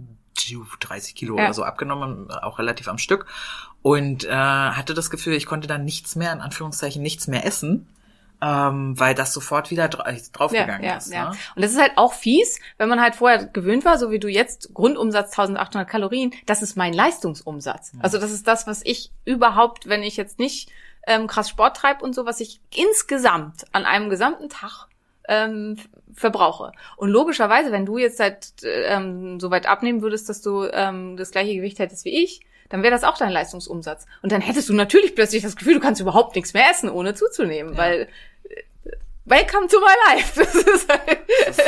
30 0.80 1.14
Kilo 1.14 1.36
Ja. 1.36 1.44
oder 1.44 1.54
so 1.54 1.64
abgenommen, 1.64 2.30
auch 2.30 2.58
relativ 2.58 2.88
am 2.88 2.98
Stück. 2.98 3.26
Und 3.82 4.24
äh, 4.24 4.30
hatte 4.30 4.94
das 4.94 5.10
Gefühl, 5.10 5.34
ich 5.34 5.46
konnte 5.46 5.68
dann 5.68 5.84
nichts 5.84 6.16
mehr, 6.16 6.32
in 6.32 6.40
Anführungszeichen, 6.40 7.02
nichts 7.02 7.26
mehr 7.28 7.46
essen, 7.46 7.88
ähm, 8.42 8.98
weil 8.98 9.14
das 9.14 9.32
sofort 9.32 9.70
wieder 9.70 9.88
dra 9.88 10.10
draufgegangen 10.32 10.82
ja, 10.82 10.96
ist. 10.96 11.12
ja. 11.12 11.30
Ne? 11.30 11.36
Und 11.54 11.62
das 11.62 11.72
ist 11.72 11.80
halt 11.80 11.92
auch 11.96 12.12
fies, 12.12 12.58
wenn 12.78 12.88
man 12.88 13.00
halt 13.00 13.16
vorher 13.16 13.46
gewöhnt 13.46 13.84
war, 13.84 13.98
so 13.98 14.10
wie 14.10 14.18
du 14.18 14.28
jetzt, 14.28 14.72
Grundumsatz 14.74 15.38
1800 15.38 15.88
Kalorien, 15.88 16.32
das 16.46 16.62
ist 16.62 16.76
mein 16.76 16.92
Leistungsumsatz. 16.92 17.92
Also 18.00 18.18
das 18.18 18.30
ist 18.30 18.46
das, 18.46 18.66
was 18.66 18.80
ich 18.84 19.12
überhaupt, 19.24 19.88
wenn 19.88 20.02
ich 20.02 20.16
jetzt 20.16 20.38
nicht 20.38 20.70
ähm, 21.06 21.26
krass 21.26 21.48
Sport 21.48 21.76
treibe 21.76 22.04
und 22.04 22.14
so, 22.14 22.26
was 22.26 22.40
ich 22.40 22.60
insgesamt 22.74 23.64
an 23.72 23.84
einem 23.84 24.10
gesamten 24.10 24.48
Tag 24.48 24.88
ähm, 25.28 25.76
verbrauche. 26.14 26.72
Und 26.96 27.10
logischerweise, 27.10 27.72
wenn 27.72 27.86
du 27.86 27.98
jetzt 27.98 28.16
seit 28.16 28.52
ähm, 28.62 29.38
so 29.40 29.50
weit 29.50 29.66
abnehmen 29.66 30.02
würdest, 30.02 30.28
dass 30.28 30.42
du 30.42 30.64
ähm, 30.64 31.16
das 31.16 31.30
gleiche 31.30 31.54
Gewicht 31.54 31.78
hättest 31.78 32.04
wie 32.04 32.22
ich, 32.22 32.40
dann 32.70 32.82
wäre 32.82 32.92
das 32.92 33.04
auch 33.04 33.18
dein 33.18 33.30
Leistungsumsatz. 33.30 34.06
Und 34.22 34.32
dann 34.32 34.40
hättest 34.40 34.68
du 34.68 34.72
natürlich 34.74 35.14
plötzlich 35.14 35.42
das 35.42 35.56
Gefühl, 35.56 35.74
du 35.74 35.80
kannst 35.80 36.00
überhaupt 36.00 36.34
nichts 36.36 36.54
mehr 36.54 36.70
essen, 36.70 36.88
ohne 36.88 37.14
zuzunehmen, 37.14 37.74
Ja. 37.74 37.78
weil 37.78 38.08
welcome 39.26 39.66
to 39.68 39.78
my 39.80 40.16
life. 40.16 40.40
Das 40.44 40.54
ist, 40.54 40.88
halt, 40.88 41.18
Das 41.46 41.58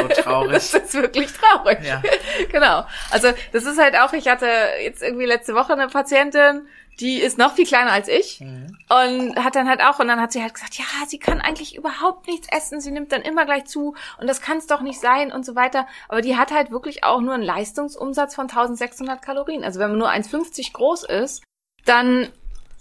traurig. 0.53 0.71
das 0.73 0.85
ist 0.85 0.95
wirklich 0.95 1.33
traurig. 1.33 1.79
Ja. 1.85 2.03
Genau. 2.51 2.85
Also 3.11 3.29
das 3.53 3.65
ist 3.65 3.79
halt 3.79 3.97
auch, 3.97 4.13
ich 4.13 4.29
hatte 4.29 4.47
jetzt 4.83 5.03
irgendwie 5.03 5.27
letzte 5.27 5.55
Woche 5.55 5.73
eine 5.73 5.89
Patientin, 5.89 6.67
die 7.01 7.21
ist 7.21 7.39
noch 7.39 7.55
viel 7.55 7.67
kleiner 7.67 7.91
als 7.93 8.09
ich 8.09 8.41
Mhm. 8.41 8.77
und 8.91 9.43
hat 9.43 9.55
dann 9.55 9.69
halt 9.69 9.81
auch, 9.81 9.99
und 9.99 10.09
dann 10.09 10.21
hat 10.21 10.33
sie 10.33 10.43
halt 10.43 10.53
gesagt, 10.55 10.75
ja, 10.77 10.85
sie 11.07 11.19
kann 11.19 11.41
eigentlich 11.41 11.75
überhaupt 11.77 12.27
nichts 12.27 12.49
essen, 12.51 12.81
sie 12.81 12.91
nimmt 12.91 13.13
dann 13.13 13.23
immer 13.23 13.45
gleich 13.47 13.65
zu 13.65 13.95
und 14.19 14.27
das 14.29 14.41
kann 14.43 14.59
es 14.59 14.67
doch 14.67 14.81
nicht 14.83 15.01
sein 15.01 15.33
und 15.33 15.45
so 15.47 15.55
weiter. 15.55 15.87
Aber 16.09 16.21
die 16.21 16.37
hat 16.37 16.51
halt 16.53 16.71
wirklich 16.71 17.03
auch 17.05 17.21
nur 17.21 17.35
einen 17.35 17.43
Leistungsumsatz 17.43 18.35
von 18.35 18.49
1600 18.49 19.23
Kalorien. 19.23 19.65
Also 19.65 19.81
wenn 19.81 19.91
man 19.91 19.99
nur 19.99 20.11
1,50 20.11 20.73
groß 20.75 21.05
ist, 21.05 21.43
dann 21.87 22.29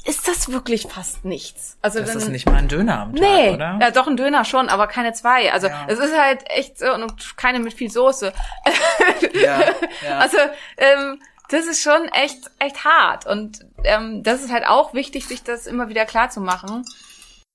ist 0.05 0.27
das 0.27 0.51
wirklich 0.51 0.87
fast 0.87 1.25
nichts. 1.25 1.77
Also 1.81 1.99
Das 1.99 2.09
dann, 2.09 2.17
ist 2.17 2.29
nicht 2.29 2.45
mal 2.47 2.55
ein 2.55 2.67
Döner 2.67 2.99
am 3.01 3.15
Tag, 3.15 3.21
Nee, 3.23 3.49
oder? 3.51 3.77
ja 3.81 3.91
doch 3.91 4.07
ein 4.07 4.17
Döner 4.17 4.45
schon, 4.45 4.67
aber 4.69 4.87
keine 4.87 5.13
zwei. 5.13 5.51
Also 5.53 5.67
Ja. 5.67 5.85
es 5.87 5.99
ist 5.99 6.17
halt 6.17 6.43
echt 6.49 6.79
so 6.79 6.93
und 6.93 7.37
keine 7.37 7.59
mit 7.59 7.73
viel 7.73 7.91
Soße. 7.91 8.33
Ja, 9.33 9.59
ja. 9.61 9.65
Also 10.19 10.37
ähm, 10.77 11.21
das 11.49 11.65
ist 11.67 11.81
schon 11.83 12.07
echt 12.09 12.49
echt 12.59 12.83
hart 12.85 13.25
und 13.27 13.65
ähm, 13.83 14.23
das 14.23 14.41
ist 14.41 14.51
halt 14.51 14.65
auch 14.65 14.93
wichtig, 14.93 15.25
sich 15.27 15.43
das 15.43 15.67
immer 15.67 15.89
wieder 15.89 16.05
klar 16.05 16.29
zu 16.29 16.39
machen. 16.41 16.85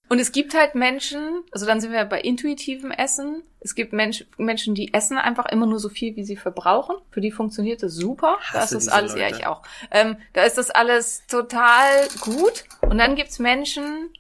Und 0.09 0.21
es 0.21 0.31
gibt 0.31 0.55
halt 0.55 0.75
Menschen, 0.75 1.43
also 1.51 1.67
dann 1.67 1.81
sind 1.81 1.93
wir 1.93 2.05
bei 2.05 2.21
intuitivem 2.21 2.93
Essen. 2.93 3.43
Es 3.61 3.75
gibt 3.75 3.93
Mensch, 3.93 4.25
Menschen, 4.37 4.75
die 4.75 4.95
essen 4.95 5.19
einfach 5.19 5.47
immer 5.47 5.67
nur 5.67 5.81
so 5.81 5.89
viel, 5.89 6.15
wie 6.15 6.25
sie 6.25 6.37
verbrauchen. 6.37 6.97
Für 7.11 7.21
die 7.21 7.33
funktioniert 7.33 7.83
das 7.83 7.95
super. 7.95 8.39
Da 8.53 8.59
ist 8.59 8.63
Hasse 8.63 8.75
das 8.77 8.89
alles, 8.89 9.15
ja 9.15 9.27
Leute. 9.27 9.39
ich 9.41 9.47
auch. 9.47 9.63
Ähm, 9.91 10.17
da 10.33 10.45
ist 10.45 10.59
das 10.59 10.71
alles 10.71 11.27
total 11.27 12.09
gut. 12.21 12.65
Und 12.83 12.99
dann 12.99 13.17
gibt's 13.17 13.41
Menschen, 13.41 14.11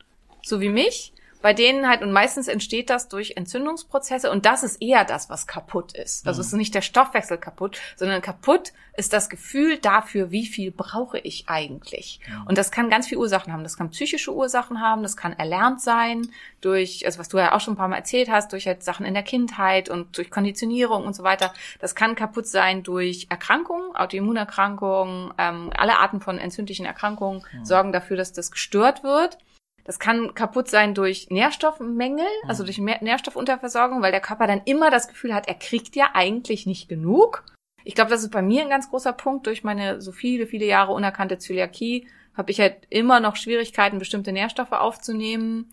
so 0.42 0.60
wie 0.60 0.70
mich, 0.70 1.12
bei 1.42 1.52
denen 1.52 1.88
halt, 1.88 2.02
und 2.02 2.12
meistens 2.12 2.48
entsteht 2.48 2.90
das 2.90 3.08
durch 3.08 3.36
Entzündungsprozesse, 3.36 4.30
und 4.30 4.46
das 4.46 4.62
ist 4.62 4.82
eher 4.82 5.04
das, 5.04 5.30
was 5.30 5.46
kaputt 5.46 5.92
ist. 5.92 6.26
Also 6.26 6.40
es 6.40 6.48
ist 6.48 6.52
nicht 6.54 6.74
der 6.74 6.82
Stoffwechsel 6.82 7.38
kaputt, 7.38 7.78
sondern 7.96 8.22
kaputt 8.22 8.72
ist 8.96 9.12
das 9.12 9.28
Gefühl 9.28 9.78
dafür, 9.78 10.30
wie 10.30 10.46
viel 10.46 10.70
brauche 10.70 11.18
ich 11.18 11.48
eigentlich. 11.48 12.20
Und 12.46 12.56
das 12.56 12.70
kann 12.70 12.88
ganz 12.88 13.06
viele 13.06 13.20
Ursachen 13.20 13.52
haben. 13.52 13.62
Das 13.62 13.76
kann 13.76 13.90
psychische 13.90 14.34
Ursachen 14.34 14.80
haben, 14.80 15.02
das 15.02 15.16
kann 15.16 15.32
erlernt 15.32 15.80
sein, 15.80 16.28
durch, 16.60 17.04
also 17.04 17.18
was 17.18 17.28
du 17.28 17.38
ja 17.38 17.54
auch 17.54 17.60
schon 17.60 17.74
ein 17.74 17.76
paar 17.76 17.88
Mal 17.88 17.96
erzählt 17.96 18.30
hast, 18.30 18.52
durch 18.52 18.66
halt 18.66 18.82
Sachen 18.82 19.06
in 19.06 19.14
der 19.14 19.22
Kindheit 19.22 19.88
und 19.88 20.16
durch 20.16 20.30
Konditionierung 20.30 21.04
und 21.04 21.14
so 21.14 21.22
weiter. 21.22 21.52
Das 21.78 21.94
kann 21.94 22.14
kaputt 22.14 22.46
sein 22.46 22.82
durch 22.82 23.26
Erkrankungen, 23.28 23.94
Autoimmunerkrankungen, 23.94 25.32
ähm, 25.38 25.70
alle 25.76 25.98
Arten 25.98 26.20
von 26.20 26.38
entzündlichen 26.38 26.86
Erkrankungen 26.86 27.44
sorgen 27.62 27.92
dafür, 27.92 28.16
dass 28.16 28.32
das 28.32 28.50
gestört 28.50 29.02
wird. 29.02 29.38
Das 29.86 30.00
kann 30.00 30.34
kaputt 30.34 30.68
sein 30.68 30.94
durch 30.94 31.30
Nährstoffmängel, 31.30 32.26
also 32.48 32.64
durch 32.64 32.78
Mehr- 32.78 33.02
Nährstoffunterversorgung, 33.02 34.02
weil 34.02 34.10
der 34.10 34.20
Körper 34.20 34.48
dann 34.48 34.62
immer 34.64 34.90
das 34.90 35.06
Gefühl 35.06 35.32
hat, 35.32 35.46
er 35.46 35.54
kriegt 35.54 35.94
ja 35.94 36.10
eigentlich 36.12 36.66
nicht 36.66 36.88
genug. 36.88 37.44
Ich 37.84 37.94
glaube, 37.94 38.10
das 38.10 38.24
ist 38.24 38.32
bei 38.32 38.42
mir 38.42 38.62
ein 38.62 38.68
ganz 38.68 38.90
großer 38.90 39.12
Punkt. 39.12 39.46
Durch 39.46 39.62
meine 39.62 40.00
so 40.00 40.10
viele, 40.10 40.48
viele 40.48 40.66
Jahre 40.66 40.92
unerkannte 40.92 41.38
Zöliakie 41.38 42.08
habe 42.36 42.50
ich 42.50 42.58
halt 42.58 42.78
immer 42.90 43.20
noch 43.20 43.36
Schwierigkeiten, 43.36 44.00
bestimmte 44.00 44.32
Nährstoffe 44.32 44.72
aufzunehmen. 44.72 45.70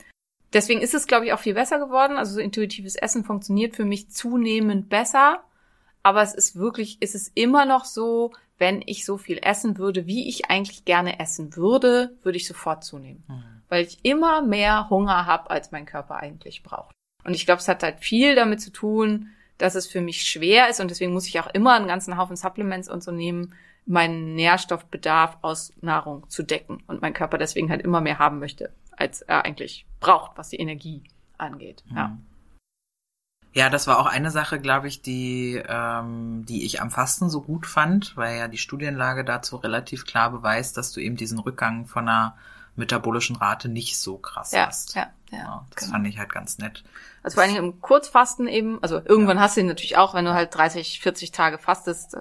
Deswegen 0.54 0.82
ist 0.82 0.94
es, 0.94 1.08
glaube 1.08 1.26
ich, 1.26 1.34
auch 1.34 1.40
viel 1.40 1.56
besser 1.56 1.80
geworden. 1.80 2.18
Also 2.18 2.36
so 2.36 2.40
intuitives 2.40 2.96
Essen 2.96 3.24
funktioniert 3.24 3.76
für 3.76 3.84
mich 3.84 4.12
zunehmend 4.12 4.90
besser. 4.90 5.44
Aber 6.04 6.22
es 6.22 6.36
ist 6.36 6.56
wirklich, 6.56 6.98
es 7.00 7.16
ist 7.16 7.32
immer 7.34 7.66
noch 7.66 7.86
so, 7.86 8.32
wenn 8.60 8.84
ich 8.86 9.06
so 9.06 9.18
viel 9.18 9.40
essen 9.42 9.80
würde, 9.80 10.06
wie 10.06 10.30
ich 10.30 10.52
eigentlich 10.52 10.86
gerne 10.86 11.20
essen 11.20 11.56
würde, 11.56 12.16
würde 12.22 12.38
ich 12.38 12.48
sofort 12.48 12.84
zunehmen. 12.84 13.24
Weil 13.74 13.86
ich 13.86 14.06
immer 14.06 14.44
mehr 14.44 14.92
Hunger 14.92 15.26
habe, 15.26 15.50
als 15.50 15.72
mein 15.72 15.88
Körper 15.88 16.18
eigentlich 16.18 16.62
braucht. 16.62 16.94
Und 17.24 17.34
ich 17.34 17.48
glaube, 17.48 17.58
es 17.60 17.68
hat 17.68 17.82
halt 17.82 18.02
viel 18.02 18.36
damit 18.36 18.62
zu 18.62 18.72
tun, 18.72 19.32
dass 19.58 19.74
es 19.74 19.88
für 19.88 20.00
mich 20.00 20.28
schwer 20.28 20.70
ist 20.70 20.80
und 20.80 20.92
deswegen 20.92 21.12
muss 21.12 21.28
ich 21.28 21.40
auch 21.40 21.48
immer 21.48 21.74
einen 21.74 21.88
ganzen 21.88 22.16
Haufen 22.16 22.36
Supplements 22.36 22.88
und 22.88 23.04
so 23.04 23.12
nehmen, 23.12 23.56
meinen 23.88 24.36
Nährstoffbedarf 24.36 25.40
aus 25.42 25.74
Nahrung 25.82 26.30
zu 26.30 26.44
decken 26.44 26.84
und 26.86 27.02
mein 27.02 27.16
Körper 27.16 27.40
deswegen 27.40 27.72
halt 27.72 27.82
immer 27.82 28.00
mehr 28.00 28.20
haben 28.20 28.38
möchte, 28.38 28.72
als 28.96 29.24
er 29.24 29.44
eigentlich 29.44 29.88
braucht, 30.00 30.38
was 30.38 30.50
die 30.50 30.60
Energie 30.60 31.02
angeht. 31.40 31.84
Ja. 31.96 32.16
Ja, 33.54 33.72
das 33.72 33.88
war 33.88 33.98
auch 33.98 34.06
eine 34.06 34.30
Sache, 34.30 34.60
glaube 34.60 34.88
ich, 34.88 35.02
die, 35.02 35.60
ähm, 35.68 36.46
die 36.46 36.64
ich 36.64 36.80
am 36.80 36.92
Fasten 36.92 37.28
so 37.28 37.42
gut 37.42 37.66
fand, 37.66 38.16
weil 38.18 38.38
ja 38.38 38.48
die 38.48 38.60
Studienlage 38.60 39.26
dazu 39.26 39.56
relativ 39.56 40.06
klar 40.06 40.30
beweist, 40.30 40.78
dass 40.78 40.92
du 40.92 41.00
eben 41.00 41.18
diesen 41.18 41.40
Rückgang 41.40 41.88
von 41.88 42.08
einer 42.08 42.36
metabolischen 42.76 43.36
Rate 43.36 43.70
nicht 43.70 43.98
so 44.00 44.18
krass 44.18 44.52
Ja, 44.52 44.68
hast. 44.68 44.96
ja, 44.96 45.08
ja. 45.32 45.38
Ja, 45.38 45.66
das 45.74 45.84
genau. 45.86 45.92
fand 45.94 46.08
ich 46.08 46.18
halt 46.18 46.32
ganz 46.32 46.58
nett. 46.58 46.84
Also 47.24 47.36
vor 47.36 47.44
allen 47.44 47.54
Dingen 47.54 47.66
im 47.66 47.82
Kurzfasten 47.82 48.48
eben, 48.48 48.80
also 48.82 49.02
irgendwann 49.04 49.40
hast 49.40 49.56
du 49.56 49.62
ihn 49.62 49.68
natürlich 49.68 49.98
auch, 49.98 50.14
wenn 50.14 50.26
du 50.26 50.34
halt 50.34 50.54
30, 50.56 51.00
40 51.00 51.32
Tage 51.32 51.58
fastest, 51.58 52.18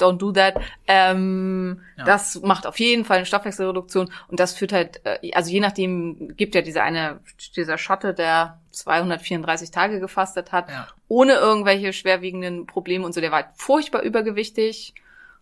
don't 0.00 0.18
do 0.18 0.32
that. 0.32 0.56
Ähm, 0.88 1.80
Ja. 1.96 2.04
Das 2.04 2.40
macht 2.42 2.66
auf 2.66 2.80
jeden 2.80 3.04
Fall 3.04 3.18
eine 3.18 3.26
Stoffwechselreduktion 3.26 4.10
und 4.28 4.40
das 4.40 4.54
führt 4.54 4.72
halt, 4.72 5.00
äh, 5.04 5.32
also 5.34 5.50
je 5.50 5.60
nachdem 5.60 6.34
gibt 6.36 6.54
ja 6.56 6.62
diese 6.62 6.82
eine, 6.82 7.20
dieser 7.54 7.78
Schotte, 7.78 8.12
der 8.14 8.60
234 8.72 9.70
Tage 9.70 10.00
gefastet 10.00 10.50
hat, 10.50 10.68
Ja. 10.70 10.88
ohne 11.08 11.34
irgendwelche 11.34 11.92
schwerwiegenden 11.92 12.66
Probleme 12.66 13.04
und 13.04 13.12
so, 13.12 13.20
der 13.20 13.30
war 13.30 13.44
halt 13.44 13.54
furchtbar 13.56 14.02
übergewichtig, 14.02 14.94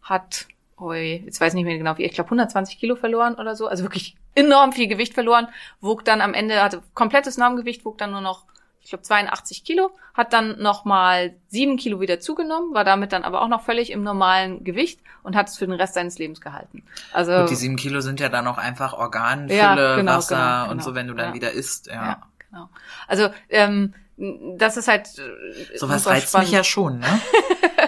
hat, 0.03 0.47
jetzt 0.90 1.40
weiß 1.40 1.52
ich 1.52 1.54
nicht 1.54 1.64
mehr 1.64 1.78
genau 1.78 1.96
wie, 1.98 2.04
ich 2.04 2.12
glaube 2.12 2.28
120 2.28 2.78
Kilo 2.78 2.96
verloren 2.96 3.34
oder 3.34 3.54
so, 3.54 3.66
also 3.66 3.84
wirklich 3.84 4.16
enorm 4.34 4.72
viel 4.72 4.88
Gewicht 4.88 5.14
verloren, 5.14 5.48
wog 5.80 6.04
dann 6.04 6.20
am 6.20 6.34
Ende, 6.34 6.62
hatte 6.62 6.82
komplettes 6.94 7.38
Normgewicht, 7.38 7.84
wog 7.84 7.98
dann 7.98 8.10
nur 8.10 8.20
noch, 8.20 8.44
ich 8.80 8.88
glaube 8.88 9.02
82 9.02 9.64
Kilo, 9.64 9.90
hat 10.14 10.32
dann 10.32 10.60
nochmal 10.60 11.34
sieben 11.48 11.76
Kilo 11.76 12.00
wieder 12.00 12.18
zugenommen, 12.18 12.74
war 12.74 12.84
damit 12.84 13.12
dann 13.12 13.22
aber 13.22 13.42
auch 13.42 13.48
noch 13.48 13.62
völlig 13.62 13.90
im 13.92 14.02
normalen 14.02 14.64
Gewicht 14.64 15.00
und 15.22 15.36
hat 15.36 15.48
es 15.48 15.56
für 15.56 15.66
den 15.66 15.74
Rest 15.74 15.94
seines 15.94 16.18
Lebens 16.18 16.40
gehalten. 16.40 16.82
Also 17.12 17.32
Und 17.32 17.50
die 17.50 17.54
sieben 17.54 17.76
Kilo 17.76 18.00
sind 18.00 18.18
ja 18.18 18.28
dann 18.28 18.46
auch 18.46 18.58
einfach 18.58 18.94
Organfülle, 18.94 19.58
Ja, 19.58 19.96
genau, 19.96 20.12
Wasser 20.16 20.36
genau, 20.36 20.62
und 20.64 20.78
genau. 20.78 20.82
so, 20.82 20.94
wenn 20.94 21.06
du 21.06 21.14
dann 21.14 21.34
wieder 21.34 21.52
isst. 21.52 21.86
Ja. 21.86 21.92
ja, 21.92 22.22
genau. 22.50 22.68
Also 23.06 23.28
ähm, 23.50 23.94
das 24.16 24.76
ist 24.76 24.88
halt 24.88 25.08
äh, 25.18 25.78
Sowas 25.78 26.06
reizt 26.06 26.28
spannend. 26.28 26.48
mich 26.48 26.56
ja 26.56 26.64
schon, 26.64 26.98
ne? 26.98 27.20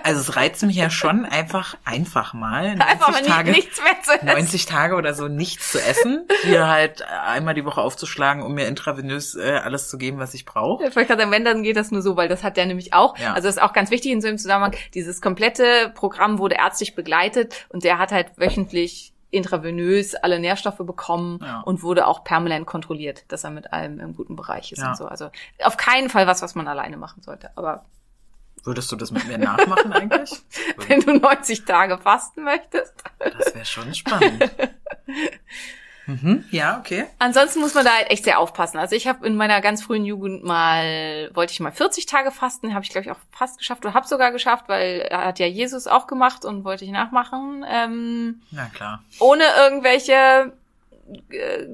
Also 0.03 0.21
es 0.21 0.37
reizt 0.37 0.63
mich 0.65 0.77
ja 0.77 0.91
schon, 0.91 1.25
einfach, 1.25 1.77
einfach 1.85 2.35
mal 2.35 2.75
90 2.75 2.87
einfach 2.87 3.11
mal 3.11 3.23
Tage, 3.23 3.53
nicht, 3.53 3.65
nichts 3.65 3.83
mehr 3.83 4.03
zu 4.03 4.13
essen. 4.13 4.27
90 4.27 4.67
Tage 4.67 4.95
oder 4.97 5.15
so 5.15 5.29
nichts 5.29 5.73
zu 5.73 5.81
essen, 5.81 6.27
hier 6.43 6.69
halt 6.69 7.03
einmal 7.03 7.55
die 7.55 7.65
Woche 7.65 7.81
aufzuschlagen, 7.81 8.43
um 8.43 8.53
mir 8.55 8.67
intravenös 8.67 9.35
äh, 9.35 9.61
alles 9.65 9.89
zu 9.89 9.97
geben, 9.97 10.19
was 10.19 10.35
ich 10.35 10.45
brauche. 10.45 10.85
Ich 10.85 10.95
wollte 10.97 11.17
gerade 11.17 11.31
wenn, 11.31 11.45
dann 11.45 11.63
geht 11.63 11.77
das 11.77 11.91
nur 11.91 12.03
so, 12.03 12.17
weil 12.17 12.29
das 12.29 12.43
hat 12.43 12.59
der 12.59 12.67
nämlich 12.67 12.93
auch. 12.93 13.17
Ja. 13.17 13.33
Also 13.33 13.49
das 13.49 13.57
ist 13.57 13.63
auch 13.63 13.73
ganz 13.73 13.91
wichtig 13.91 14.13
in 14.13 14.21
so 14.21 14.29
einem 14.29 14.37
Zusammenhang. 14.37 14.75
Dieses 14.93 15.23
komplette 15.23 15.91
Programm 15.95 16.39
wurde 16.39 16.57
ärztlich 16.57 16.95
begleitet 16.95 17.55
und 17.71 17.85
der 17.85 17.99
hat 17.99 18.13
halt 18.13 18.33
wöchentlich 18.37 19.14
intravenös 19.35 20.15
alle 20.15 20.39
Nährstoffe 20.39 20.79
bekommen 20.79 21.41
Ja. 21.43 21.61
und 21.61 21.83
wurde 21.83 22.07
auch 22.07 22.25
permanent 22.25 22.67
kontrolliert, 22.67 23.25
dass 23.29 23.45
er 23.45 23.51
mit 23.51 23.73
allem 23.73 24.01
im 24.01 24.15
guten 24.15 24.37
Bereich 24.37 24.73
ist 24.73 24.79
Ja. 24.81 24.91
und 24.91 24.97
so. 24.97 25.07
Also 25.07 25.31
auf 25.63 25.77
keinen 25.77 26.09
Fall 26.11 26.27
was, 26.27 26.41
was 26.43 26.55
man 26.55 26.69
alleine 26.69 26.97
machen 26.97 27.23
sollte. 27.23 27.51
Aber 27.57 27.85
Würdest 28.63 28.91
du 28.91 28.97
das 28.97 29.11
mit 29.11 29.27
mir 29.29 29.37
nachmachen 29.37 29.93
eigentlich? 29.93 30.41
wenn 30.89 31.01
du 31.01 31.19
90 31.19 31.67
Tage 31.67 31.99
fasten 31.99 32.45
möchtest. 32.45 32.95
Das 33.19 33.55
wäre 33.55 33.65
schon 33.67 33.95
spannend. 33.95 34.51
Mhm, 36.07 36.45
ja, 36.51 36.79
okay. 36.79 37.07
Ansonsten 37.19 37.61
muss 37.61 37.75
man 37.75 37.85
da 37.85 37.93
halt 37.93 38.11
echt 38.11 38.25
sehr 38.25 38.39
aufpassen. 38.39 38.79
Also 38.79 38.95
ich 38.95 39.07
habe 39.07 39.27
in 39.27 39.37
meiner 39.37 39.61
ganz 39.61 39.83
frühen 39.83 40.05
Jugend 40.05 40.45
mal, 40.45 41.31
wollte 41.35 41.53
ich 41.53 41.61
mal 41.61 41.73
40 41.73 42.07
Tage 42.07 42.31
fasten, 42.31 42.75
habe 42.75 42.85
ich 42.85 42.91
glaube 42.91 43.07
ich 43.07 43.11
auch 43.11 43.19
fast 43.31 43.59
geschafft 43.59 43.85
oder 43.85 43.95
habe 43.95 44.07
sogar 44.07 44.31
geschafft, 44.31 44.69
weil 44.69 45.01
er 45.01 45.25
hat 45.25 45.39
ja 45.39 45.47
Jesus 45.47 45.87
auch 45.87 46.07
gemacht 46.07 46.45
und 46.45 46.65
wollte 46.65 46.85
ich 46.85 46.91
nachmachen. 46.91 47.65
Ähm, 47.69 48.43
Na 48.51 48.67
klar. 48.67 49.03
ohne 49.19 49.45
irgendwelche 49.59 50.53
äh, 51.31 51.67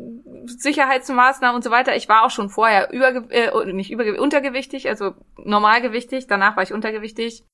Sicherheitsmaßnahmen 0.47 1.57
und 1.57 1.65
so 1.65 1.71
weiter. 1.71 1.97
Ich 1.97 2.09
war 2.09 2.25
auch 2.25 2.31
schon 2.31 2.51
vorher 2.51 2.93
überge 2.93 3.31
äh, 3.31 3.73
nicht 3.73 3.91
überge 3.91 4.21
untergewichtig, 4.21 4.89
also 4.89 5.15
normalgewichtig. 5.37 6.27
Danach 6.27 6.57
war 6.57 6.63
ich 6.63 6.73
untergewichtig. 6.73 7.45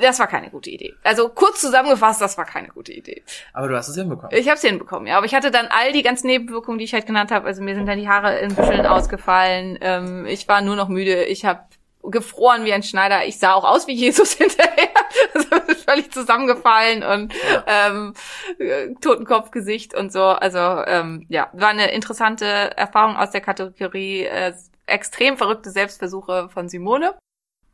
Das 0.00 0.18
war 0.18 0.26
keine 0.26 0.50
gute 0.50 0.70
Idee. 0.70 0.94
Also 1.02 1.28
kurz 1.28 1.60
zusammengefasst, 1.60 2.20
das 2.20 2.36
war 2.38 2.44
keine 2.44 2.68
gute 2.68 2.92
Idee. 2.92 3.22
Aber 3.52 3.68
du 3.68 3.76
hast 3.76 3.88
es 3.88 3.96
hinbekommen. 3.96 4.36
Ich 4.36 4.48
habe 4.48 4.56
es 4.56 4.62
hinbekommen, 4.62 5.06
ja. 5.06 5.16
Aber 5.16 5.26
ich 5.26 5.34
hatte 5.34 5.50
dann 5.50 5.66
all 5.68 5.92
die 5.92 6.02
ganzen 6.02 6.26
Nebenwirkungen, 6.26 6.78
die 6.78 6.84
ich 6.84 6.94
halt 6.94 7.06
genannt 7.06 7.30
habe. 7.30 7.46
Also 7.46 7.62
mir 7.62 7.74
sind 7.74 7.86
dann 7.86 7.98
die 7.98 8.08
Haare 8.08 8.38
in 8.38 8.54
Büscheln 8.54 8.86
ausgefallen. 8.86 9.78
Ähm, 9.80 10.26
ich 10.26 10.48
war 10.48 10.60
nur 10.60 10.76
noch 10.76 10.88
müde. 10.88 11.24
Ich 11.24 11.44
habe 11.44 11.60
gefroren 12.02 12.64
wie 12.64 12.72
ein 12.72 12.82
Schneider. 12.82 13.26
Ich 13.26 13.38
sah 13.38 13.52
auch 13.52 13.64
aus 13.64 13.86
wie 13.86 13.94
Jesus 13.94 14.32
hinterher. 14.38 14.88
Also 15.34 15.74
völlig 15.86 16.12
zusammengefallen 16.12 17.02
und 17.02 17.34
ähm, 17.66 18.14
äh, 18.58 18.94
Totenkopfgesicht 19.00 19.94
und 19.94 20.12
so. 20.12 20.22
Also 20.22 20.58
ähm, 20.58 21.26
ja, 21.28 21.50
war 21.52 21.68
eine 21.68 21.92
interessante 21.92 22.44
Erfahrung 22.46 23.16
aus 23.16 23.30
der 23.30 23.40
Kategorie 23.40 24.24
äh, 24.24 24.52
extrem 24.86 25.36
verrückte 25.36 25.70
Selbstversuche 25.70 26.48
von 26.48 26.68
Simone. 26.68 27.14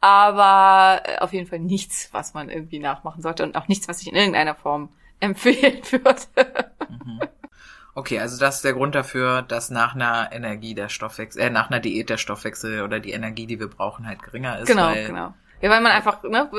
Aber 0.00 1.02
äh, 1.04 1.18
auf 1.18 1.32
jeden 1.32 1.46
Fall 1.46 1.58
nichts, 1.58 2.08
was 2.12 2.34
man 2.34 2.48
irgendwie 2.48 2.78
nachmachen 2.78 3.22
sollte 3.22 3.42
und 3.42 3.56
auch 3.56 3.68
nichts, 3.68 3.88
was 3.88 4.02
ich 4.02 4.08
in 4.08 4.16
irgendeiner 4.16 4.54
Form 4.54 4.90
empfehlen 5.20 5.80
würde. 5.90 6.72
Okay, 7.94 8.20
also 8.20 8.38
das 8.38 8.56
ist 8.56 8.64
der 8.64 8.74
Grund 8.74 8.94
dafür, 8.94 9.40
dass 9.40 9.70
nach 9.70 9.94
einer 9.94 10.28
Energie 10.30 10.74
der 10.74 10.90
Stoffwechsel, 10.90 11.40
äh, 11.40 11.50
nach 11.50 11.70
einer 11.70 11.80
Diät 11.80 12.10
der 12.10 12.18
Stoffwechsel 12.18 12.82
oder 12.82 13.00
die 13.00 13.12
Energie, 13.12 13.46
die 13.46 13.58
wir 13.58 13.68
brauchen, 13.68 14.06
halt 14.06 14.22
geringer 14.22 14.58
ist. 14.58 14.66
Genau, 14.66 14.92
genau. 14.92 15.34
Ja, 15.62 15.70
weil 15.70 15.80
man 15.80 15.90
einfach, 15.92 16.22
ne, 16.22 16.50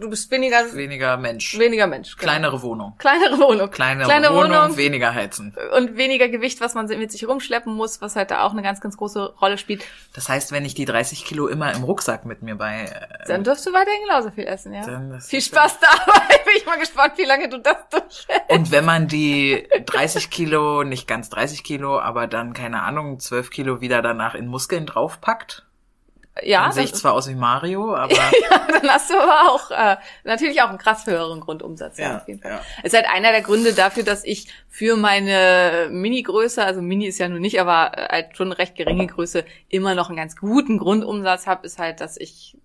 du 0.00 0.10
bist 0.10 0.28
weniger, 0.32 0.74
Weniger 0.74 1.16
Mensch. 1.16 1.56
weniger 1.56 1.86
Mensch. 1.86 2.16
Genau. 2.16 2.30
Kleinere 2.32 2.62
Wohnung. 2.62 2.94
Kleinere 2.98 3.38
Wohnung. 3.38 3.70
Kleinere 3.70 4.08
Kleine 4.08 4.30
Wohnung, 4.30 4.50
Wohnung. 4.62 4.76
weniger 4.76 5.14
heizen. 5.14 5.56
Und 5.76 5.96
weniger 5.96 6.28
Gewicht, 6.28 6.60
was 6.60 6.74
man 6.74 6.86
mit 6.86 7.12
sich 7.12 7.28
rumschleppen 7.28 7.72
muss, 7.72 8.00
was 8.00 8.16
halt 8.16 8.32
da 8.32 8.42
auch 8.42 8.50
eine 8.52 8.62
ganz, 8.62 8.80
ganz 8.80 8.96
große 8.96 9.34
Rolle 9.40 9.56
spielt. 9.56 9.84
Das 10.14 10.28
heißt, 10.28 10.50
wenn 10.50 10.64
ich 10.64 10.74
die 10.74 10.84
30 10.84 11.24
Kilo 11.24 11.46
immer 11.46 11.72
im 11.72 11.84
Rucksack 11.84 12.24
mit 12.26 12.42
mir 12.42 12.56
bei, 12.56 12.86
äh, 12.86 13.26
Dann 13.28 13.44
darfst 13.44 13.64
du 13.66 13.72
weiterhin 13.72 14.00
genauso 14.08 14.30
viel 14.32 14.44
essen, 14.46 14.74
ja. 14.74 14.82
Viel 15.20 15.40
Spaß 15.42 15.78
dabei. 16.06 16.38
Bin 16.44 16.54
ich 16.56 16.66
mal 16.66 16.78
gespannt, 16.78 17.12
wie 17.18 17.24
lange 17.26 17.48
du 17.48 17.58
das 17.60 17.76
durchhältst. 17.90 18.50
Und 18.50 18.72
wenn 18.72 18.84
man 18.84 19.06
die 19.06 19.68
30 19.86 20.28
Kilo, 20.30 20.82
nicht 20.82 21.06
ganz 21.06 21.30
30 21.30 21.62
Kilo, 21.62 22.00
aber 22.00 22.26
dann, 22.26 22.52
keine 22.52 22.82
Ahnung, 22.82 23.20
12 23.20 23.50
Kilo 23.50 23.80
wieder 23.80 24.02
danach 24.02 24.34
in 24.34 24.48
Muskeln 24.48 24.86
draufpackt, 24.86 25.66
Ja, 26.42 26.64
dann 26.64 26.72
sehe 26.72 26.84
ich 26.84 26.94
zwar 26.94 27.12
aus 27.12 27.28
wie 27.28 27.34
Mario, 27.34 27.94
aber 27.96 28.14
dann 28.14 28.88
hast 28.88 29.10
du 29.10 29.18
aber 29.18 29.52
auch 29.52 29.70
äh, 29.70 29.96
natürlich 30.24 30.62
auch 30.62 30.68
einen 30.68 30.78
krass 30.78 31.06
höheren 31.06 31.40
Grundumsatz. 31.40 31.98
Ja, 31.98 32.10
Ja, 32.10 32.16
auf 32.18 32.28
jeden 32.28 32.40
Fall. 32.40 32.52
ja. 32.52 32.60
Ist 32.82 32.94
halt 32.94 33.06
einer 33.12 33.32
der 33.32 33.42
Gründe 33.42 33.72
dafür, 33.72 34.02
dass 34.02 34.24
ich 34.24 34.48
für 34.68 34.96
meine 34.96 35.88
Mini-Größe, 35.90 36.64
also 36.64 36.82
Mini 36.82 37.06
ist 37.06 37.18
ja 37.18 37.28
nun 37.28 37.40
nicht, 37.40 37.60
aber 37.60 37.92
äh, 37.96 38.08
halt 38.08 38.36
schon 38.36 38.48
eine 38.48 38.58
recht 38.58 38.76
geringe 38.76 39.06
Größe, 39.06 39.44
immer 39.68 39.94
noch 39.94 40.08
einen 40.08 40.16
ganz 40.16 40.36
guten 40.36 40.78
Grundumsatz 40.78 41.46
habe, 41.46 41.66
ist 41.66 41.78
halt, 41.78 42.00
dass 42.00 42.16
ich 42.16 42.56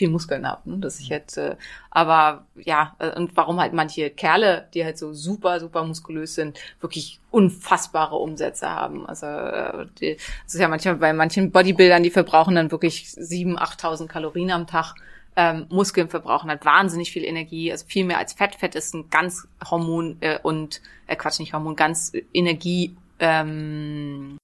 viel 0.00 0.08
Muskeln 0.08 0.48
habe, 0.48 0.70
ne? 0.70 0.78
dass 0.78 0.98
ich 0.98 1.10
jetzt, 1.10 1.36
äh, 1.36 1.56
aber 1.90 2.46
ja, 2.56 2.96
äh, 2.98 3.14
und 3.14 3.36
warum 3.36 3.60
halt 3.60 3.74
manche 3.74 4.08
Kerle, 4.08 4.66
die 4.72 4.82
halt 4.82 4.96
so 4.96 5.12
super, 5.12 5.60
super 5.60 5.84
muskulös 5.84 6.34
sind, 6.34 6.58
wirklich 6.80 7.20
unfassbare 7.30 8.16
Umsätze 8.16 8.70
haben. 8.70 9.06
Also 9.06 9.26
äh, 9.26 9.86
die, 10.00 10.16
das 10.44 10.54
ist 10.54 10.60
ja 10.60 10.68
manchmal 10.68 10.94
bei 10.94 11.12
manchen 11.12 11.50
Bodybuildern, 11.50 12.02
die 12.02 12.10
verbrauchen 12.10 12.54
dann 12.54 12.70
wirklich 12.70 13.08
7.000, 13.08 13.58
8.000 13.58 14.06
Kalorien 14.06 14.50
am 14.52 14.66
Tag. 14.66 14.94
Ähm, 15.36 15.66
Muskeln 15.68 16.08
verbrauchen 16.08 16.48
halt 16.48 16.64
wahnsinnig 16.64 17.12
viel 17.12 17.24
Energie, 17.24 17.70
also 17.70 17.84
viel 17.86 18.06
mehr 18.06 18.16
als 18.16 18.32
Fett. 18.32 18.54
Fett 18.54 18.74
ist 18.74 18.94
ein 18.94 19.10
ganz 19.10 19.46
Hormon 19.70 20.16
äh, 20.20 20.38
und 20.42 20.80
äh, 21.08 21.14
Quatsch 21.14 21.40
nicht 21.40 21.52
Hormon, 21.52 21.76
ganz 21.76 22.12
Energie 22.32 22.96
ähm, 23.18 24.38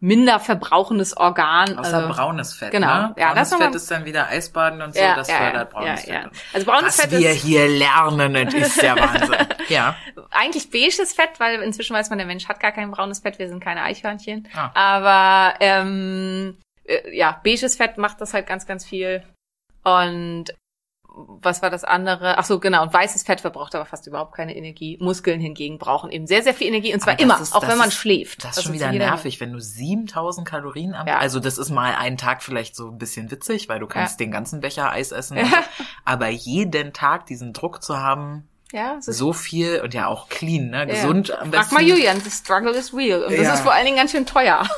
minder 0.00 0.40
verbrauchendes 0.40 1.16
Organ. 1.16 1.78
außer 1.78 1.96
also, 1.96 2.08
braunes 2.08 2.54
Fett. 2.54 2.70
genau. 2.70 2.86
Ne? 2.86 3.14
Ja, 3.16 3.32
braunes 3.32 3.50
das 3.50 3.58
Fett 3.58 3.74
ist 3.74 3.90
dann 3.90 4.04
wieder 4.04 4.28
Eisbaden 4.28 4.82
und 4.82 4.94
so, 4.94 5.00
Ja, 5.00 5.16
das 5.16 5.28
ja, 5.28 5.36
fördert 5.38 5.70
braunes 5.70 6.06
ja. 6.06 6.20
Fett. 6.22 6.30
Also 6.52 6.66
braunes 6.66 6.98
Was 6.98 7.00
Fett 7.00 7.10
wir 7.18 7.30
ist- 7.30 7.42
hier 7.42 7.68
lernen, 7.68 8.34
das 8.34 8.54
ist 8.54 8.82
ja 8.82 8.96
Wahnsinn. 8.96 9.46
ja. 9.68 9.96
eigentlich 10.30 10.70
beiges 10.70 11.14
Fett, 11.14 11.38
weil 11.38 11.62
inzwischen 11.62 11.94
weiß 11.96 12.10
man, 12.10 12.18
der 12.18 12.26
Mensch 12.26 12.46
hat 12.48 12.60
gar 12.60 12.72
kein 12.72 12.90
braunes 12.90 13.20
Fett, 13.20 13.38
wir 13.38 13.48
sind 13.48 13.60
keine 13.64 13.82
Eichhörnchen. 13.82 14.48
Ah. 14.54 14.70
Aber 14.74 15.54
ähm, 15.60 16.58
äh, 16.84 17.16
ja, 17.16 17.40
beiges 17.42 17.76
Fett 17.76 17.96
macht 17.96 18.20
das 18.20 18.34
halt 18.34 18.46
ganz, 18.46 18.66
ganz 18.66 18.84
viel. 18.84 19.22
Und 19.82 20.46
was 21.18 21.62
war 21.62 21.70
das 21.70 21.82
andere? 21.82 22.36
Ach 22.36 22.44
so, 22.44 22.60
genau. 22.60 22.82
Und 22.82 22.92
weißes 22.92 23.22
Fett 23.22 23.40
verbraucht 23.40 23.74
aber 23.74 23.86
fast 23.86 24.06
überhaupt 24.06 24.34
keine 24.34 24.54
Energie. 24.54 24.98
Muskeln 25.00 25.40
hingegen 25.40 25.78
brauchen 25.78 26.10
eben 26.10 26.26
sehr, 26.26 26.42
sehr 26.42 26.52
viel 26.52 26.66
Energie. 26.66 26.92
Und 26.92 27.00
zwar 27.00 27.14
Aber 27.14 27.22
immer, 27.22 27.40
ist- 27.40 27.54
auch 27.54 27.66
wenn 27.66 27.78
man 27.78 27.88
ist- 27.88 27.94
schläft. 27.94 28.44
Das 28.44 28.58
ist 28.58 28.64
schon 28.64 28.74
wieder 28.74 28.92
nervig, 28.92 29.40
wenn 29.40 29.52
du 29.52 29.58
7000 29.60 30.46
Kalorien 30.46 30.94
am 30.94 31.06
Ja. 31.06 31.18
Also 31.18 31.40
das 31.40 31.56
ist 31.56 31.70
mal 31.70 31.94
einen 31.94 32.18
Tag 32.18 32.42
vielleicht 32.42 32.76
so 32.76 32.88
ein 32.90 32.98
bisschen 32.98 33.30
witzig, 33.30 33.68
weil 33.70 33.78
du 33.80 33.86
kannst 33.86 34.20
den 34.20 34.30
ganzen 34.30 34.60
Becher 34.60 34.90
Eis 34.90 35.12
essen. 35.12 35.36
Ja. 35.46 35.62
Aber 36.04 36.28
jeden 36.28 36.92
Tag 36.92 37.26
diesen 37.26 37.52
Druck 37.54 37.82
zu 37.82 37.96
haben, 37.98 38.46
Ja, 38.72 38.96
so 39.00 39.32
viel 39.32 39.80
und 39.80 39.94
ja 39.94 40.08
auch 40.08 40.28
clean, 40.28 40.70
ne? 40.70 40.78
ja. 40.78 40.84
Gesund 40.86 41.30
am 41.30 41.52
Frag 41.52 41.60
besten. 41.62 41.74
mal 41.74 41.84
Julian, 41.84 42.20
the 42.20 42.30
struggle 42.30 42.72
is 42.72 42.92
real. 42.92 43.22
Und 43.22 43.32
das 43.32 43.40
Ja. 43.46 43.54
ist 43.54 43.60
vor 43.60 43.72
allen 43.72 43.84
Dingen 43.84 43.96
ganz 43.96 44.10
schön 44.10 44.26
teuer. 44.26 44.68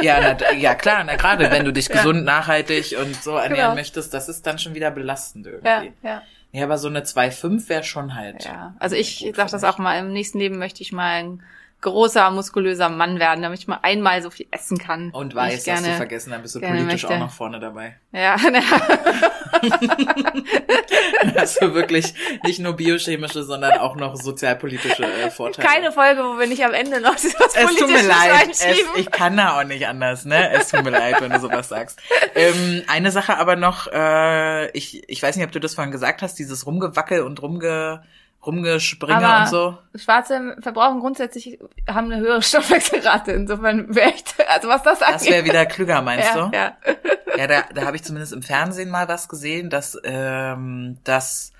Ja, 0.00 0.20
na, 0.38 0.52
ja 0.52 0.74
klar, 0.76 1.02
na, 1.04 1.16
gerade 1.16 1.50
wenn 1.50 1.64
du 1.64 1.72
dich 1.72 1.88
gesund, 1.90 2.24
nachhaltig 2.24 2.96
und 3.00 3.20
so 3.22 3.32
ernähren 3.32 3.54
Genau. 3.56 3.74
möchtest, 3.74 4.14
das 4.14 4.28
ist 4.28 4.46
dann 4.46 4.58
schon 4.60 4.74
wieder 4.74 4.90
belastend 4.92 5.46
ja, 5.46 5.82
irgendwie. 5.82 5.92
ja. 6.06 6.22
Ja, 6.52 6.64
aber 6.64 6.76
so 6.78 6.86
eine 6.88 7.00
2,5 7.00 7.68
wäre 7.68 7.82
schon 7.82 8.14
halt. 8.14 8.44
Ja, 8.44 8.74
also 8.78 8.94
ich 8.94 9.32
sag 9.34 9.50
das 9.50 9.64
auch 9.64 9.78
mal, 9.78 9.98
im 9.98 10.12
nächsten 10.12 10.38
Leben 10.38 10.58
möchte 10.58 10.82
ich 10.82 10.92
mal 10.92 11.10
ein 11.24 11.42
großer, 11.82 12.30
muskulöser 12.30 12.88
Mann 12.88 13.18
werden, 13.18 13.42
damit 13.42 13.58
ich 13.58 13.68
mal 13.68 13.80
einmal 13.82 14.22
so 14.22 14.30
viel 14.30 14.46
essen 14.50 14.78
kann. 14.78 15.10
Und 15.10 15.34
weiß, 15.34 15.58
ich 15.58 15.64
gerne, 15.64 15.80
hast 15.80 15.88
du 15.88 15.96
vergessen, 15.96 16.30
dann 16.30 16.40
bist 16.42 16.54
du 16.54 16.60
politisch 16.60 16.84
möchte. 16.84 17.08
auch 17.08 17.18
noch 17.18 17.32
vorne 17.32 17.60
dabei. 17.60 17.96
Ja, 18.12 18.36
Hast 21.36 21.60
du 21.60 21.74
wirklich 21.74 22.14
nicht 22.44 22.58
nur 22.58 22.74
biochemische, 22.74 23.44
sondern 23.44 23.78
auch 23.78 23.96
noch 23.96 24.16
sozialpolitische 24.16 25.04
äh, 25.04 25.30
Vorteile. 25.30 25.68
keine 25.68 25.92
Folge, 25.92 26.22
wo 26.22 26.38
wir 26.38 26.46
nicht 26.46 26.64
am 26.64 26.72
Ende 26.72 27.00
noch 27.00 27.14
was 27.14 27.24
es 27.24 27.76
tut 27.76 27.88
mir 27.88 28.02
leid. 28.02 28.50
Es, 28.50 28.64
ich 28.96 29.10
kann 29.10 29.36
da 29.36 29.58
auch 29.58 29.64
nicht 29.64 29.86
anders, 29.86 30.24
ne? 30.24 30.50
Es 30.52 30.68
tut 30.70 30.84
mir 30.84 30.90
leid, 30.90 31.20
wenn 31.20 31.32
du 31.32 31.40
sowas 31.40 31.68
sagst. 31.68 32.00
Ähm, 32.34 32.82
eine 32.86 33.10
Sache 33.10 33.36
aber 33.38 33.56
noch, 33.56 33.88
äh, 33.92 34.70
ich, 34.70 35.08
ich 35.08 35.22
weiß 35.22 35.36
nicht, 35.36 35.44
ob 35.44 35.52
du 35.52 35.60
das 35.60 35.74
vorhin 35.74 35.92
gesagt 35.92 36.22
hast, 36.22 36.38
dieses 36.38 36.66
Rumgewackel 36.66 37.22
und 37.22 37.42
Rumge, 37.42 38.02
Rumgespringe 38.44 39.24
Aber 39.24 39.42
und 39.42 39.48
so. 39.48 39.78
Schwarze 39.96 40.56
verbrauchen 40.60 41.00
grundsätzlich 41.00 41.60
haben 41.88 42.10
eine 42.10 42.20
höhere 42.20 42.42
Stoffwechselrate. 42.42 43.32
Insofern 43.32 43.94
wäre 43.94 44.10
ich, 44.10 44.24
also 44.48 44.68
was 44.68 44.82
das 44.82 45.02
angeht. 45.02 45.20
Das 45.20 45.30
wäre 45.30 45.44
wieder 45.44 45.66
klüger, 45.66 46.02
meinst 46.02 46.34
ja, 46.34 46.48
du? 46.48 46.56
ja. 46.56 46.76
Ja, 47.34 47.46
da, 47.46 47.62
da 47.74 47.86
habe 47.86 47.96
ich 47.96 48.04
zumindest 48.04 48.34
im 48.34 48.42
Fernsehen 48.42 48.90
mal 48.90 49.08
was 49.08 49.26
gesehen, 49.26 49.70
dass 49.70 49.98
ähm, 50.04 50.98
das 51.02 51.54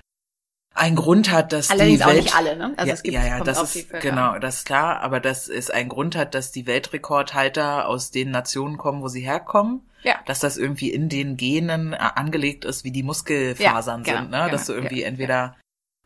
ein 0.75 0.95
Grund 0.95 1.31
hat, 1.31 1.51
dass 1.51 1.71
Allerdings 1.71 1.99
die 1.99 2.03
auch 2.03 2.09
Welt 2.09 2.23
nicht 2.23 2.35
alle, 2.35 2.55
ne? 2.55 2.73
Also 2.77 2.87
ja, 2.87 2.93
es 2.93 3.03
gibt 3.03 3.15
ja, 3.15 3.25
ja, 3.25 3.43
das 3.43 3.75
ist 3.75 3.89
genau, 4.01 4.37
das 4.39 4.57
ist 4.57 4.65
klar, 4.65 5.01
aber 5.01 5.19
das 5.19 5.47
ist 5.47 5.73
ein 5.73 5.89
Grund 5.89 6.15
hat, 6.15 6.35
dass 6.35 6.51
die 6.51 6.65
Weltrekordhalter 6.65 7.87
aus 7.87 8.11
den 8.11 8.31
Nationen 8.31 8.77
kommen, 8.77 9.01
wo 9.01 9.07
sie 9.07 9.21
herkommen. 9.21 9.81
Ja. 10.03 10.15
Dass 10.25 10.39
das 10.39 10.57
irgendwie 10.57 10.91
in 10.91 11.09
den 11.09 11.37
Genen 11.37 11.93
äh, 11.93 11.97
angelegt 11.97 12.65
ist, 12.65 12.83
wie 12.83 12.91
die 12.91 13.03
Muskelfasern 13.03 14.03
Ja, 14.03 14.13
genau, 14.13 14.21
sind, 14.21 14.31
ne? 14.31 14.49
Dass 14.51 14.65
du 14.65 14.73
genau, 14.73 14.83
irgendwie 14.83 15.01
ja, 15.01 15.07
entweder 15.07 15.55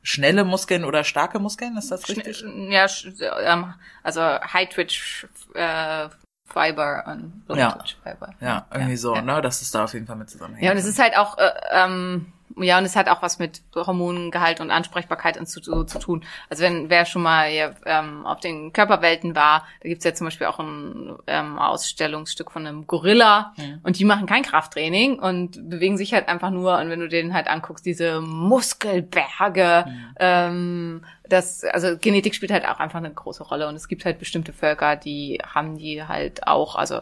schnelle 0.01 0.43
Muskeln 0.43 0.83
oder 0.85 1.03
starke 1.03 1.39
Muskeln, 1.39 1.75
ist 1.77 1.91
das 1.91 2.07
richtig? 2.09 2.41
Ja, 2.69 2.85
sch- 2.85 3.21
ähm, 3.43 3.73
also 4.03 4.21
High 4.21 4.69
Twitch 4.69 5.27
äh, 5.53 6.09
Fiber 6.45 7.03
und 7.07 7.43
Low 7.47 7.55
Ja. 7.55 7.71
Twitch 7.73 7.97
Fiber. 8.03 8.33
Ja, 8.39 8.67
irgendwie 8.73 8.95
so, 8.95 9.15
ja. 9.15 9.21
ne? 9.21 9.41
Das 9.41 9.61
ist 9.61 9.75
da 9.75 9.83
auf 9.83 9.93
jeden 9.93 10.07
Fall 10.07 10.15
mit 10.15 10.29
zusammenhängt. 10.29 10.63
Ja, 10.63 10.71
und 10.71 10.77
es 10.77 10.85
ist 10.85 10.97
halt 10.99 11.17
auch, 11.17 11.37
äh, 11.37 11.51
ähm, 11.71 12.31
ja, 12.61 12.77
und 12.77 12.85
es 12.85 12.95
hat 12.95 13.09
auch 13.09 13.21
was 13.21 13.39
mit 13.39 13.61
Hormongehalt 13.75 14.59
und 14.61 14.71
Ansprechbarkeit 14.71 15.37
und 15.37 15.47
zu, 15.47 15.61
so 15.61 15.83
zu 15.83 15.99
tun. 15.99 16.23
Also 16.49 16.63
wenn 16.63 16.89
wer 16.89 17.05
schon 17.05 17.21
mal 17.23 17.47
hier, 17.49 17.75
ähm, 17.85 18.25
auf 18.25 18.39
den 18.39 18.73
Körperwelten 18.73 19.35
war, 19.35 19.65
da 19.81 19.89
gibt's 19.89 20.05
ja 20.05 20.13
zum 20.13 20.27
Beispiel 20.27 20.47
auch 20.47 20.59
ein 20.59 21.17
ähm, 21.27 21.59
Ausstellungsstück 21.59 22.51
von 22.51 22.65
einem 22.65 22.87
Gorilla 22.87 23.53
Mhm. 23.57 23.79
und 23.83 23.99
die 23.99 24.05
machen 24.05 24.25
kein 24.25 24.43
Krafttraining 24.43 25.19
und 25.19 25.69
bewegen 25.69 25.97
sich 25.97 26.13
halt 26.13 26.27
einfach 26.27 26.49
nur 26.51 26.77
und 26.77 26.89
wenn 26.89 26.99
du 26.99 27.07
denen 27.07 27.33
halt 27.33 27.47
anguckst, 27.47 27.85
diese 27.85 28.21
Muskelberge, 28.21 29.85
Mhm. 29.87 30.15
ähm, 30.19 31.05
das, 31.29 31.63
also 31.63 31.97
Genetik 31.97 32.35
spielt 32.35 32.51
halt 32.51 32.67
auch 32.67 32.79
einfach 32.79 32.99
eine 32.99 33.13
große 33.13 33.43
Rolle 33.43 33.67
und 33.67 33.75
es 33.75 33.87
gibt 33.87 34.05
halt 34.05 34.19
bestimmte 34.19 34.53
Völker, 34.53 34.95
die 34.95 35.39
haben 35.45 35.77
die 35.77 36.03
halt 36.03 36.47
auch, 36.47 36.75
also 36.75 37.01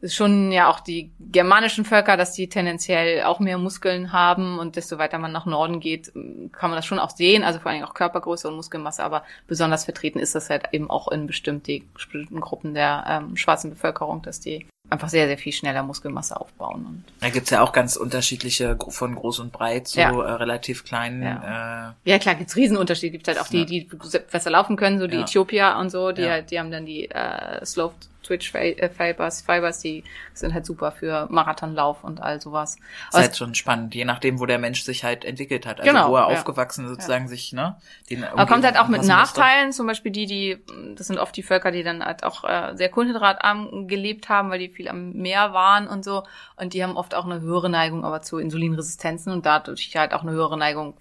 ist 0.00 0.14
schon 0.14 0.52
ja 0.52 0.70
auch 0.70 0.80
die 0.80 1.10
germanischen 1.18 1.84
Völker, 1.84 2.16
dass 2.16 2.32
die 2.32 2.48
tendenziell 2.48 3.24
auch 3.24 3.40
mehr 3.40 3.58
Muskeln 3.58 4.12
haben 4.12 4.58
und 4.58 4.76
desto 4.76 4.98
weiter 4.98 5.18
man 5.18 5.32
nach 5.32 5.44
Norden 5.46 5.80
geht, 5.80 6.12
kann 6.52 6.70
man 6.70 6.76
das 6.76 6.86
schon 6.86 6.98
auch 7.00 7.10
sehen, 7.10 7.42
also 7.42 7.58
vor 7.58 7.72
allem 7.72 7.82
auch 7.82 7.94
Körpergröße 7.94 8.46
und 8.48 8.54
Muskelmasse, 8.56 9.02
aber 9.02 9.24
besonders 9.48 9.84
vertreten 9.84 10.20
ist 10.20 10.34
das 10.36 10.50
halt 10.50 10.64
eben 10.72 10.88
auch 10.88 11.08
in 11.08 11.26
bestimmte, 11.26 11.80
bestimmten 11.94 12.40
Gruppen 12.40 12.74
der 12.74 13.04
ähm, 13.08 13.36
schwarzen 13.36 13.70
Bevölkerung, 13.70 14.22
dass 14.22 14.38
die 14.38 14.66
einfach 14.90 15.08
sehr, 15.10 15.26
sehr 15.26 15.36
viel 15.36 15.52
schneller 15.52 15.82
Muskelmasse 15.82 16.40
aufbauen. 16.40 16.86
Und 16.86 17.04
Da 17.20 17.28
gibt's 17.28 17.50
ja 17.50 17.60
auch 17.60 17.72
ganz 17.72 17.96
unterschiedliche, 17.96 18.78
von 18.88 19.14
groß 19.16 19.40
und 19.40 19.52
breit 19.52 19.86
zu 19.88 20.00
Ja. 20.00 20.10
äh, 20.12 20.32
relativ 20.32 20.84
kleinen. 20.84 21.22
Ja. 21.22 21.90
Äh, 22.04 22.10
ja, 22.10 22.18
klar, 22.18 22.36
gibt's 22.36 22.56
Riesenunterschiede. 22.56 23.10
Gibt 23.12 23.28
halt 23.28 23.38
auch 23.38 23.48
die, 23.48 23.58
Ja. 23.58 23.64
die 23.66 23.88
besser 24.30 24.48
laufen 24.50 24.76
können, 24.76 24.98
so 24.98 25.06
die. 25.06 25.18
Äthiopier 25.18 25.76
und 25.78 25.90
so, 25.90 26.12
die 26.12 26.24
halt, 26.26 26.50
die 26.50 26.58
haben 26.58 26.70
dann 26.70 26.86
die 26.86 27.10
äh, 27.10 27.62
Slow 27.66 27.92
Twitch 28.28 28.52
Fi- 28.52 28.76
Fibers, 28.96 29.42
Fibers, 29.42 29.80
die 29.80 30.04
sind 30.34 30.54
halt 30.54 30.66
super 30.66 30.92
für 30.92 31.26
Marathonlauf 31.30 32.04
und 32.04 32.20
all 32.22 32.40
sowas. 32.40 32.74
ist 32.76 32.82
Aber 33.14 33.22
halt 33.22 33.36
schon 33.36 33.54
spannend, 33.54 33.94
je 33.94 34.04
nachdem, 34.04 34.38
wo 34.38 34.46
der 34.46 34.58
Mensch 34.58 34.82
sich 34.82 35.02
halt 35.02 35.24
entwickelt 35.24 35.66
hat. 35.66 35.80
Also 35.80 35.90
Genau, 35.90 36.10
wo 36.10 36.16
er 36.16 36.30
ja. 36.30 36.38
aufgewachsen 36.38 36.86
sozusagen 36.86 37.26
sich, 37.28 37.52
ne? 37.52 37.76
Den 38.10 38.22
Aber 38.24 38.46
kommt 38.46 38.64
halt 38.64 38.78
auch 38.78 38.88
mit. 38.88 39.02
Nachteilen, 39.04 39.72
zum 39.72 39.86
Beispiel 39.86 40.12
die, 40.12 40.26
die, 40.26 40.58
das 40.94 41.06
sind 41.06 41.18
oft 41.18 41.34
die 41.36 41.42
Völker, 41.42 41.70
die 41.70 41.82
dann 41.82 42.04
halt 42.04 42.22
auch 42.24 42.44
äh, 42.44 42.76
sehr 42.76 42.90
kohlenhydratarm 42.90 43.88
gelebt 43.88 44.28
haben, 44.28 44.50
weil 44.50 44.58
die 44.58 44.68
viel 44.68 44.88
am 44.88 45.12
Meer 45.12 45.52
waren 45.52 45.86
und 45.88 46.04
so. 46.04 46.24
Und 46.56 46.74
die 46.74 46.82
haben 46.82 46.96
oft 46.96 47.14
auch 47.14 47.24
eine 47.24 47.40
höhere 47.40 47.70
Neigung 47.70 48.04
aber 48.04 48.20
zu 48.22 48.38
Insulinresistenzen 48.38 49.32
und 49.32 49.46
dadurch 49.46 49.94
halt 49.96 50.12
auch 50.12 50.22
eine 50.22 50.32
höhere 50.32 50.58
Neigung, 50.58 50.94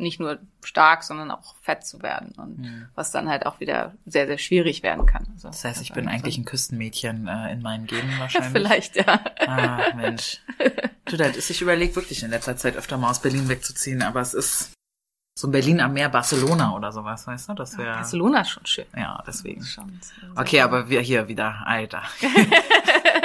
nicht 0.00 0.18
nur 0.20 0.38
stark, 0.64 1.02
sondern 1.04 1.30
auch 1.30 1.54
fett 1.62 1.84
zu 1.86 2.02
werden. 2.02 2.32
Und 2.36 2.88
was 2.94 3.10
dann 3.12 3.28
halt 3.28 3.46
auch 3.46 3.60
wieder 3.60 3.94
sehr, 4.06 4.26
sehr 4.26 4.38
schwierig 4.38 4.82
werden 4.82 5.06
kann. 5.06 5.26
Also, 5.34 5.48
Das 5.48 5.64
heißt, 5.64 5.80
ich 5.82 5.92
bin 5.92 6.08
eigentlich 6.08 6.36
ein 6.38 6.44
Küstenmädchen 6.44 7.28
äh, 7.28 7.52
in 7.52 7.62
meinen 7.62 7.86
Genen 7.86 8.12
wahrscheinlich. 8.18 8.50
Vielleicht, 8.52 8.96
ja. 8.96 9.20
Ah, 9.46 9.94
Mensch. 9.94 10.38
Du, 11.06 11.16
das 11.16 11.36
ist, 11.36 11.50
ich 11.50 11.60
überlege 11.60 11.96
wirklich 11.96 12.22
in 12.22 12.30
letzter 12.30 12.56
Zeit 12.56 12.76
öfter 12.76 12.96
mal 12.96 13.10
aus 13.10 13.20
Berlin 13.20 13.48
wegzuziehen, 13.48 14.00
aber 14.02 14.20
es 14.20 14.32
ist, 14.32 14.70
So 15.36 15.50
Berlin 15.50 15.80
am 15.80 15.92
Meer, 15.94 16.08
Barcelona 16.08 16.72
oder 16.76 16.92
sowas, 16.92 17.26
weißt 17.26 17.48
du? 17.48 17.54
Das 17.54 17.76
wäre. 17.78 17.94
Barcelona 17.94 18.42
ist 18.42 18.50
schon 18.50 18.64
schön. 18.66 18.84
Ja, 18.96 19.20
deswegen. 19.26 19.64
Schon 19.64 19.98
Okay, 20.36 20.60
aber 20.60 20.88
wir 20.88 21.00
hier 21.00 21.26
wieder, 21.26 21.62
Alter. 21.66 22.02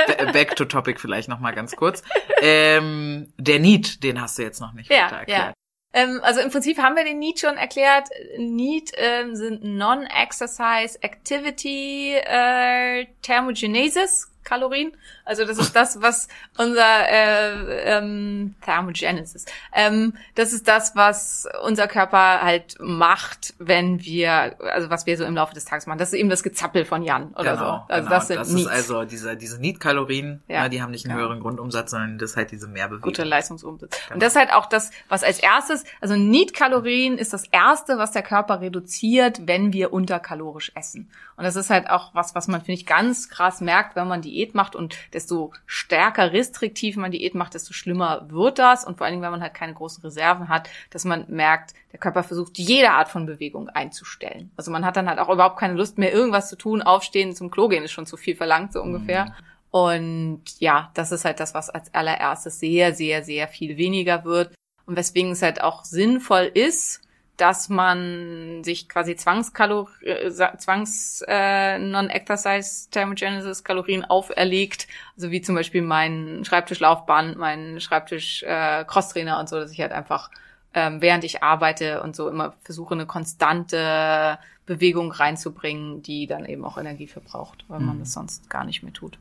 Ba- 0.08 0.32
Back 0.32 0.56
to 0.56 0.66
topic 0.66 1.00
vielleicht 1.00 1.30
noch 1.30 1.40
mal 1.40 1.52
ganz 1.54 1.76
kurz. 1.76 2.02
Ähm, 2.42 3.32
der 3.38 3.60
Need, 3.60 4.04
den 4.04 4.20
hast 4.20 4.38
du 4.38 4.42
jetzt 4.44 4.60
noch 4.62 4.74
nicht 4.74 4.90
Ja, 4.90 5.06
weiter 5.06 5.18
erklärt. 5.18 5.48
ja. 5.48 5.54
Ähm, 5.96 6.20
also 6.24 6.42
im 6.42 6.52
Prinzip 6.52 6.78
haben 6.78 6.98
wir 6.98 7.06
den 7.06 7.20
Need 7.20 7.40
schon 7.40 7.56
erklärt. 7.56 8.10
Need 8.38 8.92
ähm, 8.98 9.36
sind 9.38 9.64
Non-Exercise 9.64 11.02
Activity 11.02 12.16
äh, 12.16 13.06
Thermogenesis 13.22 14.30
Kalorien. 14.44 14.92
Also 15.26 15.44
das 15.46 15.58
ist 15.58 15.76
das, 15.76 16.02
was 16.02 16.28
unser 16.58 17.10
äh, 17.10 17.98
ähm, 17.98 18.56
Thermogenesis. 18.64 19.46
Ähm, 19.74 20.14
das 20.36 20.54
ist 20.54 20.68
das, 20.68 20.96
was 20.96 21.48
unser 21.64 21.88
Körper 21.88 22.42
halt 22.42 22.76
macht, 22.80 23.54
wenn 23.58 24.04
wir, 24.04 24.56
also 24.72 24.90
was 24.90 25.06
wir 25.06 25.18
so 25.18 25.26
im 25.26 25.36
Laufe 25.36 25.54
des 25.54 25.66
Tages 25.66 25.88
machen. 25.88 25.98
Das 25.98 26.10
ist 26.14 26.20
eben 26.20 26.30
das 26.30 26.44
Gezappel 26.44 26.86
von 26.86 27.02
Jan 27.04 27.34
oder 27.34 27.58
so. 27.58 27.66
Also 27.66 27.86
genau. 28.04 28.10
das 28.10 28.28
sind 28.28 28.38
das 28.38 28.50
Needs. 28.50 28.62
ist 28.68 28.72
also 28.72 29.04
diese, 29.06 29.36
diese 29.36 29.60
Need-Kalorien, 29.60 30.44
Ja. 30.48 30.64
ja. 30.64 30.70
die 30.70 30.82
haben 30.82 30.92
nicht 30.92 31.06
einen 31.06 31.18
Ja. 31.18 31.24
höheren 31.24 31.40
Grundumsatz, 31.40 31.92
sondern 31.92 32.18
das 32.18 32.32
ist 32.32 32.38
halt 32.38 32.52
diese 32.52 32.68
Mehrbewegung. 32.68 33.02
gute 33.04 33.24
Leistungsumsatz. 33.24 33.98
Genau. 34.04 34.14
Und 34.14 34.24
das 34.24 34.34
ist 34.34 34.40
halt 34.40 34.54
auch 34.54 34.68
das, 34.68 34.92
was 35.10 35.24
als 35.24 35.40
erstes, 35.40 35.84
also 36.02 36.16
Need-Kalorien 36.16 37.18
ist 37.18 37.34
das 37.34 37.46
erste, 37.48 37.98
was 37.98 38.12
der 38.12 38.22
Körper 38.24 38.62
reduziert, 38.62 39.48
wenn 39.48 39.74
wir 39.74 39.92
unterkalorisch 39.92 40.72
essen. 40.76 41.10
Und 41.38 41.44
das 41.44 41.56
ist 41.56 41.70
halt 41.70 41.90
auch 41.90 42.14
was, 42.14 42.36
was 42.36 42.48
man, 42.48 42.62
finde 42.62 42.74
ich, 42.80 42.86
ganz 42.86 43.28
krass 43.30 43.60
merkt, 43.60 43.96
wenn 43.96 44.08
man 44.08 44.22
Diät 44.22 44.56
macht 44.56 44.76
und 44.76 44.96
desto 45.16 45.54
stärker 45.66 46.34
restriktiv 46.34 46.98
man 46.98 47.12
Diät 47.12 47.34
macht, 47.34 47.54
desto 47.54 47.74
schlimmer 47.74 48.28
wird 48.30 48.60
das. 48.60 48.86
Und 48.86 48.98
vor 48.98 49.06
allen 49.06 49.14
Dingen, 49.14 49.24
wenn 49.24 49.32
man 49.32 49.42
halt 49.42 49.54
keine 49.54 49.74
großen 49.74 50.04
Reserven 50.04 50.50
hat, 50.50 50.70
dass 50.92 51.06
man 51.06 51.26
merkt, 51.30 51.74
der 51.92 52.00
Körper 52.00 52.24
versucht, 52.24 52.58
jede 52.58 52.92
Art 52.92 53.10
von 53.10 53.26
Bewegung 53.26 53.70
einzustellen. 53.70 54.52
Also 54.58 54.70
man 54.70 54.86
hat 54.86 54.98
dann 54.98 55.10
halt 55.10 55.20
auch 55.20 55.30
überhaupt 55.30 55.58
keine 55.58 55.74
Lust 55.74 55.98
mehr, 55.98 56.14
irgendwas 56.14 56.50
zu 56.50 56.58
tun, 56.58 56.82
aufstehen, 56.82 57.36
zum 57.36 57.50
Klo 57.50 57.70
gehen 57.70 57.84
ist 57.84 57.92
schon 57.92 58.06
zu 58.06 58.18
viel 58.18 58.36
verlangt, 58.36 58.74
so 58.74 58.82
ungefähr. 58.82 59.34
Und 59.72 60.44
ja, 60.60 60.92
das 60.94 61.12
ist 61.12 61.26
halt 61.26 61.40
das, 61.40 61.54
was 61.54 61.70
als 61.70 61.94
allererstes 61.94 62.60
sehr, 62.60 62.94
sehr, 62.94 63.24
sehr 63.24 63.48
viel 63.48 63.78
weniger 63.78 64.24
wird. 64.24 64.54
Und 64.86 64.96
weswegen 64.96 65.32
es 65.32 65.42
halt 65.42 65.62
auch 65.62 65.84
sinnvoll 65.84 66.52
ist, 66.54 67.02
dass 67.38 67.70
man 67.70 68.64
sich 68.64 68.88
quasi 68.90 69.16
Zwangskalor 69.16 69.90
äh, 70.02 70.30
Zwangs 70.32 71.24
äh, 71.28 71.78
Non-Exercise 71.80 72.90
Thermogenesis 72.90 73.64
Kalorien 73.64 74.06
auferlegt, 74.06 74.88
also 75.16 75.32
wie 75.32 75.42
zum 75.42 75.56
Beispiel 75.56 75.82
mein 75.82 76.44
Schreibtischlaufband, 76.46 77.38
mein 77.38 77.80
Schreibtisch 77.80 78.44
äh, 78.44 78.86
Crosstrainer 78.86 79.40
und 79.40 79.50
so, 79.50 79.60
dass 79.60 79.72
ich 79.72 79.82
halt 79.82 79.92
einfach 79.92 80.30
ähm, 80.76 81.02
während 81.02 81.24
ich 81.24 81.42
arbeite 81.42 82.04
und 82.04 82.16
so 82.16 82.30
immer 82.30 82.54
versuche 82.64 82.94
eine 82.94 83.06
konstante 83.06 84.38
Bewegung 84.66 85.12
reinzubringen, 85.12 86.02
die 86.02 86.28
dann 86.28 86.46
eben 86.46 86.66
auch 86.66 86.78
Energie 86.78 87.08
verbraucht, 87.08 87.64
weil 87.70 87.80
man 87.80 87.96
Mhm. 87.96 88.00
das 88.02 88.14
sonst 88.14 88.50
gar 88.50 88.66
nicht 88.66 88.84
mehr 88.84 88.94
tut. 88.94 89.18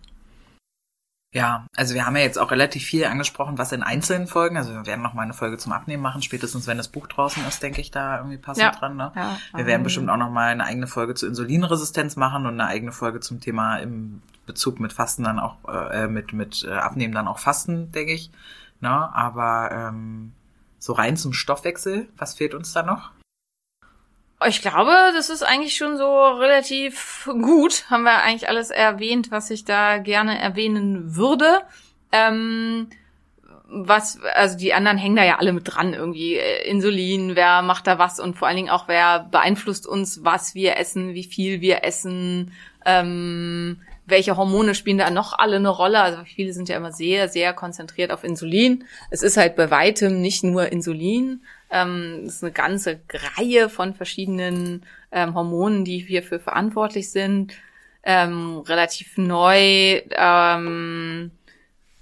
Ja, 1.35 1.67
also 1.75 1.95
wir 1.95 2.07
haben 2.07 2.15
ja 2.17 2.23
jetzt 2.23 2.39
auch 2.39 2.53
relativ 2.53 2.85
viel 2.85 3.05
angesprochen, 3.07 3.59
was 3.59 3.73
in 3.73 3.83
einzelnen 3.83 4.29
Folgen, 4.29 4.57
also 4.57 4.73
wir 4.73 4.87
werden 4.87 5.03
noch 5.03 5.15
mal 5.15 5.23
eine 5.23 5.33
Folge 5.35 5.59
zum 5.59 5.73
Abnehmen 5.73 6.01
machen, 6.01 6.23
spätestens 6.23 6.69
wenn 6.69 6.77
das 6.77 6.87
Buch 6.87 7.09
draußen 7.09 7.45
ist, 7.49 7.61
denke 7.61 7.81
ich 7.81 7.91
da 7.91 8.19
irgendwie 8.19 8.39
passend 8.39 8.63
Ja. 8.63 8.71
dran. 8.71 8.97
Ne? 8.97 9.11
Ja, 9.17 9.37
Wir 9.53 9.67
werden 9.67 9.83
bestimmt 9.83 10.09
auch 10.11 10.17
noch 10.17 10.31
mal 10.31 10.47
eine 10.53 10.65
eigene 10.65 10.87
Folge 10.87 11.15
zur 11.15 11.29
Insulinresistenz 11.29 12.15
machen 12.15 12.47
und 12.47 12.61
eine 12.61 12.67
eigene 12.67 12.93
Folge 12.93 13.19
zum 13.19 13.41
Thema 13.41 13.79
im 13.79 14.23
Bezug 14.47 14.79
mit 14.79 14.93
Fasten 14.93 15.25
dann 15.25 15.41
auch, 15.41 15.57
äh, 15.69 16.07
mit, 16.07 16.33
mit 16.33 16.63
äh, 16.69 16.73
Abnehmen 16.73 17.13
dann 17.15 17.27
auch 17.27 17.41
Fasten, 17.41 17.91
denke 17.91 18.13
ich. 18.13 18.31
Ne? 18.81 18.91
Aber 18.91 19.71
ähm, 19.73 20.35
so 20.79 20.93
rein 20.93 21.17
zum 21.17 21.33
Stoffwechsel, 21.33 22.09
was 22.17 22.35
fehlt 22.35 22.55
uns 22.55 22.73
da 22.73 22.85
noch? 22.85 23.11
Ich 24.47 24.63
glaube, 24.63 24.93
das 25.15 25.31
ist 25.31 25.43
eigentlich 25.43 25.77
schon 25.77 25.97
so 25.97 26.27
relativ 26.27 27.29
gut. 27.41 27.85
Haben 27.91 28.05
wir 28.05 28.23
eigentlich 28.23 28.49
alles 28.49 28.71
erwähnt, 28.71 29.31
was 29.31 29.51
ich 29.51 29.65
da 29.65 29.99
gerne 29.99 30.39
erwähnen 30.39 31.17
würde. 31.17 31.63
Ähm, 32.13 32.89
was, 33.69 34.21
also 34.35 34.57
die 34.57 34.75
anderen 34.75 34.99
hängen 34.99 35.17
da 35.17 35.25
ja 35.25 35.39
alle 35.39 35.53
mit 35.53 35.65
dran 35.67 35.95
irgendwie. 35.95 36.37
Äh, 36.37 36.69
Insulin, 36.69 37.35
wer 37.35 37.63
macht 37.63 37.87
da 37.87 37.99
was 37.99 38.21
und 38.21 38.37
vor 38.37 38.49
allen 38.49 38.57
Dingen 38.57 38.71
auch, 38.71 38.89
wer 38.89 39.21
beeinflusst 39.31 39.87
uns, 39.87 40.25
was 40.25 40.55
wir 40.55 40.77
essen, 40.77 41.15
wie 41.15 41.25
viel 41.25 41.61
wir 41.61 41.83
essen, 41.85 42.53
ähm, 42.85 43.81
welche 44.07 44.37
Hormone 44.37 44.75
spielen 44.75 44.99
da 44.99 45.11
noch 45.11 45.39
alle 45.39 45.57
eine 45.57 45.71
Rolle. 45.71 46.01
Also 46.01 46.19
viele 46.25 46.53
sind 46.53 46.69
ja 46.69 46.77
immer 46.77 46.93
sehr, 46.93 47.29
sehr 47.29 47.53
konzentriert 47.53 48.13
auf 48.13 48.23
Insulin. 48.23 48.85
Es 49.11 49.23
ist 49.23 49.37
halt 49.37 49.57
bei 49.57 49.71
weitem 49.71 50.21
nicht 50.21 50.45
nur 50.45 50.71
Insulin. 50.71 51.43
Ähm, 51.75 52.23
es 52.25 52.37
ist 52.37 52.45
eine 52.45 52.53
ganze 52.53 53.01
Reihe 53.37 53.69
von 53.69 53.95
verschiedenen 53.95 54.87
ähm, 55.11 55.35
Hormonen, 55.35 55.85
die 55.85 55.99
hierfür 55.99 56.39
verantwortlich 56.39 57.11
sind. 57.11 57.53
Ähm, 58.05 58.59
relativ 58.59 59.19
neu. 59.19 60.01
Ähm, 60.11 61.33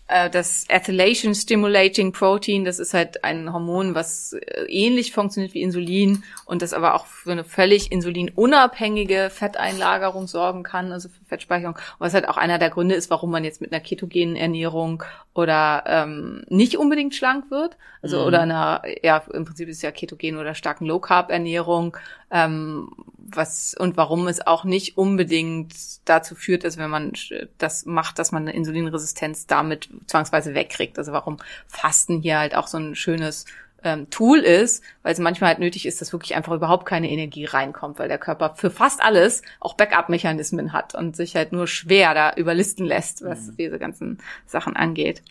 äh, 0.08 0.28
das 0.28 0.66
Ethylation 0.68 1.34
Stimulating 1.34 2.12
Protein, 2.12 2.66
das 2.66 2.78
ist 2.78 2.92
halt 2.92 3.24
ein 3.24 3.50
Hormon, 3.50 3.94
was 3.94 4.34
äh, 4.34 4.64
ähnlich 4.68 5.12
funktioniert 5.12 5.54
wie 5.54 5.62
Insulin 5.62 6.22
und 6.44 6.60
das 6.60 6.74
aber 6.74 6.94
auch 6.94 7.06
für 7.06 7.32
eine 7.32 7.44
völlig 7.44 7.90
insulinunabhängige 7.90 9.30
Fetteinlagerung 9.30 10.26
sorgen 10.26 10.64
kann, 10.64 10.92
also 10.92 11.08
für 11.08 11.21
Fettspeicherung. 11.33 11.78
Was 11.99 12.12
halt 12.12 12.28
auch 12.28 12.37
einer 12.37 12.59
der 12.59 12.68
Gründe 12.68 12.95
ist, 12.95 13.09
warum 13.11 13.30
man 13.30 13.43
jetzt 13.45 13.62
mit 13.62 13.72
einer 13.72 13.80
ketogenen 13.80 14.37
Ernährung 14.37 15.03
oder 15.35 15.85
ähm, 15.87 16.45
nicht 16.49 16.76
unbedingt 16.76 17.14
schlank 17.14 17.51
wird. 17.51 17.76
Also 18.03 18.20
Mhm. 18.20 18.26
oder 18.26 18.41
einer, 18.43 18.83
ja, 19.03 19.22
im 19.33 19.45
Prinzip 19.47 19.68
ist 19.68 19.78
es 19.78 19.83
ja 19.83 19.91
ketogen 19.91 20.37
oder 20.37 20.55
starken 20.55 20.85
Low 20.85 20.99
Carb 20.99 21.30
Ernährung, 21.30 21.97
ähm, 22.30 22.91
was 23.16 23.74
und 23.78 23.97
warum 23.97 24.28
es 24.28 24.47
auch 24.47 24.64
nicht 24.64 24.99
unbedingt 24.99 25.72
dazu 26.05 26.35
führt, 26.35 26.64
dass 26.64 26.76
wenn 26.76 26.91
man 26.91 27.12
das 27.57 27.87
macht, 27.87 28.18
dass 28.18 28.33
man 28.33 28.43
eine 28.43 28.55
Insulinresistenz 28.55 29.47
damit 29.47 29.89
zwangsweise 30.07 30.55
wegkriegt. 30.55 30.99
Also 30.99 31.12
warum 31.12 31.39
Fasten 31.66 32.20
hier 32.20 32.39
halt 32.39 32.55
auch 32.55 32.66
so 32.66 32.78
ein 32.78 32.95
schönes 32.95 33.47
ähm, 33.85 34.11
Tool 34.11 34.39
ist, 34.39 34.83
weil 35.03 35.12
es 35.12 35.18
manchmal 35.18 35.49
halt 35.51 35.59
nötig 35.59 35.87
ist, 35.87 36.01
dass 36.01 36.12
wirklich 36.12 36.35
einfach 36.35 36.53
überhaupt 36.53 36.87
keine 36.87 37.11
Energie 37.11 37.45
reinkommt, 37.45 37.99
weil 37.99 38.09
der 38.09 38.18
Körper 38.18 38.55
für 38.55 38.70
fast 38.70 39.03
alles 39.03 39.43
auch 39.61 39.74
Backup-Mechanismen 39.74 40.72
hat 40.72 40.95
und 40.95 41.16
sich 41.16 41.37
halt 41.37 41.53
nur 41.53 41.66
schwer 41.66 42.14
da 42.14 42.35
überlisten 42.35 42.87
lässt, 42.87 43.24
was 43.24 43.49
Mhm. 43.49 43.57
diese 43.57 43.78
ganzen 43.78 44.18
Sachen 44.47 44.76
angeht. 44.76 45.22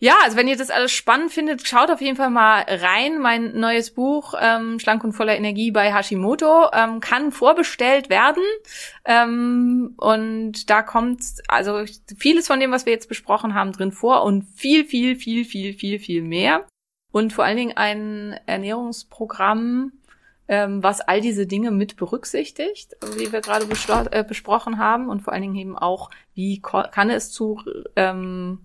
Ja, 0.00 0.16
also 0.24 0.36
wenn 0.36 0.48
ihr 0.48 0.56
das 0.56 0.70
alles 0.70 0.92
spannend 0.92 1.32
findet, 1.32 1.66
schaut 1.66 1.90
auf 1.90 2.00
jeden 2.00 2.16
Fall 2.16 2.28
mal 2.28 2.64
rein. 2.68 3.18
Mein 3.20 3.58
neues 3.58 3.92
Buch 3.92 4.34
ähm, 4.38 4.78
Schlank 4.78 5.02
und 5.04 5.12
voller 5.12 5.36
Energie 5.36 5.70
bei 5.70 5.94
Hashimoto 5.94 6.66
ähm, 6.74 7.00
kann 7.00 7.30
vorbestellt 7.32 8.10
werden. 8.10 8.42
Ähm, 9.04 9.94
und 9.96 10.68
da 10.68 10.82
kommt 10.82 11.22
also 11.48 11.84
vieles 12.18 12.48
von 12.48 12.60
dem, 12.60 12.72
was 12.72 12.86
wir 12.86 12.92
jetzt 12.92 13.08
besprochen 13.08 13.54
haben, 13.54 13.72
drin 13.72 13.92
vor 13.92 14.24
und 14.24 14.42
viel, 14.42 14.84
viel, 14.84 15.16
viel, 15.16 15.44
viel, 15.44 15.72
viel, 15.72 15.98
viel 15.98 16.22
mehr. 16.22 16.66
Und 17.14 17.32
vor 17.32 17.44
allen 17.44 17.56
Dingen 17.56 17.76
ein 17.76 18.34
Ernährungsprogramm, 18.46 19.92
ähm, 20.48 20.82
was 20.82 21.00
all 21.00 21.20
diese 21.20 21.46
Dinge 21.46 21.70
mit 21.70 21.94
berücksichtigt, 21.94 22.96
wie 23.16 23.30
wir 23.30 23.40
gerade 23.40 23.66
äh, 24.10 24.24
besprochen 24.24 24.78
haben. 24.78 25.08
Und 25.08 25.22
vor 25.22 25.32
allen 25.32 25.42
Dingen 25.42 25.54
eben 25.54 25.78
auch, 25.78 26.10
wie 26.34 26.60
kann 26.60 27.10
es 27.10 27.30
zu 27.30 27.62
ähm, 27.94 28.58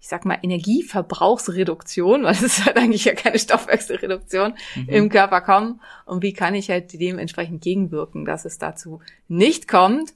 ich 0.00 0.08
sag 0.08 0.26
mal, 0.26 0.38
Energieverbrauchsreduktion, 0.42 2.24
weil 2.24 2.32
es 2.32 2.42
ist 2.42 2.66
halt 2.66 2.76
eigentlich 2.76 3.06
ja 3.06 3.14
keine 3.14 3.38
Stoffwechselreduktion 3.38 4.52
Mhm. 4.76 4.88
im 4.90 5.08
Körper 5.08 5.40
kommen 5.40 5.80
und 6.04 6.22
wie 6.22 6.34
kann 6.34 6.54
ich 6.54 6.68
halt 6.68 6.92
dementsprechend 6.92 7.62
gegenwirken, 7.62 8.26
dass 8.26 8.44
es 8.44 8.58
dazu 8.58 9.00
nicht 9.28 9.66
kommt. 9.66 10.12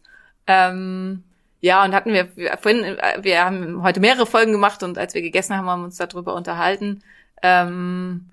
Ähm, 0.47 1.25
ja, 1.63 1.83
und 1.87 1.95
hatten 1.95 2.13
wir, 2.13 2.37
wir 2.37 2.59
vorhin, 2.59 2.85
äh, 2.85 3.19
wir 3.23 3.43
haben 3.43 3.83
heute 3.83 4.01
mehrere 4.01 4.27
Folgen 4.27 4.53
gemacht 4.53 4.83
und 4.83 4.99
als 4.99 5.15
wir 5.15 5.23
gegessen 5.23 5.57
haben, 5.57 5.67
haben 5.67 5.81
wir 5.81 5.87
uns 5.87 5.97
darüber 5.97 6.35
unterhalten, 6.35 7.03
ähm, 7.43 8.31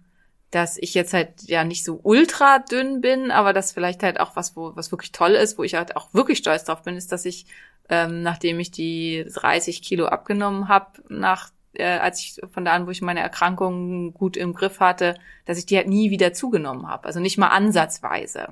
dass 0.51 0.77
ich 0.77 0.93
jetzt 0.93 1.13
halt 1.13 1.43
ja 1.43 1.63
nicht 1.63 1.83
so 1.83 1.99
ultra 2.03 2.59
dünn 2.59 3.01
bin, 3.01 3.31
aber 3.31 3.51
das 3.53 3.73
vielleicht 3.73 4.03
halt 4.03 4.19
auch 4.19 4.35
was, 4.35 4.55
wo, 4.55 4.75
was 4.75 4.91
wirklich 4.91 5.11
toll 5.11 5.31
ist, 5.31 5.57
wo 5.57 5.63
ich 5.63 5.75
halt 5.75 5.95
auch 5.95 6.13
wirklich 6.13 6.37
stolz 6.37 6.63
drauf 6.63 6.83
bin, 6.83 6.95
ist, 6.95 7.11
dass 7.11 7.25
ich, 7.25 7.45
ähm, 7.89 8.21
nachdem 8.21 8.59
ich 8.59 8.71
die 8.71 9.25
30 9.33 9.81
Kilo 9.81 10.05
abgenommen 10.05 10.67
habe, 10.67 11.03
nach 11.09 11.51
äh, 11.73 11.97
als 11.97 12.21
ich 12.21 12.41
von 12.53 12.65
da 12.65 12.73
an, 12.73 12.87
wo 12.87 12.91
ich 12.91 13.01
meine 13.01 13.19
Erkrankung 13.19 14.13
gut 14.13 14.37
im 14.37 14.53
Griff 14.53 14.79
hatte, 14.79 15.15
dass 15.45 15.57
ich 15.57 15.65
die 15.65 15.77
halt 15.77 15.87
nie 15.87 16.09
wieder 16.09 16.33
zugenommen 16.33 16.87
habe. 16.87 17.05
Also 17.05 17.19
nicht 17.19 17.37
mal 17.37 17.49
ansatzweise. 17.49 18.47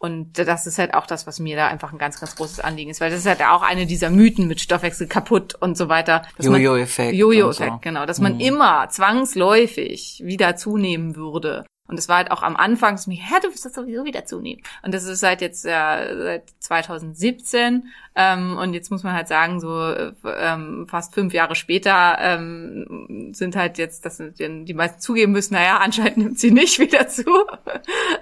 Und 0.00 0.38
das 0.38 0.66
ist 0.68 0.78
halt 0.78 0.94
auch 0.94 1.06
das, 1.06 1.26
was 1.26 1.40
mir 1.40 1.56
da 1.56 1.66
einfach 1.66 1.92
ein 1.92 1.98
ganz, 1.98 2.20
ganz 2.20 2.36
großes 2.36 2.60
Anliegen 2.60 2.90
ist, 2.90 3.00
weil 3.00 3.10
das 3.10 3.20
ist 3.20 3.26
halt 3.26 3.42
auch 3.42 3.62
eine 3.62 3.84
dieser 3.84 4.10
Mythen 4.10 4.46
mit 4.46 4.60
Stoffwechsel 4.60 5.08
kaputt 5.08 5.56
und 5.56 5.76
so 5.76 5.88
weiter. 5.88 6.22
Jojo-Effekt. 6.38 7.14
Jojo-Effekt, 7.14 7.72
so. 7.72 7.78
genau. 7.80 8.06
Dass 8.06 8.20
man 8.20 8.34
Mhm. 8.34 8.40
immer 8.40 8.88
zwangsläufig 8.90 10.22
wieder 10.24 10.56
zunehmen 10.56 11.16
würde. 11.16 11.64
Und 11.88 11.98
es 11.98 12.08
war 12.08 12.18
halt 12.18 12.30
auch 12.30 12.42
am 12.42 12.54
Anfang 12.54 12.98
so, 12.98 13.10
ja, 13.10 13.40
du 13.42 13.48
wirst 13.48 13.64
das 13.64 13.74
sowieso 13.74 14.04
wieder 14.04 14.26
zunehmen. 14.26 14.62
Und 14.82 14.92
das 14.92 15.04
ist 15.04 15.20
seit 15.20 15.40
jetzt 15.40 15.64
ja, 15.64 16.14
seit 16.14 16.50
2017. 16.58 17.88
Ähm, 18.14 18.58
und 18.58 18.74
jetzt 18.74 18.90
muss 18.90 19.04
man 19.04 19.14
halt 19.14 19.26
sagen, 19.26 19.58
so 19.58 19.88
äh, 19.88 20.12
ähm, 20.24 20.86
fast 20.86 21.14
fünf 21.14 21.32
Jahre 21.32 21.54
später 21.54 22.18
ähm, 22.20 23.30
sind 23.32 23.56
halt 23.56 23.78
jetzt, 23.78 24.04
dass 24.04 24.22
die 24.38 24.74
meisten 24.74 25.00
zugeben 25.00 25.32
müssen, 25.32 25.54
naja, 25.54 25.78
anscheinend 25.78 26.18
nimmt 26.18 26.38
sie 26.38 26.50
nicht 26.50 26.78
wieder 26.78 27.08
zu. 27.08 27.24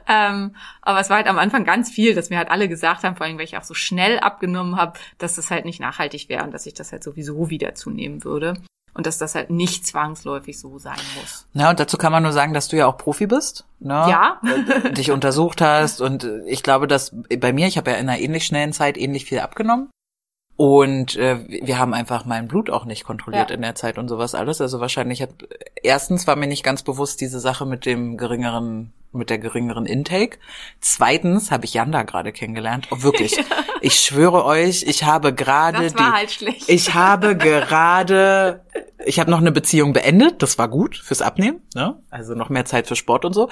ähm, 0.08 0.54
aber 0.82 1.00
es 1.00 1.10
war 1.10 1.16
halt 1.16 1.26
am 1.26 1.38
Anfang 1.38 1.64
ganz 1.64 1.90
viel, 1.90 2.14
dass 2.14 2.30
mir 2.30 2.38
halt 2.38 2.50
alle 2.52 2.68
gesagt 2.68 3.02
haben, 3.02 3.16
vor 3.16 3.26
allem, 3.26 3.36
weil 3.36 3.44
ich 3.44 3.56
auch 3.56 3.64
so 3.64 3.74
schnell 3.74 4.20
abgenommen 4.20 4.76
habe, 4.76 4.96
dass 5.18 5.34
das 5.34 5.50
halt 5.50 5.64
nicht 5.64 5.80
nachhaltig 5.80 6.28
wäre 6.28 6.44
und 6.44 6.54
dass 6.54 6.66
ich 6.66 6.74
das 6.74 6.92
halt 6.92 7.02
sowieso 7.02 7.50
wieder 7.50 7.74
zunehmen 7.74 8.22
würde 8.22 8.54
und 8.96 9.06
dass 9.06 9.18
das 9.18 9.34
halt 9.34 9.50
nicht 9.50 9.86
zwangsläufig 9.86 10.58
so 10.58 10.78
sein 10.78 10.98
muss. 11.20 11.46
Ja, 11.52 11.70
und 11.70 11.78
dazu 11.78 11.96
kann 11.98 12.12
man 12.12 12.22
nur 12.22 12.32
sagen, 12.32 12.54
dass 12.54 12.68
du 12.68 12.76
ja 12.76 12.86
auch 12.86 12.96
Profi 12.96 13.26
bist. 13.26 13.66
Ne? 13.78 13.92
Ja. 13.92 14.40
dich 14.92 15.10
untersucht 15.10 15.60
hast 15.60 16.00
und 16.00 16.28
ich 16.46 16.62
glaube, 16.62 16.86
dass 16.86 17.14
bei 17.38 17.52
mir, 17.52 17.66
ich 17.66 17.76
habe 17.76 17.90
ja 17.90 17.96
in 17.98 18.08
einer 18.08 18.18
ähnlich 18.18 18.46
schnellen 18.46 18.72
Zeit 18.72 18.96
ähnlich 18.96 19.24
viel 19.26 19.40
abgenommen. 19.40 19.90
Und 20.58 21.16
äh, 21.16 21.44
wir 21.46 21.78
haben 21.78 21.92
einfach 21.92 22.24
mein 22.24 22.48
Blut 22.48 22.70
auch 22.70 22.86
nicht 22.86 23.04
kontrolliert 23.04 23.50
Ja. 23.50 23.56
in 23.56 23.60
der 23.60 23.74
Zeit 23.74 23.98
und 23.98 24.08
sowas 24.08 24.34
alles. 24.34 24.62
Also 24.62 24.80
wahrscheinlich 24.80 25.20
hat 25.20 25.30
erstens 25.82 26.26
war 26.26 26.34
mir 26.34 26.46
nicht 26.46 26.64
ganz 26.64 26.82
bewusst 26.82 27.20
diese 27.20 27.40
Sache 27.40 27.66
mit 27.66 27.84
dem 27.84 28.16
geringeren, 28.16 28.94
mit 29.16 29.30
der 29.30 29.38
geringeren 29.38 29.86
Intake. 29.86 30.38
Zweitens 30.80 31.50
habe 31.50 31.64
ich 31.64 31.74
Janda 31.74 32.02
gerade 32.02 32.32
kennengelernt. 32.32 32.88
Oh, 32.90 33.02
wirklich. 33.02 33.36
Ich 33.82 34.00
schwöre 34.00 34.44
euch, 34.46 34.84
ich 34.84 35.04
habe 35.04 35.34
gerade 35.34 35.82
Das 35.84 35.94
die. 35.94 36.02
halt 36.02 36.30
schlecht. 36.32 36.64
Ich 36.66 36.94
habe 36.94 37.36
gerade, 37.36 38.64
ich 39.04 39.20
habe 39.20 39.30
noch 39.30 39.38
eine 39.38 39.52
Beziehung 39.52 39.92
beendet, 39.92 40.42
das 40.42 40.56
war 40.58 40.66
gut 40.68 40.96
fürs 40.96 41.20
Abnehmen, 41.20 41.60
ne? 41.74 42.00
Also 42.10 42.34
noch 42.34 42.48
mehr 42.48 42.64
Zeit 42.64 42.86
für 42.88 42.96
Sport 42.96 43.26
und 43.26 43.34
so. 43.34 43.50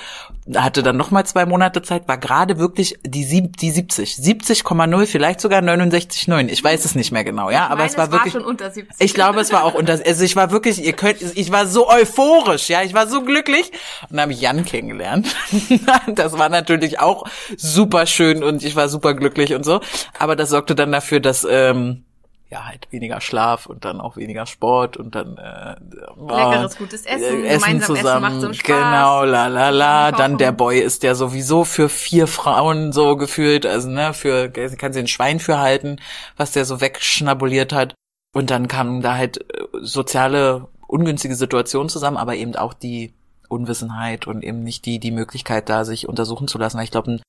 Hatte 0.57 0.83
dann 0.83 0.97
noch 0.97 1.11
mal 1.11 1.25
zwei 1.27 1.45
Monate 1.45 1.83
Zeit, 1.83 2.09
war 2.09 2.17
gerade 2.17 2.59
wirklich 2.59 2.99
die, 3.07 3.23
sieb, 3.23 3.59
die 3.59 3.71
70, 3.71 4.15
70,0, 4.15 5.07
vielleicht 5.07 5.41
sogar 5.43 5.61
69,9. 5.61 6.49
Ich 6.49 6.65
weiß 6.65 6.85
es 6.87 6.95
nicht 6.95 7.13
mehr 7.13 7.23
genau, 7.23 7.51
ja, 7.51 7.67
aber 7.67 7.77
Meine, 7.77 7.91
es 7.91 7.99
war 7.99 8.11
wirklich. 8.11 8.33
schon 8.33 8.47
unter 8.47 8.71
70. 8.71 8.97
Ich 9.01 9.13
glaube, 9.15 9.41
es 9.41 9.53
war 9.53 9.63
auch 9.65 9.75
unter, 9.75 10.01
also 10.05 10.25
ich 10.25 10.35
war 10.37 10.51
wirklich, 10.51 10.83
ihr 10.83 10.95
könnt, 10.95 11.21
ich 11.21 11.53
war 11.53 11.67
so 11.67 11.89
euphorisch, 11.89 12.71
ja, 12.71 12.83
ich 12.83 12.95
war 12.95 13.07
so 13.07 13.23
glücklich 13.23 13.71
und 14.09 14.13
dann 14.13 14.23
habe 14.23 14.33
ich 14.33 14.41
Jan 14.41 14.65
kennengelernt. 14.65 15.37
Das 16.15 16.39
war 16.39 16.49
natürlich 16.49 17.01
auch 17.01 17.25
super 17.57 18.07
schön 18.07 18.43
und 18.43 18.63
ich 18.63 18.77
war 18.77 18.89
super 18.89 19.15
glücklich 19.15 19.55
und 19.55 19.65
so. 19.65 19.81
Aber 20.19 20.37
das 20.37 20.51
sorgte 20.51 20.75
dann 20.75 20.93
dafür, 20.93 21.21
dass 21.21 21.47
ähm, 21.49 22.05
ja 22.51 22.67
halt 22.67 22.87
weniger 22.91 23.21
Schlaf 23.21 23.67
und 23.67 23.85
dann 23.85 24.01
auch 24.01 24.17
weniger 24.17 24.47
Sport 24.47 24.97
und 24.97 25.15
dann 25.15 25.37
äh, 25.39 25.75
oh, 26.17 26.29
Leckeres, 26.29 26.77
gutes 26.77 27.05
Essen, 27.05 27.45
äh, 27.45 27.49
Essen 27.49 27.61
gemeinsam 27.61 27.97
zusammen, 27.97 28.25
essen 28.27 28.37
macht 28.37 28.41
so 28.41 28.53
Spaß. 28.53 28.67
genau, 28.67 29.25
la 29.25 29.47
la 29.49 29.71
la. 29.71 30.13
Dann 30.13 30.39
der 30.39 30.53
Boy 30.53 30.79
ist 30.81 31.03
ja 31.03 31.15
sowieso 31.15 31.65
für 31.65 31.89
vier 31.89 32.27
Frauen 32.27 32.93
so 32.93 33.17
gefühlt, 33.17 33.67
also 33.67 33.89
ne, 33.89 34.15
für 34.15 34.51
kann 34.51 34.93
sie 34.93 35.01
ein 35.01 35.09
Schwein 35.09 35.41
für 35.41 35.59
halten, 35.59 35.97
was 36.37 36.53
der 36.53 36.65
so 36.65 36.81
wegschnabuliert 36.81 37.73
hat. 37.73 37.95
Und 38.33 38.51
dann 38.51 38.69
kamen 38.69 39.01
da 39.01 39.17
halt 39.17 39.39
äh, 39.39 39.65
soziale 39.81 40.69
ungünstige 40.87 41.35
Situationen 41.35 41.89
zusammen, 41.89 42.17
aber 42.17 42.37
eben 42.37 42.55
auch 42.57 42.75
die 42.75 43.15
Unwissenheit 43.55 44.27
und 44.27 44.43
eben 44.43 44.63
nicht 44.63 44.85
die 44.87 44.99
die 44.99 45.11
Möglichkeit 45.11 45.69
da 45.69 45.85
sich 45.85 46.09
untersuchen 46.09 46.49
zu 46.49 46.59
lassen. 46.59 46.77
Weil 46.79 46.85
ich 46.85 46.91
glaube, 46.91 47.21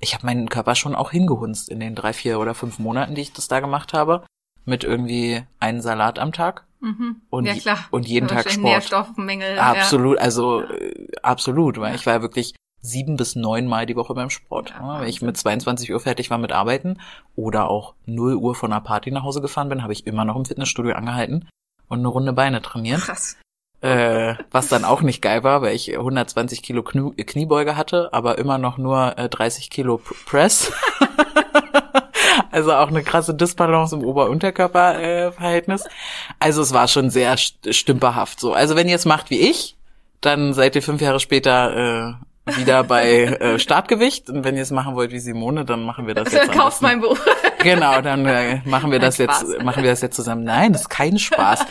ich 0.00 0.14
habe 0.14 0.26
meinen 0.26 0.48
Körper 0.48 0.74
schon 0.74 0.94
auch 0.94 1.10
hingehunzt 1.12 1.68
in 1.68 1.80
den 1.80 1.94
drei, 1.94 2.12
vier 2.12 2.40
oder 2.40 2.54
fünf 2.54 2.78
Monaten, 2.78 3.14
die 3.14 3.20
ich 3.22 3.32
das 3.32 3.48
da 3.48 3.60
gemacht 3.60 3.92
habe, 3.92 4.24
mit 4.64 4.82
irgendwie 4.84 5.42
einen 5.60 5.80
Salat 5.82 6.18
am 6.18 6.32
Tag 6.32 6.64
Mhm. 6.80 7.22
und, 7.30 7.46
ja, 7.46 7.54
klar. 7.54 7.78
und 7.92 8.06
jeden 8.08 8.28
Tag 8.28 8.50
Sport. 8.50 8.62
Nährstoffmängel. 8.64 9.58
Absolut, 9.58 10.18
also 10.18 10.60
äh, 10.62 11.06
absolut, 11.22 11.78
weil 11.80 11.94
ich 11.94 12.04
war 12.04 12.20
wirklich 12.20 12.54
sieben 12.82 13.16
bis 13.16 13.36
neun 13.36 13.66
Mal 13.66 13.86
die 13.86 13.96
Woche 13.96 14.12
beim 14.12 14.28
Sport. 14.28 14.70
Ja, 14.78 14.96
Ja, 14.96 15.00
Wenn 15.00 15.08
ich 15.08 15.22
mit 15.22 15.36
22 15.38 15.90
Uhr 15.92 16.00
fertig 16.00 16.28
war 16.30 16.36
mit 16.36 16.52
Arbeiten 16.52 16.98
oder 17.36 17.70
auch 17.70 17.94
0 18.04 18.34
Uhr 18.34 18.54
von 18.54 18.70
einer 18.72 18.82
Party 18.82 19.10
nach 19.10 19.22
Hause 19.22 19.40
gefahren 19.40 19.70
bin, 19.70 19.82
habe 19.82 19.94
ich 19.94 20.06
immer 20.06 20.26
noch 20.26 20.36
im 20.36 20.44
Fitnessstudio 20.44 20.94
angehalten 20.94 21.48
und 21.88 22.00
eine 22.00 22.08
Runde 22.08 22.34
Beine 22.34 22.58
Ja. 22.58 22.62
trainiert. 22.62 23.00
Krass. 23.00 23.38
Äh, 23.84 24.36
was 24.50 24.68
dann 24.68 24.84
auch 24.86 25.02
nicht 25.02 25.20
geil 25.20 25.44
war, 25.44 25.60
weil 25.60 25.74
ich 25.74 25.92
120 25.94 26.62
Kilo 26.62 26.82
Knie 26.82 27.12
Kniebeuge 27.22 27.76
hatte, 27.76 28.08
aber 28.12 28.38
immer 28.38 28.56
noch 28.56 28.78
nur 28.78 29.18
äh, 29.18 29.28
30 29.28 29.68
Kilo 29.68 29.98
P- 29.98 30.14
Press. 30.24 30.72
also 32.50 32.72
auch 32.72 32.88
eine 32.88 33.02
krasse 33.02 33.34
Disbalance 33.34 33.94
im 33.94 34.02
Ober-Unterkörper-Verhältnis. 34.04 35.84
Äh, 35.84 35.88
also 36.40 36.62
es 36.62 36.72
war 36.72 36.88
schon 36.88 37.10
sehr 37.10 37.36
st 37.36 37.74
stümperhaft 37.74 38.40
so. 38.40 38.54
Also 38.54 38.74
wenn 38.76 38.88
ihr 38.88 38.96
es 38.96 39.04
macht 39.04 39.28
wie 39.30 39.40
ich, 39.50 39.76
dann 40.20 40.54
seid 40.54 40.74
ihr 40.76 40.82
fünf 40.82 41.02
Jahre 41.02 41.20
später 41.20 42.16
äh, 42.46 42.56
wieder 42.56 42.84
bei 42.84 43.24
äh, 43.24 43.58
Startgewicht. 43.58 44.30
Und 44.30 44.44
wenn 44.44 44.56
ihr 44.56 44.62
es 44.62 44.70
machen 44.70 44.94
wollt 44.94 45.12
wie 45.12 45.18
Simone, 45.18 45.64
dann 45.66 45.82
machen 45.82 46.06
wir 46.06 46.14
das 46.14 46.32
jetzt. 46.32 46.52
Kauft 46.52 46.80
besten. 46.80 46.84
mein 46.84 47.00
Buch. 47.00 47.18
Genau, 47.62 48.00
dann 48.00 48.24
äh, 48.26 48.60
machen 48.64 48.90
wir 48.90 48.98
das 48.98 49.16
Spaß. 49.16 49.42
jetzt, 49.42 49.62
machen 49.62 49.82
wir 49.82 49.90
das 49.90 50.00
jetzt 50.00 50.16
zusammen. 50.16 50.44
Nein, 50.44 50.72
das 50.72 50.82
ist 50.82 50.88
kein 50.90 51.18
Spaß. 51.18 51.64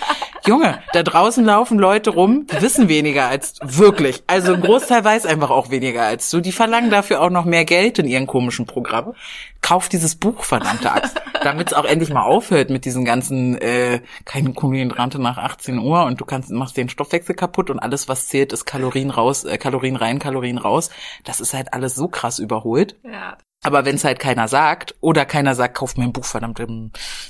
Junge, 0.46 0.80
da 0.92 1.04
draußen 1.04 1.46
laufen 1.46 1.80
Leute 1.80 2.10
rum, 2.10 2.48
die 2.48 2.62
wissen 2.62 2.90
weniger 2.90 3.28
als 3.28 3.56
wirklich. 3.62 4.24
Also 4.28 4.54
ein 4.54 4.62
Großteil 4.62 5.04
weiß 5.04 5.26
einfach 5.26 5.50
auch 5.50 5.70
weniger 5.70 6.04
als 6.04 6.30
du. 6.30 6.42
Die 6.42 6.52
verlangen 6.52 6.90
dafür 6.90 7.22
auch 7.22 7.30
noch 7.30 7.46
mehr 7.46 7.64
Geld 7.64 7.98
in 8.00 8.08
ihren 8.08 8.28
komischen 8.28 8.66
Programmen. 8.66 9.14
Kauf 9.62 9.88
dieses 9.88 10.16
Buch, 10.16 10.44
verdammte 10.44 10.92
Axt, 10.92 11.22
damit 11.44 11.68
es 11.68 11.74
auch 11.74 11.86
endlich 11.86 12.12
mal 12.12 12.24
aufhört 12.24 12.70
mit 12.70 12.84
diesen 12.84 13.06
ganzen 13.06 13.58
äh, 13.60 14.02
keine 14.26 14.52
Kohlenhydrate 14.52 15.22
nach 15.22 15.38
18 15.38 15.80
Uhr 15.80 16.04
und 16.04 16.20
du 16.20 16.26
kannst 16.26 16.52
machst 16.52 16.76
den 16.76 16.90
Stoffwechsel 16.90 17.36
kaputt 17.36 17.70
und 17.70 17.80
alles 17.80 18.10
was 18.10 18.28
zählt 18.28 18.52
ist 18.52 18.66
Kalorien 18.66 19.12
raus, 19.12 19.46
äh, 19.46 19.58
Kalorien 19.58 19.96
rein, 19.96 20.20
Kalorien 20.20 20.58
raus. 20.58 20.90
Das 21.24 21.40
ist 21.40 21.54
halt 21.54 21.74
alles 21.74 21.96
so 21.96 22.10
krass 22.10 22.40
überholt. 22.40 22.98
Ja. 23.06 23.38
Aber 23.64 23.86
wenn 23.86 23.96
es 23.96 24.04
halt 24.04 24.20
keiner 24.20 24.50
sagt 24.50 24.96
oder 25.00 25.26
keiner 25.26 25.56
sagt, 25.56 25.76
kauft 25.76 25.98
mir 25.98 26.04
ein 26.04 26.12
Buch, 26.12 26.26
verdammt, 26.26 26.60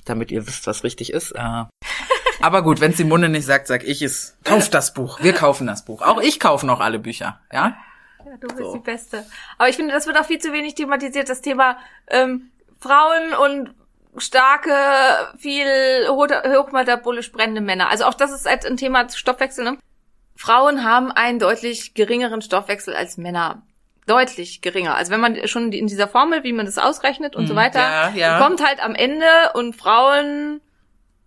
damit 0.06 0.32
ihr 0.32 0.48
wisst, 0.48 0.66
was 0.66 0.84
richtig 0.84 1.14
ist. 1.14 1.32
Äh. 1.34 1.66
Aber 2.44 2.62
gut, 2.62 2.82
wenn 2.82 2.92
Simone 2.92 3.30
nicht 3.30 3.46
sagt, 3.46 3.68
sag 3.68 3.84
ich 3.86 4.02
es. 4.02 4.38
Kauft 4.44 4.74
das 4.74 4.94
Buch. 4.94 5.20
Wir 5.22 5.34
kaufen 5.34 5.66
das 5.66 5.86
Buch. 5.86 6.02
Auch 6.02 6.20
ich 6.22 6.40
kaufe 6.42 6.66
noch 6.66 6.82
alle 6.82 7.00
Bücher, 7.00 7.40
ja? 7.52 7.78
Ja, 8.26 8.32
du 8.40 8.48
bist 8.48 8.58
So. 8.60 8.74
die 8.74 8.80
Beste. 8.80 9.26
Aber 9.58 9.70
ich 9.70 9.78
finde, 9.78 9.94
das 9.94 10.08
wird 10.08 10.18
auch 10.20 10.26
viel 10.26 10.40
zu 10.40 10.52
wenig 10.52 10.76
thematisiert, 10.76 11.30
das 11.30 11.40
Thema 11.42 11.78
ähm, 12.08 12.52
Frauen 12.82 13.34
und 13.34 13.74
starke, 14.18 14.74
viel 15.38 15.66
ho- 16.10 16.28
hochmetabolisch 16.28 17.32
brennende 17.32 17.62
Männer. 17.62 17.90
Also 17.90 18.04
auch 18.06 18.14
das 18.14 18.32
ist 18.32 18.46
halt 18.46 18.66
ein 18.66 18.76
Thema 18.78 19.08
Stoffwechsel. 19.10 19.64
Ne? 19.64 19.78
Frauen 20.36 20.84
haben 20.84 21.12
einen 21.12 21.40
deutlich 21.40 21.94
geringeren 21.94 22.42
Stoffwechsel 22.42 22.94
als 22.94 23.18
Männer. 23.18 23.62
Deutlich 24.06 24.62
geringer. 24.62 24.96
Also 24.98 25.14
wenn 25.14 25.22
man 25.22 25.48
schon 25.48 25.72
in 25.72 25.88
dieser 25.88 26.10
Formel, 26.10 26.44
wie 26.44 26.52
man 26.52 26.66
das 26.66 26.78
ausrechnet 26.78 27.38
und 27.38 27.48
so 27.48 27.54
Mhm, 27.54 27.58
weiter, 27.58 27.80
ja, 27.80 28.10
ja. 28.10 28.38
kommt 28.40 28.62
halt 28.62 28.84
am 28.84 28.96
Ende 28.96 29.26
und 29.54 29.78
Frauen 29.78 30.60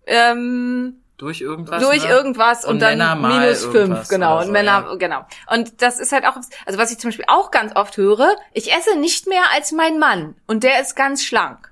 ähm, 0.05 1.01
Durch 1.17 1.41
irgendwas. 1.41 1.81
durch 1.81 2.03
ne? 2.03 2.09
irgendwas 2.09 2.63
und, 2.63 2.75
Und 2.75 2.79
dann 2.79 3.21
minus 3.21 3.65
fünf, 3.65 4.07
genau. 4.07 4.33
oder 4.33 4.39
Und 4.41 4.45
so, 4.47 4.51
Männer, 4.51 4.85
ja. 4.87 4.95
genau. 4.95 5.25
Und 5.51 5.81
das 5.81 5.99
ist 5.99 6.11
halt 6.11 6.25
auch, 6.25 6.35
also 6.65 6.77
was 6.77 6.91
ich 6.91 6.99
zum 6.99 7.09
Beispiel 7.09 7.25
auch 7.27 7.49
ganz 7.49 7.75
oft 7.75 7.97
höre, 7.97 8.35
ich 8.53 8.71
esse 8.71 8.95
nicht 8.99 9.27
mehr 9.27 9.41
als 9.51 9.71
mein 9.71 9.97
Mann 9.97 10.35
und 10.45 10.63
der 10.63 10.79
ist 10.79 10.95
ganz 10.95 11.23
schlank. 11.23 11.71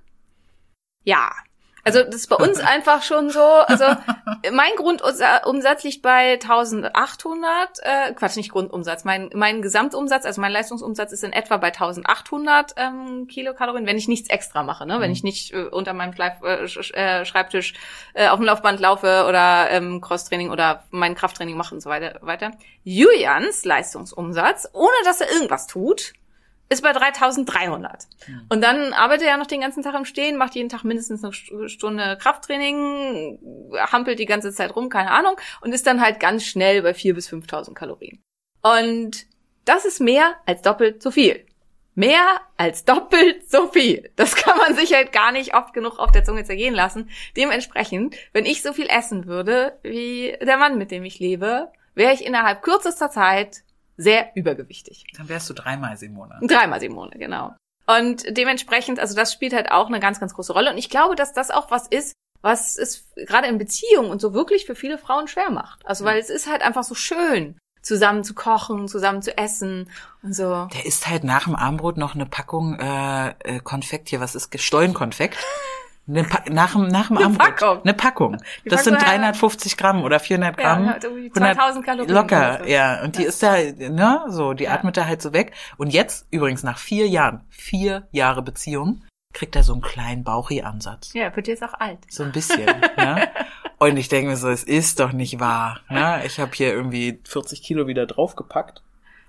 Ja. 1.03 1.31
Also 1.85 2.03
das 2.03 2.15
ist 2.15 2.27
bei 2.27 2.35
uns 2.35 2.59
einfach 2.73 3.03
schon 3.03 3.29
so, 3.29 3.41
also 3.43 3.85
mein 4.51 4.71
Grundumsatz 4.75 5.83
liegt 5.83 6.01
bei 6.01 6.33
1800, 6.33 7.79
äh, 7.83 8.13
Quatsch, 8.13 8.35
nicht 8.37 8.51
Grundumsatz, 8.51 9.03
mein, 9.03 9.29
mein 9.33 9.61
Gesamtumsatz, 9.61 10.25
also 10.25 10.41
mein 10.41 10.51
Leistungsumsatz 10.51 11.11
ist 11.11 11.23
in 11.23 11.31
etwa 11.31 11.57
bei 11.57 11.67
1800 11.67 12.73
ähm, 12.77 13.27
Kilokalorien, 13.27 13.85
wenn 13.85 13.97
ich 13.97 14.07
nichts 14.07 14.29
extra 14.29 14.63
mache, 14.63 14.85
ne? 14.85 14.99
wenn 14.99 15.11
ich 15.11 15.23
nicht 15.23 15.53
äh, 15.53 15.65
unter 15.65 15.93
meinem 15.93 16.13
Schleif, 16.13 16.41
äh, 16.43 16.63
Sch- 16.63 16.93
äh, 16.93 17.23
Schreibtisch 17.25 17.73
äh, 18.15 18.27
auf 18.29 18.39
dem 18.39 18.45
Laufband 18.45 18.79
laufe 18.79 19.25
oder 19.27 19.69
ähm, 19.69 20.01
Crosstraining 20.01 20.49
oder 20.49 20.83
mein 20.89 21.13
Krafttraining 21.15 21.55
mache 21.55 21.75
und 21.75 21.81
so 21.81 21.89
weiter. 21.89 22.19
weiter. 22.21 22.51
Julians 22.83 23.63
Leistungsumsatz, 23.63 24.69
ohne 24.73 24.89
dass 25.03 25.21
er 25.21 25.31
irgendwas 25.31 25.67
tut, 25.67 26.13
ist 26.69 26.81
bei 26.81 26.91
3300. 26.93 28.07
Und 28.49 28.61
dann 28.61 28.93
arbeitet 28.93 29.23
er 29.27 29.33
ja 29.33 29.37
noch 29.37 29.47
den 29.47 29.61
ganzen 29.61 29.83
Tag 29.83 29.95
im 29.95 30.05
Stehen, 30.05 30.37
macht 30.37 30.55
jeden 30.55 30.69
Tag 30.69 30.83
mindestens 30.83 31.23
eine 31.23 31.31
St- 31.33 31.69
Stunde 31.69 32.17
Krafttraining, 32.19 33.39
hampelt 33.77 34.19
die 34.19 34.25
ganze 34.25 34.51
Zeit 34.51 34.75
rum, 34.75 34.89
keine 34.89 35.11
Ahnung, 35.11 35.35
und 35.61 35.73
ist 35.73 35.85
dann 35.85 36.01
halt 36.01 36.19
ganz 36.19 36.43
schnell 36.43 36.81
bei 36.81 36.91
4.000 36.91 37.13
bis 37.13 37.29
5.000 37.29 37.73
Kalorien. 37.73 38.21
Und 38.61 39.25
das 39.65 39.85
ist 39.85 39.99
mehr 39.99 40.35
als 40.45 40.61
doppelt 40.61 41.01
so 41.03 41.11
viel. 41.11 41.45
Mehr 41.97 42.41
als 42.57 42.83
doppelt 42.83 43.49
so 43.49 43.67
viel. 43.69 44.11
Das 44.15 44.35
kann 44.35 44.57
man 44.57 44.75
sich 44.75 44.93
halt 44.93 45.13
gar 45.13 45.31
nicht 45.31 45.55
oft 45.55 45.73
genug 45.73 45.97
auf 45.97 46.11
der 46.11 46.25
Zunge 46.25 46.43
zergehen 46.43 46.75
lassen. 46.75 47.09
Dementsprechend, 47.37 48.15
wenn 48.33 48.45
ich 48.45 48.61
so 48.61 48.73
viel 48.73 48.87
essen 48.87 49.27
würde 49.27 49.79
wie 49.81 50.35
der 50.41 50.57
Mann, 50.57 50.77
mit 50.77 50.91
dem 50.91 51.05
ich 51.05 51.19
lebe, 51.19 51.71
wäre 51.93 52.13
ich 52.13 52.25
innerhalb 52.25 52.63
kürzester 52.63 53.09
Zeit 53.11 53.63
sehr 53.97 54.31
übergewichtig. 54.35 55.05
Dann 55.17 55.29
wärst 55.29 55.49
du 55.49 55.53
dreimal 55.53 55.97
Simone. 55.97 56.39
Dreimal 56.41 56.79
Simone, 56.79 57.11
genau. 57.17 57.55
Und 57.87 58.25
dementsprechend, 58.35 58.99
also 58.99 59.15
das 59.15 59.31
spielt 59.31 59.53
halt 59.53 59.71
auch 59.71 59.87
eine 59.87 59.99
ganz, 59.99 60.19
ganz 60.19 60.33
große 60.33 60.53
Rolle. 60.53 60.71
Und 60.71 60.77
ich 60.77 60.89
glaube, 60.89 61.15
dass 61.15 61.33
das 61.33 61.51
auch 61.51 61.71
was 61.71 61.87
ist, 61.87 62.13
was 62.41 62.77
es 62.77 63.11
gerade 63.15 63.47
in 63.47 63.57
Beziehungen 63.57 64.09
und 64.09 64.21
so 64.21 64.33
wirklich 64.33 64.65
für 64.65 64.75
viele 64.75 64.97
Frauen 64.97 65.27
schwer 65.27 65.49
macht. 65.49 65.85
Also 65.85 66.05
weil 66.05 66.19
es 66.19 66.29
ist 66.29 66.49
halt 66.49 66.61
einfach 66.61 66.83
so 66.83 66.95
schön 66.95 67.57
zusammen 67.81 68.23
zu 68.23 68.33
kochen, 68.33 68.87
zusammen 68.87 69.21
zu 69.21 69.37
essen 69.37 69.89
und 70.23 70.35
so. 70.35 70.67
Der 70.73 70.85
isst 70.85 71.07
halt 71.07 71.23
nach 71.23 71.45
dem 71.45 71.55
Armbrot 71.55 71.97
noch 71.97 72.15
eine 72.15 72.25
Packung 72.25 72.79
äh, 72.79 73.29
äh, 73.39 73.59
Konfekt 73.59 74.09
hier, 74.09 74.19
was 74.19 74.35
ist 74.35 74.59
Stollenkonfekt? 74.59 75.37
Eine 76.07 76.23
pa 76.23 76.43
nach, 76.51 76.73
dem- 76.73 76.87
nach 76.87 77.07
dem 77.07 77.17
Armbrot. 77.17 77.37
Packung. 77.39 77.81
Eine 77.83 77.93
Packung. 77.95 78.37
Die 78.63 78.69
das 78.69 78.83
Packung 78.83 78.99
sind 78.99 79.07
hat- 79.07 79.07
350 79.17 79.75
Gramm 79.77 80.03
oder 80.03 80.19
400 80.19 80.59
Ja, 80.59 80.75
Gramm. 80.75 80.95
irgendwie 81.01 81.31
2000 81.31 81.85
Kalorien 81.85 82.13
Locker, 82.13 82.59
so. 82.63 82.69
ja. 82.69 83.01
Und 83.03 83.17
die 83.17 83.23
ist 83.23 83.41
da, 83.41 83.55
ne, 83.55 84.21
so, 84.27 84.53
die 84.53 84.65
Ja. 84.65 84.73
atmet 84.73 84.97
da 84.97 85.05
halt 85.05 85.21
so 85.21 85.33
weg. 85.33 85.53
Und 85.77 85.93
jetzt, 85.93 86.27
übrigens 86.31 86.61
nach 86.63 86.77
vier 86.77 87.07
Jahren, 87.07 87.43
vier 87.49 88.07
Jahre 88.11 88.41
Beziehung, 88.43 89.03
kriegt 89.33 89.55
er 89.55 89.63
so 89.63 89.73
einen 89.73 89.81
kleinen 89.81 90.23
Bauchi-Ansatz. 90.23 91.11
Ja, 91.13 91.35
wird 91.35 91.47
jetzt 91.47 91.63
auch 91.63 91.73
alt. 91.73 91.99
So 92.09 92.23
ein 92.23 92.31
bisschen, 92.31 92.65
ne? 92.97 93.27
Und 93.77 93.97
ich 93.97 94.07
denke 94.07 94.29
mir 94.29 94.37
so, 94.37 94.49
es 94.49 94.63
ist 94.63 95.01
doch 95.01 95.11
nicht 95.11 95.41
wahr. 95.41 95.81
Ne? 95.89 96.21
Ich 96.25 96.39
habe 96.39 96.51
hier 96.53 96.71
irgendwie 96.73 97.19
40 97.25 97.61
Kilo 97.61 97.87
wieder 97.87 98.05
draufgepackt. 98.05 98.81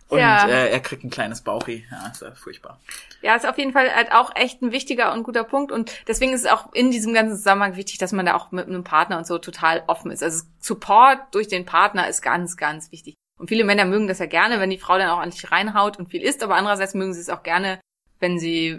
Und 0.09 0.20
Ja. 0.20 0.46
äh, 0.46 0.70
er 0.70 0.80
kriegt 0.80 1.02
ein 1.04 1.11
kleines 1.11 1.40
Bauchi. 1.42 1.84
Ja, 1.90 2.09
ist 2.12 2.22
ja 2.22 2.32
furchtbar. 2.34 2.78
Ja, 3.22 3.34
ist 3.34 3.46
auf 3.48 3.59
jeden 3.59 3.72
Fall 3.72 3.92
halt 3.92 4.12
auch 4.12 4.34
echt 4.36 4.62
ein 4.62 4.70
wichtiger 4.70 5.12
und 5.12 5.24
guter 5.24 5.42
Punkt. 5.42 5.72
Und 5.72 5.90
deswegen 6.07 6.32
ist 6.32 6.42
es 6.44 6.50
auch 6.50 6.72
in 6.74 6.90
diesem 6.92 7.12
ganzen 7.12 7.36
Zusammenhang 7.36 7.76
wichtig, 7.76 7.98
dass 7.98 8.12
man 8.12 8.24
da 8.26 8.34
auch 8.34 8.52
mit 8.52 8.68
einem 8.68 8.84
Partner 8.84 9.18
und 9.18 9.26
so 9.26 9.38
total 9.38 9.82
offen 9.88 10.11
ist. 10.12 10.22
Also 10.22 10.44
Support 10.61 11.18
durch 11.32 11.48
den 11.48 11.64
Partner 11.64 12.09
ist 12.09 12.22
ganz, 12.22 12.57
ganz 12.57 12.92
wichtig. 12.92 13.14
Und 13.38 13.48
viele 13.48 13.64
Männer 13.64 13.84
mögen 13.84 14.07
das 14.07 14.18
ja 14.20 14.26
gerne, 14.26 14.61
wenn 14.61 14.70
die 14.70 14.78
Frau 14.78 14.96
dann 14.96 15.11
auch 15.11 15.18
an 15.18 15.32
sich 15.32 15.50
reinhaut 15.50 15.98
und 15.98 16.09
viel 16.09 16.22
isst, 16.22 16.42
aber 16.42 16.54
andererseits 16.54 16.94
mögen 16.94 17.12
sie 17.12 17.20
es 17.20 17.28
auch 17.28 17.42
gerne, 17.42 17.80
wenn 18.20 18.38
sie 18.38 18.78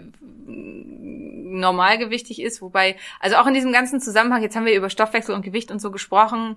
mm, 0.56 1.60
normalgewichtig 1.60 2.40
ist. 2.40 2.62
Wobei, 2.62 2.96
also 3.20 3.36
auch 3.36 3.46
in 3.46 3.54
diesem 3.54 3.72
ganzen 3.72 4.00
Zusammenhang, 4.00 4.42
jetzt 4.42 4.56
haben 4.56 4.64
wir 4.66 4.74
über 4.74 4.90
Stoffwechsel 4.90 5.34
und 5.34 5.42
Gewicht 5.42 5.70
und 5.70 5.80
so 5.80 5.90
gesprochen. 5.90 6.56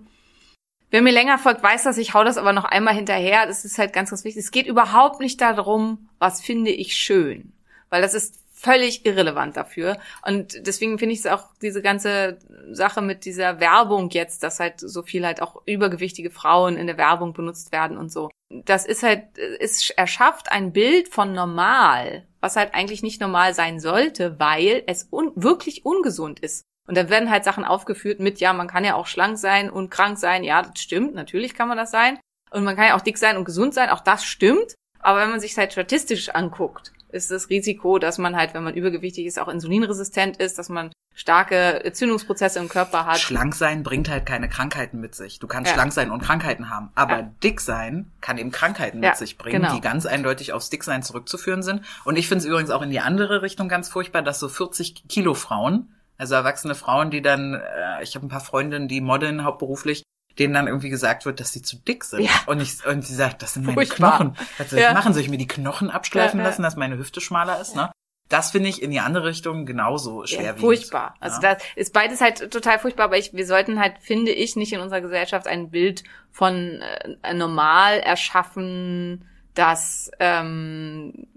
Wer 0.92 1.02
mir 1.02 1.14
länger 1.14 1.38
folgt, 1.38 1.64
weiß 1.64 1.84
das, 1.84 1.98
ich 1.98 2.14
hau 2.14 2.26
das 2.26 2.38
aber 2.38 2.52
noch 2.52 2.66
einmal 2.66 2.94
hinterher. 2.94 3.48
Das 3.48 3.64
ist 3.64 3.78
halt 3.80 3.94
ganz, 3.94 4.10
ganz 4.10 4.26
wichtig. 4.26 4.44
Es 4.44 4.52
geht 4.52 4.68
überhaupt 4.68 5.22
nicht 5.22 5.40
darum, 5.40 6.10
was 6.20 6.42
finde 6.42 6.72
ich 6.72 6.96
schön. 6.96 7.54
Weil 7.90 8.02
das 8.02 8.14
ist 8.14 8.42
völlig 8.54 9.06
irrelevant 9.06 9.56
dafür. 9.58 9.98
Und 10.26 10.68
deswegen 10.68 11.00
finde 11.00 11.14
ich 11.14 11.20
es 11.20 11.28
auch 11.28 11.46
diese 11.62 11.82
ganze 11.82 12.38
Sache 12.72 13.02
mit 13.02 13.24
dieser 13.24 13.60
Werbung 13.62 14.10
jetzt, 14.12 14.44
dass 14.44 14.60
halt 14.60 14.80
so 14.80 15.02
viel 15.02 15.26
halt 15.26 15.42
auch 15.42 15.62
übergewichtige 15.66 16.30
Frauen 16.30 16.76
in 16.76 16.88
der 16.88 16.98
Werbung 16.98 17.34
benutzt 17.34 17.72
werden 17.72 17.98
und 17.98 18.12
so. 18.12 18.30
Das 18.50 18.86
ist 18.86 19.02
halt, 19.02 19.24
es 19.60 19.90
erschafft 19.92 20.52
ein 20.52 20.74
Bild 20.74 21.08
von 21.08 21.34
normal, 21.34 22.28
was 22.42 22.58
halt 22.58 22.74
eigentlich 22.74 23.02
nicht 23.02 23.22
normal 23.22 23.54
sein 23.54 23.80
sollte, 23.80 24.40
weil 24.40 24.84
es 24.88 25.08
un 25.10 25.32
wirklich 25.36 25.86
ungesund 25.86 26.42
ist. 26.42 26.64
Und 26.92 26.98
da 26.98 27.10
werden 27.10 27.32
halt 27.32 27.46
Sachen 27.46 27.64
aufgeführt 27.64 28.20
mit, 28.20 28.42
ja, 28.42 28.52
man 28.52 28.68
kann 28.68 28.84
ja 28.84 28.96
auch 28.96 29.08
schlank 29.08 29.38
sein 29.38 29.70
und 29.70 29.90
krank 29.90 30.18
sein. 30.18 30.44
Ja, 30.44 30.62
das 30.64 30.82
stimmt, 30.82 31.16
natürlich 31.16 31.54
kann 31.54 31.70
man 31.70 31.78
das 31.78 31.90
sein. 31.90 32.20
Und 32.50 32.66
man 32.66 32.76
kann 32.76 32.88
ja 32.88 32.98
auch 32.98 33.02
dick 33.02 33.18
sein 33.18 33.38
und 33.38 33.46
gesund 33.46 33.74
sein, 33.74 33.90
auch 33.90 34.02
das 34.02 34.26
stimmt. 34.26 34.76
Aber 35.00 35.22
wenn 35.22 35.30
man 35.30 35.40
sich 35.40 35.58
halt 35.58 35.72
statistisch 35.72 36.28
anguckt, 36.36 36.92
ist 37.08 37.32
das 37.32 37.50
Risiko, 37.50 37.98
dass 37.98 38.18
man 38.18 38.36
halt, 38.36 38.54
wenn 38.54 38.66
man 38.66 38.74
übergewichtig 38.74 39.26
ist, 39.26 39.40
auch 39.40 39.48
insulinresistent 39.48 40.36
ist, 40.36 40.60
dass 40.60 40.68
man 40.68 40.92
starke 41.16 41.82
Entzündungsprozesse 41.86 42.60
im 42.60 42.68
Körper 42.68 43.06
hat. 43.06 43.20
Schlank 43.20 43.56
sein 43.56 43.84
bringt 43.84 44.10
halt 44.10 44.26
keine 44.26 44.50
Krankheiten 44.50 45.00
mit 45.00 45.16
sich. 45.16 45.40
Du 45.40 45.48
kannst 45.48 45.70
Ja. 45.70 45.76
schlank 45.76 45.94
sein 45.94 46.12
und 46.12 46.22
Krankheiten 46.22 46.70
haben. 46.70 46.92
Aber 46.96 47.20
Ja. 47.20 47.32
dick 47.42 47.62
sein 47.62 48.12
kann 48.20 48.38
eben 48.38 48.52
Krankheiten 48.52 49.02
Ja, 49.02 49.12
mit 49.12 49.18
sich 49.18 49.38
bringen, 49.38 49.62
genau. 49.62 49.74
die 49.76 49.80
ganz 49.80 50.06
eindeutig 50.06 50.52
aufs 50.52 50.70
Dicksein 50.70 51.04
zurückzuführen 51.04 51.64
sind. 51.64 51.86
Und 52.04 52.18
ich 52.18 52.28
finde 52.28 52.40
es 52.40 52.46
übrigens 52.48 52.70
auch 52.70 52.82
in 52.82 52.90
die 52.90 53.00
andere 53.00 53.44
Richtung 53.44 53.70
ganz 53.70 53.88
furchtbar, 53.88 54.24
dass 54.24 54.42
so 54.42 54.50
40 54.50 55.08
Kilo 55.08 55.36
Frauen, 55.36 55.96
also 56.22 56.36
erwachsene 56.36 56.76
Frauen, 56.76 57.10
die 57.12 57.22
dann, 57.22 57.56
äh, 57.56 58.04
ich 58.04 58.16
habe 58.16 58.26
ein 58.26 58.30
paar 58.30 58.40
Freundinnen, 58.42 58.88
die 58.88 59.02
modeln 59.02 59.44
hauptberuflich, 59.44 60.04
denen 60.40 60.54
dann 60.54 60.68
irgendwie 60.68 60.90
gesagt 60.90 61.26
wird, 61.26 61.40
dass 61.42 61.52
sie 61.52 61.62
zu 61.64 61.78
dick 61.78 62.04
sind. 62.06 62.22
Ja. 62.22 62.30
Und 62.46 62.62
ich 62.62 62.86
und 62.86 63.04
sie 63.06 63.16
sagt, 63.16 63.42
das 63.42 63.56
sind 63.56 63.64
meine 63.66 63.74
Furchtbar. 63.74 64.18
Knochen. 64.18 64.38
Was 64.58 64.70
soll 64.70 64.80
ich 64.80 64.86
Ja. 64.86 64.94
machen? 64.94 65.14
Soll 65.14 65.24
ich 65.24 65.30
mir 65.30 65.38
die 65.38 65.48
Knochen 65.48 65.90
abschleifen 65.90 66.40
Ja, 66.40 66.44
ja. 66.46 66.50
lassen, 66.50 66.62
dass 66.64 66.76
meine 66.78 66.98
Hüfte 66.98 67.20
schmaler 67.22 67.60
ist? 67.60 67.76
Ne? 67.76 67.92
Das 68.30 68.52
finde 68.52 68.70
ich 68.70 68.82
in 68.82 68.92
die 68.92 69.02
andere 69.02 69.26
Richtung 69.26 69.66
genauso 69.66 70.22
Ja, 70.22 70.28
schwerwiegend. 70.28 70.60
furchtbar. 70.62 71.16
Also 71.20 71.42
ja. 71.42 71.56
das 71.56 71.64
ist 71.76 71.92
beides 71.92 72.22
halt 72.22 72.50
total 72.52 72.80
furchtbar, 72.80 73.06
aber 73.06 73.18
ich, 73.18 73.34
wir 73.34 73.46
sollten 73.46 73.80
halt, 73.80 73.96
finde 74.00 74.32
ich, 74.32 74.56
nicht 74.56 74.72
in 74.72 74.80
unserer 74.80 75.02
Gesellschaft 75.02 75.48
ein 75.48 75.70
Bild 75.70 76.04
von 76.32 76.82
äh, 77.24 77.34
normal 77.34 78.00
erschaffen, 78.00 79.26
das 79.54 80.12
ähm, 80.20 81.28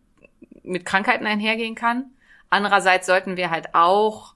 mit 0.62 0.85
Krankheiten 0.87 1.26
einhergehen 1.26 1.74
kann. 1.74 2.11
Andererseits 2.49 3.07
sollten 3.07 3.37
wir 3.37 3.51
halt 3.51 3.74
auch 3.74 4.35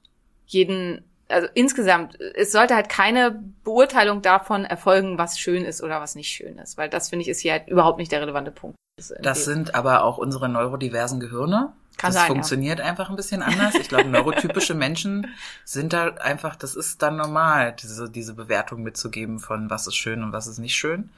jeden, 0.48 1.04
also 1.28 1.46
insgesamt, 1.54 2.18
es 2.20 2.52
sollte 2.52 2.74
halt 2.74 2.88
keine 2.88 3.42
Beurteilung 3.62 4.22
davon 4.22 4.64
erfolgen, 4.64 5.18
was 5.18 5.38
schön 5.38 5.64
ist 5.64 5.82
oder 5.82 6.00
was 6.00 6.14
nicht 6.14 6.28
schön 6.28 6.58
ist, 6.58 6.76
weil 6.76 6.88
das 6.88 7.10
finde 7.10 7.22
ich 7.22 7.28
ist 7.28 7.40
hier 7.40 7.52
halt 7.52 7.68
überhaupt 7.68 7.98
nicht 7.98 8.10
der 8.10 8.20
relevante 8.20 8.50
Punkt. 8.50 8.76
Das 9.20 9.44
sind 9.44 9.74
aber 9.74 10.02
auch 10.02 10.18
unsere 10.18 10.48
neurodiversen 10.48 11.20
Gehirne. 11.20 11.72
Kann 11.98 12.08
das 12.08 12.14
sein, 12.14 12.28
ja. 12.28 12.34
funktioniert 12.34 12.80
einfach 12.80 13.10
ein 13.10 13.16
bisschen 13.16 13.42
anders. 13.42 13.74
Ich 13.74 13.88
glaube, 13.88 14.08
neurotypische 14.08 14.74
Menschen 14.74 15.26
sind 15.64 15.92
da 15.92 16.14
einfach, 16.14 16.56
das 16.56 16.74
ist 16.76 17.02
dann 17.02 17.16
normal, 17.16 17.74
diese, 17.80 18.08
diese 18.08 18.34
Bewertung 18.34 18.82
mitzugeben 18.82 19.40
von 19.40 19.68
was 19.68 19.86
ist 19.86 19.96
schön 19.96 20.22
und 20.22 20.32
was 20.32 20.46
ist 20.46 20.58
nicht 20.58 20.76
schön. 20.76 21.10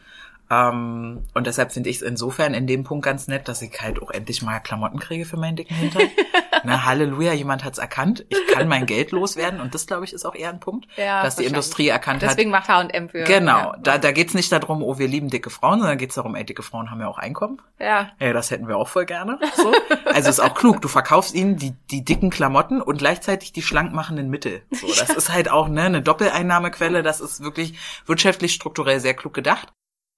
Ähm, 0.51 1.24
und 1.34 1.46
deshalb 1.46 1.72
finde 1.72 1.90
ich 1.90 1.96
es 1.96 2.03
insofern 2.03 2.55
in 2.55 2.66
dem 2.66 2.84
Punkt 2.84 3.05
ganz 3.05 3.28
nett, 3.28 3.46
dass 3.48 3.62
ich 3.62 3.80
halt 3.80 4.03
auch 4.03 4.11
endlich 4.11 4.42
mal 4.42 4.59
Klamotten 4.61 4.98
kriege 4.98 5.24
für 5.24 5.36
meinen 5.36 5.57
dicken 5.57 5.74
Hintern. 5.74 6.09
Na, 6.64 6.84
Halleluja, 6.84 7.32
jemand 7.32 7.64
hat's 7.64 7.78
erkannt. 7.78 8.26
Ich 8.28 8.46
kann 8.48 8.68
mein 8.68 8.84
Geld 8.84 9.12
loswerden 9.12 9.61
und 9.61 9.74
das, 9.74 9.86
glaube 9.86 10.05
ich, 10.05 10.12
ist 10.12 10.26
auch 10.26 10.34
eher 10.34 10.51
ein 10.51 10.61
Punkt, 10.61 10.86
Ja, 10.96 11.22
dass 11.22 11.36
die. 11.36 11.44
Industrie 11.44 11.88
erkannt 11.88 12.22
hat. 12.22 12.30
Deswegen 12.32 12.51
macht 12.51 12.68
H&M 12.68 13.09
für. 13.09 13.24
Genau, 13.24 13.72
Ja. 13.72 13.76
da, 13.82 13.98
da 13.98 14.12
geht's 14.12 14.34
nicht 14.34 14.53
darum, 14.53 14.82
oh, 14.82 14.98
wir 14.98 15.09
lieben 15.09 15.30
dicke 15.30 15.48
Frauen, 15.51 15.78
sondern 15.80 15.96
geht's 15.96 16.16
darum, 16.16 16.34
ey, 16.34 16.44
dicke 16.44 16.62
Frauen 16.62 16.90
haben 16.90 17.01
ja 17.01 17.09
auch 17.09 17.18
Einkommen. 17.18 17.62
ja. 17.78 18.11
Ja, 18.18 18.32
das 18.34 18.51
hätten 18.51 18.68
wir 18.68 18.76
auch 18.76 18.88
voll 18.88 19.07
gerne. 19.07 19.38
So. 19.57 19.72
Also 20.12 20.28
ist 20.28 20.40
auch 20.40 20.55
klug. 20.55 20.82
Du 20.82 20.88
verkaufst 20.88 21.34
ihnen 21.34 21.57
die, 21.57 21.72
die 21.90 22.05
dicken 22.05 22.28
Klamotten 22.30 22.82
und 22.82 22.98
gleichzeitig 22.98 23.53
die 23.53 23.62
schlank 23.62 23.92
machenden 23.94 24.28
Mittel. 24.28 24.62
So, 24.70 24.86
das 24.88 25.11
ist 25.11 25.32
halt 25.32 25.51
auch 25.51 25.68
ne, 25.68 25.82
eine 25.84 26.03
Doppeleinnahmequelle. 26.03 27.03
Das 27.03 27.20
ist 27.20 27.42
wirklich 27.42 27.78
wirtschaftlich 28.07 28.53
strukturell 28.53 29.01
sehr 29.01 29.14
klug 29.14 29.32
gedacht. 29.34 29.68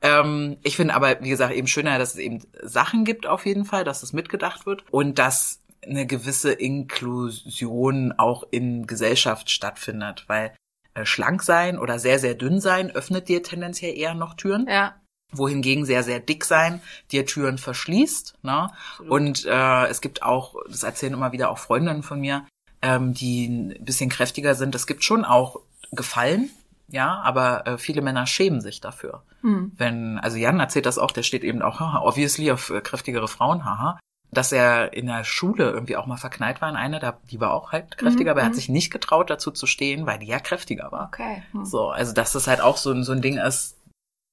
Ähm, 0.03 0.57
ich 0.63 0.77
finde 0.77 0.95
aber, 0.95 1.21
wie 1.23 1.29
gesagt, 1.31 1.55
eben 1.55 1.69
schöner, 1.69 1.99
dass 1.99 2.15
es 2.15 2.19
eben 2.19 2.41
Sachen 2.63 3.05
gibt 3.05 3.27
auf 3.27 3.47
jeden 3.47 3.65
Fall, 3.65 3.85
dass 3.85 4.03
es 4.03 4.13
mitgedacht 4.13 4.67
wird 4.67 4.85
und 4.91 5.19
dass 5.19 5.61
eine 5.85 6.07
gewisse 6.07 6.53
Inklusion 6.53 8.13
auch 8.17 8.45
in 8.51 8.87
Gesellschaft 8.87 9.51
stattfindet, 9.51 10.25
weil 10.27 10.53
äh, 10.95 11.05
schlank 11.05 11.43
sein 11.43 11.79
oder 11.79 11.99
sehr, 11.99 12.19
sehr 12.19 12.35
dünn 12.35 12.61
sein 12.61 12.91
öffnet 12.91 13.29
dir 13.29 13.43
tendenziell 13.43 13.97
eher 13.97 14.15
noch 14.15 14.35
Türen 14.35 14.67
Ja. 14.69 14.97
wohingegen 15.33 15.85
sehr, 15.87 16.03
sehr 16.03 16.21
dick 16.21 16.45
sein 16.45 16.83
dir 17.11 17.25
Türen 17.25 17.59
verschließt. 17.59 18.35
Ne? 18.43 18.71
Und 19.09 19.47
äh, 19.47 19.87
es 19.87 20.01
gibt 20.01 20.23
auch, 20.23 20.57
das 20.69 20.83
erzählen 20.83 21.15
immer 21.15 21.33
wieder 21.33 21.51
auch 21.51 21.59
Freundinnen 21.59 22.03
von 22.03 22.21
mir, 22.21 22.47
ähm, 22.83 23.15
die 23.15 23.47
ein 23.47 23.85
bisschen 23.85 24.11
kräftiger 24.11 24.55
sind. 24.55 24.75
Es 24.75 24.87
gibt 24.87 25.05
schon 25.05 25.25
auch 25.25 25.61
Gefallen, 25.95 26.51
ja, 26.93 27.21
aber 27.23 27.67
äh, 27.67 27.79
viele 27.79 28.03
Männer 28.03 28.27
schämen 28.27 28.61
sich 28.61 28.81
dafür. 28.81 29.23
Hm. 29.41 29.73
Wenn, 29.77 30.19
also 30.19 30.37
Jan 30.37 30.61
erzählt 30.61 30.87
das 30.87 30.99
auch, 30.99 31.11
der 31.11 31.23
steht 31.23 31.43
eben 31.43 31.63
auch, 31.63 31.81
haha, 31.81 32.01
obviously 32.03 32.53
auf 32.53 32.71
äh, 32.71 32.81
kräftigere 32.81 33.27
Frauen, 33.29 33.65
haha. 33.65 33.99
Dass 34.31 34.51
er 34.53 34.95
in 34.95 35.07
der 35.07 35.25
Schule 35.25 35.71
irgendwie 35.71 35.97
auch 35.97 36.07
mal 36.07 36.17
verknallt 36.17 36.63
war 36.63 36.71
in 36.71 36.77
eine, 36.77 37.01
da, 37.01 37.19
die 37.31 37.39
war 37.41 37.53
auch 37.53 37.73
halt 37.73 37.99
kräftiger, 37.99 38.31
aber 38.31 38.41
er 38.41 38.47
hat 38.47 38.55
sich 38.55 38.71
nicht 38.71 38.91
getraut, 38.91 39.29
dazu 39.29 39.51
zu 39.51 39.67
stehen, 39.67 40.07
weil 40.07 40.19
die 40.19 40.27
ja 40.27 40.39
kräftiger 40.39 40.91
war. 40.91 41.09
Okay. 41.09 41.43
Hm. 41.53 41.65
So, 41.67 41.91
also 41.91 42.15
dass 42.15 42.33
das 42.33 42.47
halt 42.47 42.61
auch 42.63 42.79
so, 42.79 42.93
ein 42.93 43.05
so 43.05 43.13
ein 43.13 43.21
Ding 43.21 43.37
ist, 43.37 43.77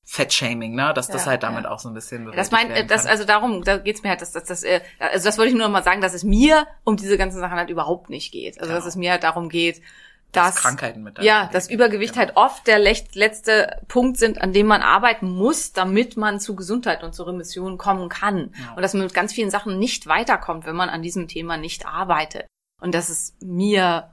Fettshaming, 0.05 0.74
ne? 0.74 0.91
Dass 0.95 1.07
das 1.07 1.26
Ja, 1.26 1.32
halt 1.32 1.43
damit 1.43 1.66
ja. 1.66 1.70
auch 1.72 1.78
so 1.78 1.88
ein 1.88 1.93
bisschen 1.93 2.32
Das 2.32 2.49
meint, 2.49 2.89
das, 2.89 3.05
also 3.05 3.26
darum, 3.26 3.64
da 3.64 3.78
geht's 3.78 4.01
mir 4.01 4.10
halt, 4.10 4.22
dass, 4.22 4.32
dass, 4.32 4.45
dass, 4.45 4.64
äh, 4.64 4.82
also 4.97 5.24
das 5.24 5.38
wollte 5.38 5.49
ich 5.51 5.55
nur 5.55 5.68
noch 5.68 5.72
mal 5.72 5.84
sagen, 5.84 6.01
dass 6.01 6.16
es 6.16 6.24
mir 6.24 6.66
um 6.84 6.97
diese 6.97 7.16
ganzen 7.16 7.39
Sachen 7.39 7.57
halt 7.57 7.70
überhaupt 7.70 8.10
nicht 8.10 8.32
geht. 8.32 8.60
Also 8.60 8.72
dass 8.74 8.84
Genau. 8.84 8.89
es 8.89 8.95
mir 8.95 9.12
halt 9.12 9.24
darum 9.24 9.49
geht, 9.49 9.82
Dass 10.32 10.53
dass, 10.53 10.63
Krankheiten 10.63 11.01
mit 11.01 11.17
ja, 11.19 11.49
dass 11.51 11.69
Übergewicht 11.69 12.13
Genau. 12.13 12.25
halt 12.27 12.38
oft 12.38 12.67
der 12.67 12.77
letzte 12.77 13.82
Punkt 13.88 14.17
sind, 14.17 14.41
an 14.41 14.53
dem 14.53 14.67
man 14.67 14.84
arbeiten 14.84 15.27
muss, 15.27 15.73
damit 15.73 16.17
man 16.17 16.39
zu 16.39 16.55
Gesundheit 16.55 17.03
und 17.03 17.15
zur 17.15 17.27
Remission 17.27 17.80
kommen 17.80 18.09
kann. 18.09 18.53
Ja. 18.59 18.73
Und 18.75 18.82
dass 18.84 18.93
man 18.93 19.03
mit 19.03 19.13
ganz 19.13 19.34
vielen 19.34 19.49
Sachen 19.49 19.80
nicht 19.80 20.05
weiterkommt, 20.05 20.67
wenn 20.67 20.75
man 20.75 20.89
an 20.89 21.01
diesem 21.01 21.27
Thema 21.27 21.57
nicht 21.57 21.88
arbeitet. 21.88 22.45
Und 22.80 22.93
dass 22.93 23.09
es 23.09 23.34
mir 23.41 24.09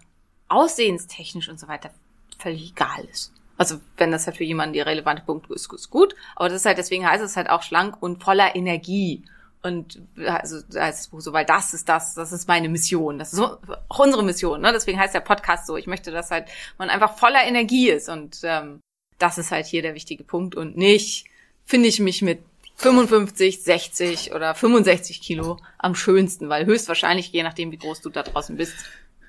aussehenstechnisch 0.48 1.48
und 1.48 1.60
so 1.60 1.68
weiter 1.68 1.90
völlig 2.38 2.70
egal 2.70 3.04
ist. 3.12 3.32
Also 3.58 3.80
wenn 3.96 4.12
das 4.12 4.26
halt 4.26 4.36
für 4.36 4.44
jemanden 4.44 4.74
der 4.74 4.86
relevante 4.86 5.22
Punkt 5.22 5.50
ist, 5.50 5.72
ist 5.72 5.90
gut. 5.90 6.14
Aber 6.34 6.48
das 6.48 6.58
ist 6.58 6.66
halt, 6.66 6.78
deswegen 6.78 7.08
heißt 7.08 7.24
es 7.24 7.36
halt 7.36 7.48
auch 7.50 7.62
schlank 7.62 7.96
und 8.00 8.22
voller 8.22 8.54
Energie. 8.54 9.24
Und 9.66 10.00
also 10.24 10.60
da 10.70 10.84
heißt 10.84 11.00
das 11.00 11.08
Buch 11.08 11.20
so, 11.20 11.32
weil 11.32 11.44
das 11.44 11.74
ist 11.74 11.88
das, 11.88 12.14
das 12.14 12.32
ist 12.32 12.46
meine 12.46 12.68
Mission. 12.68 13.18
Das 13.18 13.32
ist 13.32 13.40
auch 13.40 13.98
unsere 13.98 14.22
Mission. 14.22 14.60
Ne? 14.60 14.72
Deswegen 14.72 14.98
heißt 14.98 15.14
der 15.14 15.20
Podcast 15.20 15.66
so. 15.66 15.76
Ich 15.76 15.88
möchte, 15.88 16.12
dass 16.12 16.30
halt 16.30 16.46
man 16.78 16.88
einfach 16.88 17.18
voller 17.18 17.42
Energie 17.44 17.90
ist. 17.90 18.08
Und 18.08 18.38
ähm, 18.44 18.80
das 19.18 19.38
ist 19.38 19.50
halt 19.50 19.66
hier 19.66 19.82
der 19.82 19.94
wichtige 19.94 20.22
Punkt. 20.22 20.54
Und 20.54 20.76
nicht 20.76 21.24
finde 21.64 21.88
ich 21.88 21.98
mich 21.98 22.22
mit 22.22 22.38
55, 22.76 23.62
60 23.62 24.34
oder 24.34 24.54
65 24.54 25.20
Kilo 25.20 25.58
am 25.78 25.94
schönsten, 25.94 26.48
weil 26.48 26.66
höchstwahrscheinlich, 26.66 27.32
je 27.32 27.42
nachdem, 27.42 27.72
wie 27.72 27.78
groß 27.78 28.02
du 28.02 28.10
da 28.10 28.22
draußen 28.22 28.56
bist, 28.56 28.74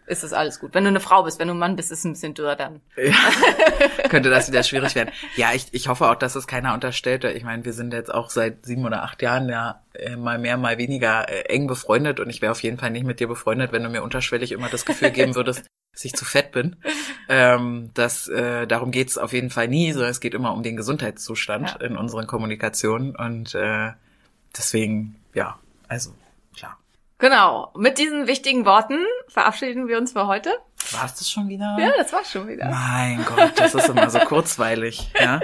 ist 0.08 0.24
das 0.24 0.34
alles 0.34 0.60
gut. 0.60 0.74
Wenn 0.74 0.84
du 0.86 0.90
eine 0.90 1.00
Frau 1.00 1.24
bist, 1.24 1.38
wenn 1.40 1.48
du 1.50 1.54
ein 1.54 1.60
Mann 1.60 1.76
bist, 1.76 1.92
ist 1.92 2.00
es 2.00 2.06
ein 2.06 2.14
bisschen 2.14 2.34
dürr 2.34 2.56
dann. 2.56 2.82
Ja, 2.96 3.14
könnte 4.10 4.30
das 4.30 4.48
wieder 4.50 4.64
schwierig 4.64 4.96
werden. 4.96 5.12
Ja, 5.36 5.54
ich, 5.54 5.68
ich 5.72 5.88
hoffe 5.90 6.10
auch, 6.10 6.16
dass 6.16 6.36
es 6.36 6.48
keiner 6.48 6.74
unterstellt. 6.74 7.24
Ich 7.26 7.44
meine, 7.44 7.66
wir 7.66 7.74
sind 7.74 7.94
jetzt 7.94 8.14
auch 8.14 8.30
seit 8.30 8.66
sieben 8.66 8.86
oder 8.86 9.04
acht 9.04 9.22
Jahren 9.22 9.50
ja 9.50 9.82
äh, 9.94 10.16
mal 10.16 10.38
mehr, 10.40 10.58
mal 10.58 10.78
weniger 10.78 11.30
äh, 11.30 11.42
eng 11.54 11.68
befreundet 11.68 12.20
und 12.20 12.30
ich 12.30 12.42
wäre 12.42 12.52
auf 12.52 12.64
jeden 12.64 12.78
Fall 12.78 12.92
nicht 12.92 13.06
mit 13.06 13.20
dir 13.20 13.28
befreundet, 13.28 13.72
wenn 13.72 13.84
du 13.84 13.90
mir 13.90 14.02
unterschwellig 14.02 14.52
immer 14.54 14.70
das 14.70 14.86
Gefühl 14.86 15.12
geben 15.12 15.36
würdest, 15.36 15.66
dass 15.92 16.06
ich 16.06 16.14
zu 16.14 16.26
fett 16.26 16.52
bin. 16.52 16.78
Ähm, 17.28 17.92
das, 17.94 18.28
äh, 18.30 18.66
darum 18.66 18.92
geht's 18.92 19.18
auf 19.18 19.34
jeden 19.34 19.50
Fall 19.50 19.68
nie, 19.68 19.92
sondern 19.92 20.12
es 20.12 20.22
geht 20.22 20.34
immer 20.34 20.54
um 20.54 20.64
den 20.64 20.78
Gesundheitszustand 20.78 21.78
Ja. 21.80 21.86
in 21.86 21.98
unseren 21.98 22.28
Kommunikationen 22.28 23.16
und 23.16 23.54
äh, 23.56 23.92
deswegen, 24.58 25.16
ja, 25.34 25.60
also. 25.88 26.14
Genau. 27.20 27.72
Mit 27.76 27.98
diesen 27.98 28.28
wichtigen 28.28 28.66
Worten 28.66 29.00
verabschieden 29.28 29.88
wir 29.88 29.98
uns 29.98 30.12
für 30.12 30.28
heute. 30.28 30.52
War's 30.92 31.16
das 31.16 31.30
schon 31.30 31.50
wieder? 31.50 31.76
Ja, 31.80 31.92
das 31.98 32.14
war's 32.14 32.32
schon 32.32 32.48
wieder. 32.48 32.70
Mein 32.70 33.26
Gott, 33.26 33.54
das 33.56 33.74
ist 33.74 33.90
immer 33.90 34.10
so 34.10 34.20
kurzweilig, 34.20 35.12
ja. 35.20 35.42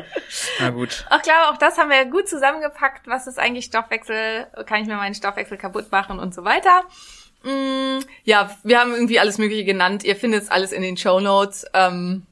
Na 0.60 0.70
gut. 0.70 1.06
Ach 1.10 1.22
klar, 1.22 1.50
auch 1.52 1.58
das 1.58 1.78
haben 1.78 1.90
wir 1.90 2.06
gut 2.06 2.30
zusammengepackt. 2.30 3.08
Was 3.08 3.28
ist 3.28 3.40
eigentlich 3.40 3.66
Stoffwechsel? 3.66 4.48
Kann 4.66 4.82
ich 4.82 4.88
mir 4.88 4.96
meinen 4.96 5.16
Stoffwechsel 5.16 5.58
kaputt 5.58 5.92
machen 5.92 6.20
und 6.20 6.34
so 6.34 6.44
weiter? 6.44 6.84
Mm, 7.44 8.00
ja, 8.24 8.56
wir 8.64 8.80
haben 8.80 8.94
irgendwie 8.94 9.20
alles 9.20 9.38
Mögliche 9.38 9.66
genannt. 9.66 10.04
Ihr 10.04 10.16
findet 10.16 10.44
es 10.44 10.50
alles 10.50 10.72
in 10.72 10.82
den 10.82 10.96
Show 10.96 11.20
Notes. 11.20 11.66
Ähm, 11.74 12.26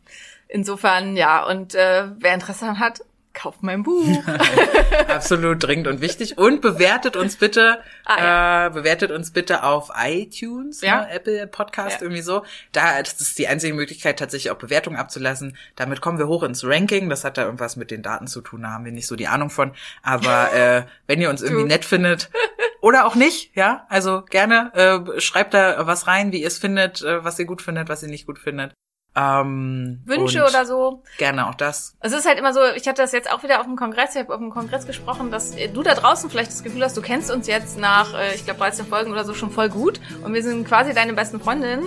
insofern, 0.48 1.18
ja, 1.18 1.44
und 1.46 1.76
äh, 1.76 2.08
wer 2.18 2.34
Interesse 2.34 2.80
hat, 2.80 3.02
kauft 3.34 3.64
mein 3.64 3.84
Buch. 3.84 4.24
Absolut 5.08 5.64
dringend 5.64 5.88
und 5.88 6.02
wichtig. 6.02 6.38
Und 6.38 6.62
bewertet 6.62 7.16
uns 7.16 7.36
bitte, 7.38 7.80
Ah, 8.06 8.68
äh, 8.68 8.70
bewertet 8.72 9.12
uns 9.12 9.32
bitte 9.32 9.64
auf 9.64 9.90
iTunes, 9.96 10.82
Ja. 10.82 11.02
ne, 11.02 11.12
Apple 11.12 11.48
Podcast, 11.48 11.98
Ja. 11.98 12.02
irgendwie 12.04 12.22
so. 12.22 12.44
Da 12.72 13.00
das 13.02 13.20
ist 13.22 13.38
die 13.40 13.48
einzige 13.48 13.74
Möglichkeit, 13.74 14.20
tatsächlich 14.20 14.52
auch 14.52 14.58
Bewertungen 14.58 14.98
abzulassen. 14.98 15.58
Damit 15.76 16.02
kommen 16.02 16.18
wir 16.20 16.28
hoch 16.28 16.44
ins 16.44 16.64
Ranking. 16.66 17.10
Das 17.10 17.24
hat 17.24 17.38
da 17.38 17.44
irgendwas 17.46 17.76
mit 17.76 17.92
den 17.92 18.02
Daten 18.04 18.28
zu 18.28 18.42
tun, 18.42 18.64
da 18.64 18.70
haben 18.72 18.86
wir 18.86 18.92
nicht 18.92 19.08
so 19.08 19.16
die 19.16 19.28
Ahnung 19.28 19.50
von. 19.50 19.72
Aber 20.04 20.54
äh, 20.54 20.84
wenn 21.08 21.22
ihr 21.22 21.30
uns 21.30 21.42
irgendwie 21.42 21.66
nett 21.66 21.86
findet, 21.86 22.30
oder 22.82 23.06
auch 23.06 23.16
nicht, 23.16 23.56
ja, 23.56 23.86
also 23.90 24.24
gerne 24.24 24.72
äh, 25.16 25.20
schreibt 25.22 25.54
da 25.54 25.86
was 25.88 26.08
rein, 26.08 26.32
wie 26.32 26.42
ihr 26.42 26.48
es 26.48 26.58
findet, 26.58 27.02
äh, 27.04 27.24
was 27.24 27.38
ihr 27.40 27.46
gut 27.46 27.62
findet, 27.62 27.90
was 27.90 28.02
ihr 28.04 28.10
nicht 28.10 28.26
gut 28.26 28.40
findet. 28.40 28.74
Ähm, 29.16 30.02
Wünsche 30.06 30.44
oder 30.44 30.66
so. 30.66 31.04
Gerne 31.18 31.50
auch 31.50 31.56
das. 31.56 31.98
Es 32.00 32.14
ist 32.14 32.26
halt 32.26 32.40
immer 32.40 32.54
so, 32.54 32.62
ich 32.76 32.88
hatte 32.88 33.02
das 33.02 33.12
jetzt 33.12 33.32
auch 33.32 33.44
wieder 33.44 33.60
auf 33.60 33.66
dem 33.66 33.76
Kongress, 33.76 34.16
ich 34.16 34.22
habe 34.22 34.34
auf 34.34 34.40
dem 34.40 34.50
Kongress 34.52 34.88
gesprochen, 34.88 35.32
dass 35.32 35.54
du 35.56 35.84
da 35.84 35.96
draußen 35.96 36.30
vielleicht 36.30 36.52
das 36.52 36.64
Gefühl 36.64 36.84
hast, 36.84 36.96
du 36.96 37.02
kennst 37.02 37.30
uns 37.30 37.48
jetzt 37.48 37.78
nach, 37.78 38.14
äh, 38.14 38.36
ich 38.36 38.46
glaube, 38.46 38.60
13 38.60 38.86
Folgen 38.86 39.12
oder 39.12 39.26
so 39.26 39.34
schon 39.34 39.52
voll 39.52 39.70
gut 39.70 40.00
und 40.24 40.34
wir 40.34 40.44
sind 40.44 40.66
quasi 40.66 40.94
deine 40.94 41.14
besten 41.14 41.42
Freundinnen 41.42 41.86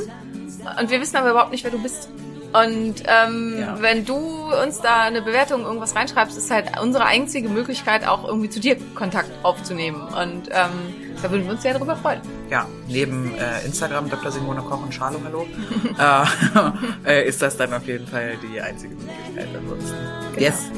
und 0.78 0.90
wir 0.90 1.00
wissen 1.00 1.16
aber 1.16 1.30
überhaupt 1.30 1.50
nicht, 1.50 1.64
wer 1.64 1.70
du 1.70 1.82
bist. 1.82 2.10
Und 2.62 3.02
ähm, 3.08 3.56
Ja. 3.58 3.76
wenn 3.82 4.04
du 4.04 4.14
uns 4.62 4.80
da 4.80 5.02
eine 5.02 5.22
Bewertung 5.22 5.62
irgendwas 5.64 5.96
reinschreibst, 5.96 6.38
ist 6.38 6.50
halt 6.52 6.66
unsere 6.80 7.04
einzige 7.04 7.48
Möglichkeit, 7.48 8.06
auch 8.06 8.24
irgendwie 8.26 8.48
zu 8.48 8.60
dir 8.60 8.76
Kontakt 8.94 9.30
aufzunehmen. 9.42 10.00
Und 10.02 10.48
ähm, 10.52 10.70
da 11.20 11.30
würden 11.30 11.44
wir 11.46 11.52
uns 11.52 11.62
sehr 11.62 11.76
drüber 11.76 11.96
freuen. 11.96 12.20
ja, 12.50 12.66
neben 12.86 13.34
äh, 13.34 13.64
Instagram 13.66 14.08
Dr. 14.08 14.30
Simone 14.30 14.60
Koch 14.62 14.82
und 14.84 14.94
Charlo 14.94 15.18
Hallo 15.24 15.46
äh, 17.04 17.22
äh, 17.24 17.28
ist 17.28 17.42
das 17.42 17.56
dann 17.56 17.72
auf 17.74 17.86
jeden 17.86 18.06
Fall 18.06 18.36
die 18.42 18.60
einzige 18.60 18.94
Möglichkeit 18.94 19.48
ansonsten. 19.56 19.94
Yes. 20.38 20.70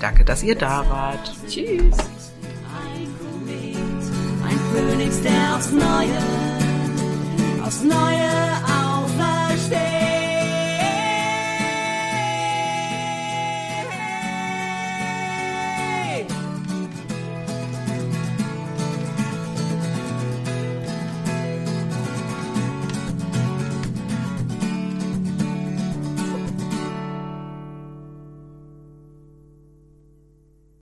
Danke, 0.00 0.24
dass 0.24 0.42
ihr 0.42 0.54
da 0.56 0.84
wart. 0.90 1.32
Tschüss. 1.48 1.96
Ein 4.44 4.58
Phönix, 4.74 5.22
der 5.22 5.54
aufs 5.56 5.70
Neue, 5.70 6.18
aufs 7.64 7.82
Neue 7.84 8.32